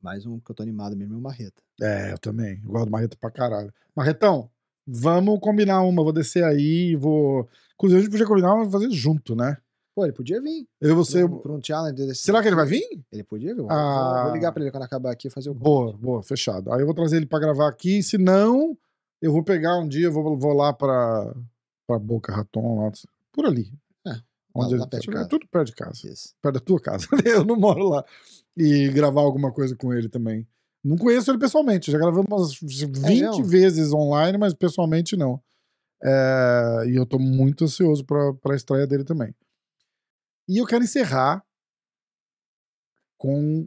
Mais 0.00 0.24
um 0.26 0.38
que 0.38 0.50
eu 0.50 0.54
tô 0.54 0.62
animado 0.62 0.96
mesmo 0.96 1.14
é 1.14 1.18
o 1.18 1.20
Marreta. 1.20 1.62
É, 1.80 2.12
eu 2.12 2.18
também. 2.18 2.60
Eu 2.64 2.70
gosto 2.70 2.86
do 2.86 2.90
Marreta 2.92 3.16
pra 3.20 3.30
caralho. 3.30 3.72
Marretão, 3.96 4.48
vamos 4.86 5.38
combinar 5.40 5.82
uma. 5.82 6.02
Vou 6.02 6.12
descer 6.12 6.44
aí 6.44 6.90
e 6.92 6.96
vou. 6.96 7.48
Inclusive, 7.74 7.98
a 7.98 8.02
gente 8.02 8.10
podia 8.10 8.26
combinar 8.26 8.54
uma 8.54 8.70
fazer 8.70 8.90
junto, 8.90 9.34
né? 9.34 9.56
Pô, 9.94 10.04
ele 10.04 10.12
podia 10.12 10.40
vir. 10.40 10.66
Eu 10.80 10.90
e 10.90 10.94
você. 10.94 11.28
Pra 11.28 11.52
um- 11.52 11.60
challenge 11.62 11.96
desse. 11.96 12.22
Será 12.22 12.40
que 12.40 12.48
ele 12.48 12.54
vai 12.56 12.66
vir? 12.66 12.84
Ele 13.10 13.24
podia 13.24 13.52
vir. 13.54 13.62
Vou- 13.62 13.70
Ah. 13.72 14.24
Vou 14.26 14.34
ligar 14.34 14.52
pra 14.52 14.62
ele 14.62 14.70
quando 14.70 14.84
acabar 14.84 15.10
aqui 15.10 15.26
e 15.26 15.30
fazer 15.30 15.50
o 15.50 15.54
Boa, 15.54 15.92
boa, 15.96 16.22
fechado. 16.22 16.72
Aí 16.72 16.80
eu 16.80 16.86
vou 16.86 16.94
trazer 16.94 17.16
ele 17.16 17.26
pra 17.26 17.40
gravar 17.40 17.68
aqui. 17.68 18.00
Se 18.02 18.16
não, 18.16 18.78
eu 19.20 19.32
vou 19.32 19.42
pegar 19.42 19.76
um 19.78 19.88
dia, 19.88 20.08
vou, 20.08 20.36
vou 20.38 20.52
lá 20.52 20.72
pra, 20.72 21.34
pra 21.88 21.98
Boca 21.98 22.32
Raton, 22.32 22.84
lá, 22.84 22.92
por 23.32 23.44
ali. 23.44 23.72
É, 24.62 24.64
Onde 24.64 24.74
lá 24.76 24.80
ele- 24.82 24.90
perto 24.90 25.02
de 25.04 25.10
é 25.10 25.12
casa. 25.14 25.28
tudo 25.28 25.48
perto 25.48 25.66
de 25.68 25.74
casa. 25.74 26.08
Isso. 26.12 26.34
perto 26.42 26.54
da 26.54 26.60
tua 26.60 26.80
casa. 26.80 27.06
eu 27.26 27.44
não 27.44 27.56
moro 27.56 27.88
lá. 27.88 28.04
E 28.56 28.88
gravar 28.90 29.20
alguma 29.22 29.52
coisa 29.52 29.76
com 29.76 29.92
ele 29.92 30.08
também. 30.08 30.46
Não 30.84 30.96
conheço 30.96 31.30
ele 31.30 31.38
pessoalmente, 31.38 31.90
já 31.90 31.98
gravamos 31.98 32.26
umas 32.30 32.54
20 32.60 32.90
mesmo? 32.98 33.44
vezes 33.44 33.92
online, 33.92 34.38
mas 34.38 34.54
pessoalmente 34.54 35.16
não. 35.16 35.42
É, 36.02 36.84
e 36.86 36.94
eu 36.96 37.04
tô 37.04 37.18
muito 37.18 37.64
ansioso 37.64 38.04
pra, 38.04 38.32
pra 38.34 38.54
estreia 38.54 38.86
dele 38.86 39.02
também. 39.04 39.34
E 40.48 40.56
eu 40.58 40.66
quero 40.66 40.84
encerrar 40.84 41.44
com 43.16 43.66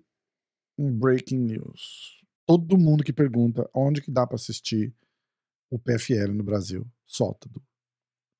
um 0.77 0.97
breaking 0.97 1.37
news. 1.39 2.21
Todo 2.45 2.77
mundo 2.77 3.03
que 3.03 3.13
pergunta 3.13 3.69
onde 3.73 4.01
que 4.01 4.09
dá 4.09 4.25
pra 4.25 4.35
assistir 4.35 4.93
o 5.69 5.77
PFL 5.77 6.33
no 6.33 6.43
Brasil, 6.43 6.85
solta. 7.05 7.47
Du. 7.49 7.61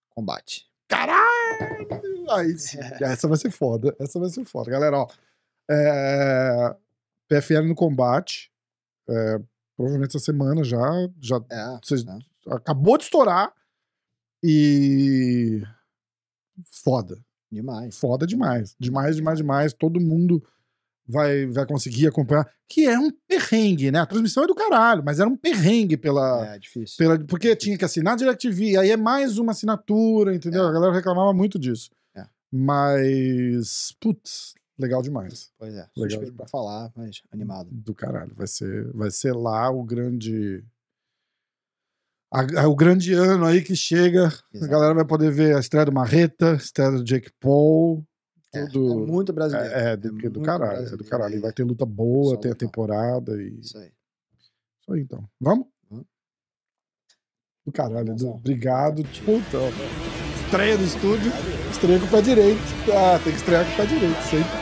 Combate. 0.10 0.71
Caralho! 0.92 2.32
Aí 2.32 2.58
sim. 2.58 2.78
Essa 3.02 3.28
vai 3.28 3.38
ser 3.38 3.50
foda. 3.50 3.96
Essa 4.00 4.20
vai 4.20 4.30
ser 4.30 4.44
foda. 4.46 4.70
Galera, 4.70 4.98
ó. 5.00 5.08
é, 5.70 6.76
PFL 7.28 7.64
no 7.68 7.76
combate. 7.76 8.52
é, 9.10 9.40
provavelmente 9.76 10.10
essa 10.16 10.26
semana 10.26 10.64
já. 10.64 10.80
já 11.20 11.38
É. 11.50 11.80
é. 12.50 12.54
acabou 12.54 12.98
de 12.98 13.06
estourar. 13.06 13.54
E. 14.44 15.62
Foda. 16.84 17.18
Demais. 17.52 17.98
Foda 17.98 18.28
demais. 18.28 18.76
Demais, 18.80 19.16
demais, 19.16 19.38
demais. 19.38 19.74
Todo 19.74 20.00
mundo 20.00 20.44
vai, 21.08 21.46
vai 21.48 21.66
conseguir 21.66 22.08
acompanhar. 22.08 22.50
Que 22.70 22.86
é 22.88 22.98
um 22.98 23.12
perrengue, 23.28 23.92
né? 23.92 24.00
A 24.00 24.06
transmissão 24.06 24.44
é 24.44 24.48
do 24.48 24.56
caralho, 24.56 25.04
mas 25.04 25.20
era 25.20 25.28
um 25.30 25.36
perrengue 25.36 25.98
pela. 25.98 26.56
É 26.56 26.60
difícil. 26.60 26.96
Pela, 26.98 27.20
porque 27.26 27.56
tinha 27.56 27.78
que 27.78 27.84
assinar 27.86 28.16
DirecTV, 28.16 28.78
aí 28.78 28.92
é 28.92 28.98
mais 28.98 29.38
uma 29.38 29.52
assinatura, 29.52 30.34
entendeu? 30.34 30.64
É. 30.64 30.70
A 30.70 30.72
galera 30.72 30.94
reclamava 30.94 31.34
muito 31.34 31.60
disso. 31.60 31.90
É. 32.16 32.26
Mas, 32.52 33.94
putz, 34.00 34.54
legal 34.80 35.02
demais. 35.02 35.52
Pois 35.58 35.74
é. 35.74 35.88
Legal 35.98 36.10
Suspeito 36.12 36.20
pra 36.36 36.46
demais. 36.46 36.52
falar, 36.52 36.92
mas 36.96 37.22
animado. 37.32 37.70
Do 37.72 37.94
caralho. 37.94 38.34
Vai 38.36 38.48
ser, 38.48 38.92
vai 38.94 39.12
ser 39.12 39.34
lá 39.34 39.70
o 39.70 39.84
grande. 39.84 40.64
a- 42.34 42.62
a- 42.62 42.68
o 42.70 42.76
grande 42.76 43.14
ano 43.14 43.46
aí 43.46 43.62
que 43.62 43.76
chega. 43.76 44.28
A 44.28 44.58
Exato. 44.58 44.72
galera 44.72 44.94
vai 44.94 45.06
poder 45.06 45.30
ver 45.32 45.56
a 45.56 45.60
estreia 45.60 45.86
do 45.86 45.92
Marreta, 45.92 46.54
a 46.54 46.56
estreia 46.56 46.92
do 46.92 47.04
Jake 47.04 47.30
Paul. 47.40 48.06
É, 48.54 48.66
Tudo. 48.68 49.04
é 49.04 49.06
muito 49.08 49.32
brasileiro. 49.32 49.74
É, 49.74 49.92
é, 49.94 49.98
do, 49.98 50.16
que- 50.18 50.30
do 50.30 50.40
muito 50.40 50.46
caralho. 50.46 50.72
É 50.72 50.76
do 50.76 50.80
brasileiro 50.82 51.10
caralho. 51.10 51.36
E 51.36 51.40
vai 51.40 51.54
ter 51.54 51.64
luta 51.64 51.86
boa, 51.86 52.36
Só 52.36 52.42
tem 52.42 52.52
a 52.52 52.56
temporada 52.56 53.42
e. 53.42 53.60
Isso 53.60 53.78
aí. 53.78 53.92
Isso 54.82 54.94
aí, 54.94 55.02
então. 55.02 55.24
Vamos? 55.40 55.68
Do 57.66 57.72
caralho. 57.72 58.14
Obrigado. 58.28 59.04
Puta, 59.24 59.58
ó. 59.58 59.70
estreia 60.46 60.78
do 60.78 60.84
estúdio, 60.84 61.32
estreia 61.72 62.00
com 62.00 62.06
o 62.08 62.10
pé 62.10 62.22
direito. 62.22 62.60
Ah, 62.92 63.20
tem 63.24 63.32
que 63.32 63.38
estrear 63.40 63.66
com 63.66 63.72
o 63.74 63.78
pé 63.78 63.86
direito, 63.86 64.22
sempre. 64.24 64.61